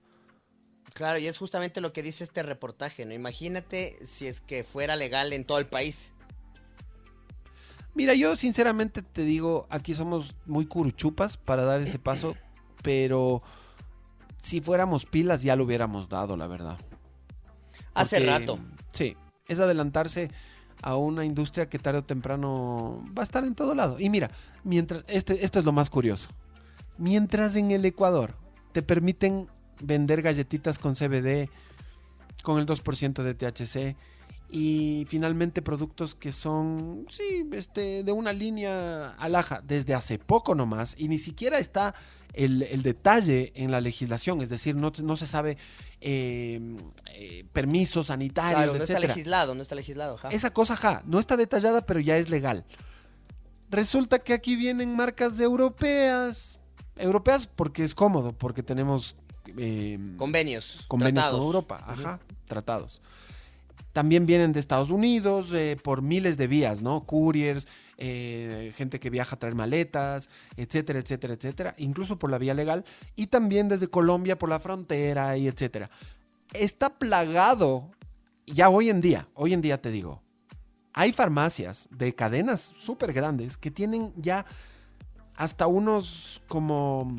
Claro, 0.94 1.18
y 1.18 1.26
es 1.26 1.36
justamente 1.38 1.80
lo 1.80 1.92
que 1.92 2.04
dice 2.04 2.22
este 2.22 2.44
reportaje, 2.44 3.04
¿no? 3.04 3.12
Imagínate 3.12 3.98
si 4.04 4.28
es 4.28 4.40
que 4.40 4.62
fuera 4.62 4.94
legal 4.94 5.32
en 5.32 5.44
todo 5.44 5.58
el 5.58 5.66
país. 5.66 6.12
Mira, 7.94 8.14
yo 8.14 8.36
sinceramente 8.36 9.02
te 9.02 9.22
digo, 9.22 9.66
aquí 9.70 9.94
somos 9.94 10.36
muy 10.46 10.66
curuchupas 10.66 11.36
para 11.36 11.64
dar 11.64 11.80
ese 11.80 11.98
paso, 11.98 12.36
pero 12.82 13.42
si 14.44 14.60
fuéramos 14.60 15.06
pilas 15.06 15.42
ya 15.42 15.56
lo 15.56 15.64
hubiéramos 15.64 16.10
dado, 16.10 16.36
la 16.36 16.46
verdad. 16.46 16.78
Hace 17.94 18.20
rato. 18.20 18.58
Sí, 18.92 19.16
es 19.48 19.58
adelantarse 19.58 20.30
a 20.82 20.96
una 20.96 21.24
industria 21.24 21.70
que 21.70 21.78
tarde 21.78 22.00
o 22.00 22.04
temprano 22.04 23.02
va 23.16 23.22
a 23.22 23.24
estar 23.24 23.42
en 23.44 23.54
todo 23.54 23.74
lado. 23.74 23.98
Y 23.98 24.10
mira, 24.10 24.30
mientras 24.62 25.02
este, 25.08 25.42
esto 25.44 25.60
es 25.60 25.64
lo 25.64 25.72
más 25.72 25.88
curioso. 25.88 26.28
Mientras 26.98 27.56
en 27.56 27.70
el 27.70 27.86
Ecuador 27.86 28.34
te 28.72 28.82
permiten 28.82 29.48
vender 29.80 30.20
galletitas 30.20 30.78
con 30.78 30.94
CBD, 30.94 31.48
con 32.42 32.58
el 32.58 32.66
2% 32.66 33.22
de 33.22 33.34
THC 33.34 33.96
y 34.50 35.04
finalmente 35.08 35.62
productos 35.62 36.14
que 36.14 36.32
son, 36.32 37.06
sí, 37.10 37.48
este, 37.52 38.04
de 38.04 38.12
una 38.12 38.32
línea 38.32 39.10
alhaja 39.18 39.60
desde 39.64 39.94
hace 39.94 40.18
poco 40.18 40.54
nomás 40.54 40.94
y 40.98 41.08
ni 41.08 41.18
siquiera 41.18 41.58
está 41.58 41.94
el, 42.34 42.62
el 42.62 42.82
detalle 42.82 43.52
en 43.54 43.70
la 43.70 43.80
legislación, 43.80 44.40
es 44.42 44.48
decir, 44.48 44.74
no, 44.76 44.92
no 45.02 45.16
se 45.16 45.26
sabe 45.26 45.56
eh, 46.00 46.60
eh, 47.14 47.44
permisos 47.52 48.06
sanitarios, 48.06 48.64
Claro, 48.64 48.74
no 48.76 48.84
está 48.84 49.00
legislado, 49.00 49.54
no 49.54 49.62
está 49.62 49.74
legislado. 49.74 50.18
Esa 50.30 50.52
cosa, 50.52 50.76
ja, 50.76 51.02
no 51.06 51.18
está 51.18 51.36
detallada, 51.36 51.86
pero 51.86 52.00
ya 52.00 52.16
es 52.16 52.28
legal. 52.28 52.64
Resulta 53.70 54.18
que 54.18 54.34
aquí 54.34 54.56
vienen 54.56 54.94
marcas 54.94 55.40
europeas. 55.40 56.58
Europeas 56.96 57.46
porque 57.46 57.82
es 57.82 57.94
cómodo, 57.94 58.32
porque 58.32 58.62
tenemos 58.62 59.16
eh, 59.56 59.98
Convenios. 60.16 60.84
convenios 60.88 61.24
tratados. 61.24 61.38
con 61.38 61.46
Europa, 61.46 61.84
ajá, 61.86 62.20
tratados. 62.46 63.00
También 63.94 64.26
vienen 64.26 64.52
de 64.52 64.58
Estados 64.58 64.90
Unidos 64.90 65.52
eh, 65.52 65.78
por 65.80 66.02
miles 66.02 66.36
de 66.36 66.48
vías, 66.48 66.82
¿no? 66.82 67.04
Couriers, 67.06 67.68
eh, 67.96 68.72
gente 68.76 68.98
que 68.98 69.08
viaja 69.08 69.36
a 69.36 69.38
traer 69.38 69.54
maletas, 69.54 70.30
etcétera, 70.56 70.98
etcétera, 70.98 71.34
etcétera. 71.34 71.74
Incluso 71.78 72.18
por 72.18 72.28
la 72.28 72.38
vía 72.38 72.54
legal. 72.54 72.84
Y 73.14 73.28
también 73.28 73.68
desde 73.68 73.86
Colombia 73.86 74.36
por 74.36 74.48
la 74.48 74.58
frontera 74.58 75.36
y 75.36 75.46
etcétera. 75.46 75.90
Está 76.52 76.90
plagado, 76.90 77.92
ya 78.48 78.68
hoy 78.68 78.90
en 78.90 79.00
día, 79.00 79.28
hoy 79.34 79.52
en 79.52 79.62
día 79.62 79.80
te 79.80 79.92
digo, 79.92 80.22
hay 80.92 81.12
farmacias 81.12 81.88
de 81.92 82.16
cadenas 82.16 82.74
súper 82.76 83.12
grandes 83.12 83.56
que 83.56 83.70
tienen 83.70 84.12
ya 84.16 84.44
hasta 85.36 85.68
unos 85.68 86.42
como 86.48 87.14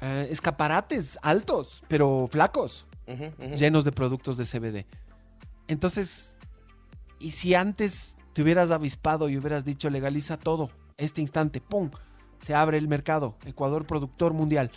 eh, 0.00 0.26
escaparates 0.30 1.16
altos, 1.22 1.84
pero 1.86 2.26
flacos, 2.28 2.88
llenos 3.56 3.84
de 3.84 3.92
productos 3.92 4.36
de 4.36 4.44
CBD. 4.44 5.05
Entonces, 5.68 6.36
¿y 7.18 7.32
si 7.32 7.54
antes 7.54 8.16
te 8.32 8.42
hubieras 8.42 8.70
avispado 8.70 9.28
y 9.28 9.38
hubieras 9.38 9.64
dicho 9.64 9.90
legaliza 9.90 10.36
todo, 10.36 10.70
este 10.96 11.20
instante, 11.20 11.60
¡pum! 11.60 11.90
Se 12.38 12.54
abre 12.54 12.76
el 12.78 12.86
mercado, 12.88 13.36
Ecuador 13.46 13.86
productor 13.86 14.34
mundial. 14.34 14.70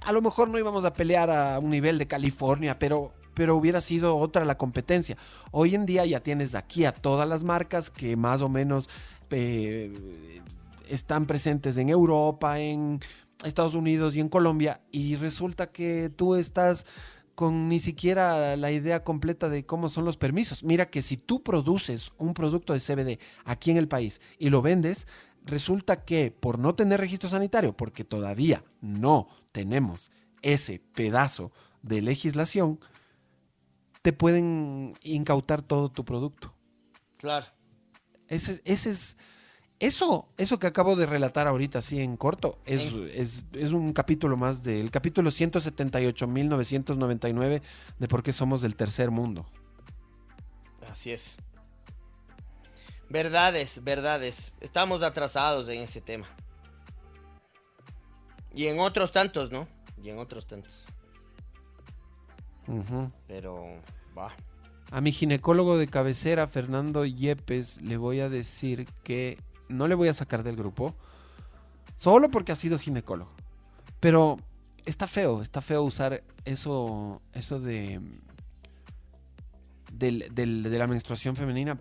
A 0.00 0.12
lo 0.12 0.22
mejor 0.22 0.48
no 0.48 0.58
íbamos 0.58 0.84
a 0.84 0.92
pelear 0.92 1.30
a 1.30 1.58
un 1.60 1.70
nivel 1.70 1.98
de 1.98 2.08
California, 2.08 2.78
pero, 2.78 3.12
pero 3.34 3.56
hubiera 3.56 3.80
sido 3.80 4.16
otra 4.16 4.44
la 4.44 4.58
competencia. 4.58 5.16
Hoy 5.52 5.76
en 5.76 5.86
día 5.86 6.04
ya 6.04 6.20
tienes 6.20 6.54
aquí 6.54 6.84
a 6.84 6.92
todas 6.92 7.28
las 7.28 7.44
marcas 7.44 7.90
que 7.90 8.16
más 8.16 8.42
o 8.42 8.48
menos 8.48 8.90
eh, 9.30 10.40
están 10.88 11.26
presentes 11.26 11.76
en 11.76 11.90
Europa, 11.90 12.58
en 12.58 13.00
Estados 13.44 13.74
Unidos 13.74 14.16
y 14.16 14.20
en 14.20 14.28
Colombia, 14.28 14.80
y 14.90 15.14
resulta 15.16 15.68
que 15.70 16.10
tú 16.14 16.34
estás 16.34 16.86
con 17.40 17.70
ni 17.70 17.80
siquiera 17.80 18.54
la 18.58 18.70
idea 18.70 19.02
completa 19.02 19.48
de 19.48 19.64
cómo 19.64 19.88
son 19.88 20.04
los 20.04 20.18
permisos. 20.18 20.62
Mira 20.62 20.90
que 20.90 21.00
si 21.00 21.16
tú 21.16 21.42
produces 21.42 22.12
un 22.18 22.34
producto 22.34 22.74
de 22.74 22.80
CBD 22.80 23.18
aquí 23.46 23.70
en 23.70 23.78
el 23.78 23.88
país 23.88 24.20
y 24.38 24.50
lo 24.50 24.60
vendes, 24.60 25.06
resulta 25.46 26.04
que 26.04 26.30
por 26.30 26.58
no 26.58 26.74
tener 26.74 27.00
registro 27.00 27.30
sanitario, 27.30 27.74
porque 27.74 28.04
todavía 28.04 28.62
no 28.82 29.26
tenemos 29.52 30.12
ese 30.42 30.82
pedazo 30.92 31.50
de 31.80 32.02
legislación, 32.02 32.78
te 34.02 34.12
pueden 34.12 34.92
incautar 35.00 35.62
todo 35.62 35.90
tu 35.90 36.04
producto. 36.04 36.54
Claro. 37.16 37.46
Ese, 38.28 38.60
ese 38.66 38.90
es. 38.90 39.16
Eso, 39.80 40.28
eso 40.36 40.58
que 40.58 40.66
acabo 40.66 40.94
de 40.94 41.06
relatar 41.06 41.48
ahorita 41.48 41.78
así 41.78 42.00
en 42.00 42.18
corto, 42.18 42.58
es, 42.66 42.92
es, 43.14 43.46
es 43.54 43.72
un 43.72 43.94
capítulo 43.94 44.36
más 44.36 44.62
del 44.62 44.90
capítulo 44.90 45.30
178.999 45.30 47.62
de 47.98 48.08
por 48.08 48.22
qué 48.22 48.34
somos 48.34 48.60
del 48.60 48.76
tercer 48.76 49.10
mundo. 49.10 49.46
Así 50.90 51.12
es. 51.12 51.38
Verdades, 53.08 53.82
verdades. 53.82 54.52
Estamos 54.60 55.02
atrasados 55.02 55.66
en 55.68 55.80
ese 55.80 56.02
tema. 56.02 56.26
Y 58.54 58.66
en 58.66 58.80
otros 58.80 59.12
tantos, 59.12 59.50
¿no? 59.50 59.66
Y 60.02 60.10
en 60.10 60.18
otros 60.18 60.46
tantos. 60.46 60.84
Pero 63.26 63.80
va. 64.16 64.36
A 64.90 65.00
mi 65.00 65.10
ginecólogo 65.10 65.78
de 65.78 65.88
cabecera, 65.88 66.46
Fernando 66.46 67.06
Yepes, 67.06 67.80
le 67.80 67.96
voy 67.96 68.20
a 68.20 68.28
decir 68.28 68.86
que 69.02 69.38
no 69.70 69.88
le 69.88 69.94
voy 69.94 70.08
a 70.08 70.14
sacar 70.14 70.42
del 70.42 70.56
grupo, 70.56 70.94
solo 71.96 72.30
porque 72.30 72.52
ha 72.52 72.56
sido 72.56 72.78
ginecólogo. 72.78 73.32
Pero 74.00 74.38
está 74.86 75.06
feo, 75.06 75.42
está 75.42 75.60
feo 75.62 75.82
usar 75.82 76.22
eso, 76.44 77.20
eso 77.32 77.60
de, 77.60 78.00
de 79.92 80.78
la 80.78 80.86
menstruación 80.86 81.36
femenina 81.36 81.78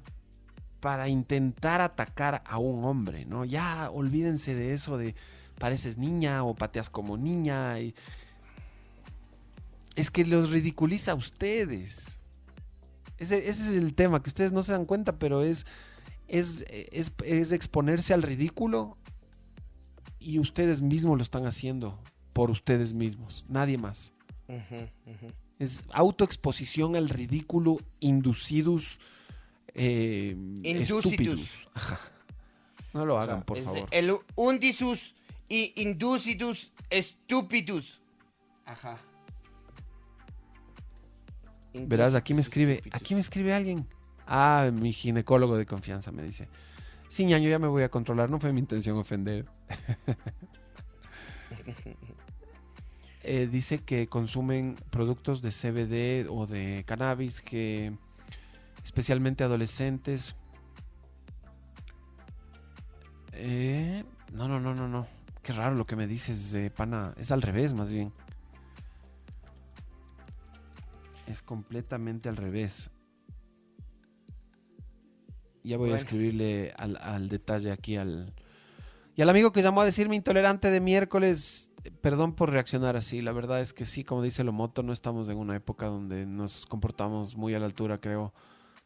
para 0.80 1.10
intentar 1.10 1.82
atacar 1.82 2.42
a 2.46 2.58
un 2.58 2.86
hombre, 2.86 3.26
¿no? 3.26 3.44
Ya 3.46 3.90
olvídense 3.92 4.56
de 4.56 4.74
eso 4.74 4.98
de 4.98 5.16
pareces 5.58 5.98
niña 5.98 6.44
o 6.44 6.56
pateas 6.56 6.90
como 6.90 7.18
niña. 7.18 7.80
y- 7.80 7.94
Es 9.96 10.10
que 10.12 10.26
los 10.26 10.52
ridiculiza 10.52 11.12
a 11.12 11.16
ustedes. 11.16 12.20
Ese 13.18 13.50
es 13.50 13.70
el 13.72 13.94
tema, 13.96 14.24
que 14.24 14.30
ustedes 14.30 14.54
no 14.54 14.62
se 14.64 14.72
dan 14.72 14.86
cuenta, 14.86 15.20
pero 15.20 15.44
es, 15.44 15.66
es, 16.30 16.65
es, 16.69 17.11
es 17.25 17.51
exponerse 17.51 18.13
al 18.13 18.23
ridículo 18.23 18.97
y 20.19 20.39
ustedes 20.39 20.82
mismos 20.82 21.17
lo 21.17 21.23
están 21.23 21.45
haciendo 21.45 21.99
por 22.34 22.51
ustedes 22.51 22.93
mismos, 22.93 23.45
nadie 23.49 23.77
más. 23.77 24.13
Es 25.59 25.84
autoexposición 25.91 26.95
al 26.95 27.09
ridículo 27.09 27.77
inducidus 27.99 28.99
eh. 29.75 30.36
Ajá. 31.73 31.99
No 32.93 33.05
lo 33.05 33.19
hagan, 33.19 33.43
por 33.43 33.61
favor. 33.61 33.88
El 33.91 34.13
undisus 34.36 35.15
y 35.47 35.73
inducitus 35.82 36.71
stupidus. 36.91 38.01
Verás, 41.73 42.15
aquí 42.15 42.34
me 42.34 42.41
escribe, 42.41 42.82
aquí 42.91 43.13
me 43.13 43.21
escribe 43.21 43.53
alguien. 43.53 43.88
Ah, 44.32 44.69
mi 44.71 44.93
ginecólogo 44.93 45.57
de 45.57 45.65
confianza 45.65 46.11
me 46.11 46.21
dice. 46.21 46.47
Sí, 47.09 47.25
ñaño, 47.25 47.49
ya 47.49 47.57
me 47.57 47.67
voy 47.67 47.82
a 47.82 47.89
controlar. 47.89 48.30
No 48.30 48.39
fue 48.39 48.53
mi 48.53 48.59
intención 48.59 48.97
ofender. 48.97 49.45
Eh, 53.21 53.47
dice 53.51 53.80
que 53.80 54.07
consumen 54.07 54.77
productos 54.89 55.41
de 55.41 55.51
CBD 55.51 56.27
o 56.32 56.47
de 56.47 56.84
cannabis 56.88 57.41
que 57.41 57.93
especialmente 58.84 59.43
adolescentes. 59.43 60.36
Eh, 63.34 64.03
no, 64.32 64.47
no, 64.47 64.59
no, 64.59 64.73
no, 64.73 64.88
no. 64.88 65.05
Qué 65.43 65.51
raro 65.53 65.75
lo 65.75 65.86
que 65.86 65.97
me 65.97 66.07
dices, 66.07 66.53
eh, 66.53 66.71
pana. 66.71 67.13
Es 67.17 67.32
al 67.32 67.41
revés, 67.41 67.73
más 67.73 67.91
bien. 67.91 68.13
Es 71.27 71.41
completamente 71.41 72.30
al 72.30 72.38
revés. 72.38 72.89
Ya 75.64 75.78
voy 75.78 75.89
a 75.89 75.91
Bueno. 75.91 75.95
escribirle 75.97 76.74
al, 76.78 76.97
al 77.01 77.30
detalle 77.30 77.72
aquí 77.72 77.97
al... 77.97 78.34
Y 79.16 79.22
al 79.22 79.30
amigo 79.30 79.51
que 79.51 79.62
llamó 79.62 79.82
a 79.82 79.86
decirme 79.86 80.16
intolerante 80.16 80.72
de 80.72 80.80
miércoles, 80.80 81.72
perdón 81.99 82.34
por 82.36 82.51
reaccionar 82.51 82.95
así. 82.95 83.22
La 83.22 83.34
verdad 83.34 83.60
es 83.62 83.74
que 83.74 83.84
sí, 83.84 84.05
como 84.05 84.22
dice 84.24 84.45
Lomoto, 84.45 84.82
no 84.82 84.93
estamos 84.93 85.28
en 85.28 85.38
una 85.38 85.55
época 85.57 85.88
donde 85.88 86.26
nos 86.26 86.66
comportamos 86.66 87.36
muy 87.36 87.53
a 87.53 87.60
la 87.60 87.66
altura, 87.66 87.99
creo. 87.99 88.34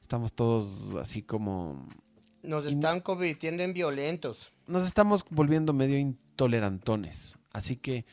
Estamos 0.02 0.34
todos 0.34 0.96
así 0.96 1.22
como... 1.22 1.88
Nos 2.42 2.66
están 2.66 3.00
convirtiendo 3.00 3.64
en 3.64 3.74
violentos. 3.74 4.52
Nos 4.68 4.84
estamos 4.86 5.24
volviendo 5.30 5.72
medio 5.72 5.98
intolerantones. 6.00 7.38
Así 7.54 7.78
que 7.78 8.06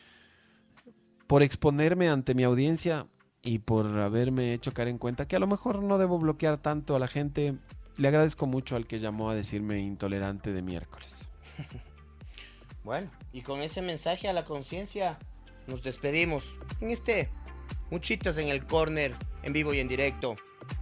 por 1.26 1.42
exponerme 1.42 2.08
ante 2.08 2.34
mi 2.34 2.44
audiencia 2.44 3.06
y 3.42 3.60
por 3.60 3.86
haberme 3.98 4.52
hecho 4.52 4.72
caer 4.72 4.88
en 4.88 4.98
cuenta 4.98 5.26
que 5.26 5.36
a 5.36 5.40
lo 5.40 5.46
mejor 5.46 5.82
no 5.82 5.96
debo 5.96 6.18
bloquear 6.18 6.58
tanto 6.58 6.94
a 6.94 6.98
la 6.98 7.08
gente, 7.08 7.56
le 7.96 8.08
agradezco 8.08 8.46
mucho 8.46 8.76
al 8.76 8.86
que 8.86 8.98
llamó 8.98 9.30
a 9.30 9.34
decirme 9.34 9.78
intolerante 9.80 10.52
de 10.52 10.62
miércoles. 10.62 11.28
Bueno, 12.82 13.10
y 13.30 13.42
con 13.42 13.60
ese 13.60 13.82
mensaje 13.82 14.26
a 14.26 14.32
la 14.32 14.46
conciencia 14.46 15.18
nos 15.66 15.82
despedimos 15.82 16.56
en 16.80 16.90
este 16.90 17.28
Muchitas 17.90 18.38
en 18.38 18.48
el 18.48 18.64
corner 18.66 19.14
en 19.42 19.52
vivo 19.52 19.74
y 19.74 19.80
en 19.80 19.86
directo 19.88 20.34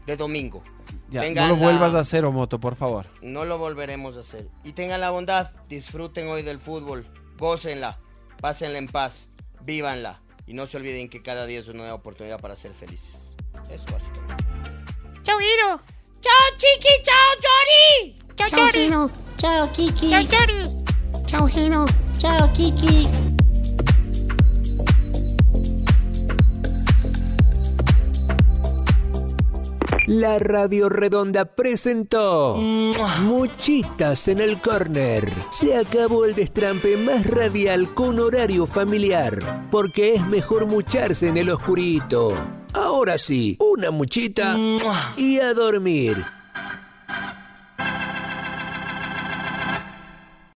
de 0.07 0.17
domingo. 0.17 0.63
Ya, 1.11 1.23
no 1.33 1.49
lo 1.49 1.57
la- 1.57 1.63
vuelvas 1.63 1.95
a 1.95 2.01
hacer, 2.01 2.25
Omoto, 2.25 2.61
por 2.61 2.77
favor. 2.77 3.07
No 3.21 3.45
lo 3.45 3.59
volveremos 3.59 4.17
a 4.17 4.21
hacer. 4.21 4.49
Y 4.63 4.73
tengan 4.73 5.01
la 5.01 5.11
bondad, 5.11 5.51
disfruten 5.69 6.29
hoy 6.29 6.43
del 6.43 6.59
fútbol, 6.59 7.07
gócenla, 7.39 7.99
pásenla 8.41 8.79
en 8.79 8.87
paz, 8.89 9.29
vívanla. 9.63 10.21
Y 10.47 10.53
no 10.53 10.67
se 10.67 10.77
olviden 10.77 11.09
que 11.09 11.21
cada 11.23 11.47
día 11.47 11.59
es 11.59 11.69
una 11.69 11.79
nueva 11.79 11.95
oportunidad 11.95 12.41
para 12.41 12.57
ser 12.57 12.73
felices. 12.75 13.35
Eso 13.71 13.87
básicamente. 13.93 14.45
Chao, 15.23 15.39
Hiro. 15.41 15.81
Chao, 16.21 16.57
Chiqui. 16.59 17.03
Chao, 17.05 17.31
Jory. 17.45 18.15
Chao, 18.37 18.49
Chao. 18.49 18.71
Gino. 18.73 19.11
Chao, 19.37 19.69
Kiki. 19.73 20.11
Chao, 20.11 20.23
Jory. 20.25 20.63
Chao, 21.27 21.47
Gino. 21.47 21.87
Chao, 22.19 22.53
Kiki. 22.53 23.09
La 30.09 30.39
Radio 30.39 30.89
Redonda 30.89 31.45
presentó 31.45 32.57
Muchitas 32.57 34.27
en 34.29 34.41
el 34.41 34.61
Corner. 34.61 35.31
Se 35.53 35.77
acabó 35.77 36.25
el 36.25 36.35
destrampe 36.35 36.97
más 36.97 37.27
radial 37.27 37.93
con 37.93 38.19
horario 38.19 38.67
familiar, 38.67 39.69
porque 39.71 40.15
es 40.15 40.27
mejor 40.27 40.67
mucharse 40.67 41.29
en 41.29 41.37
el 41.37 41.51
oscurito. 41.51 42.58
Ahora 42.85 43.19
sí, 43.19 43.57
una 43.59 43.91
muchita 43.91 44.57
y 45.17 45.41
a 45.41 45.53
dormir. 45.53 46.25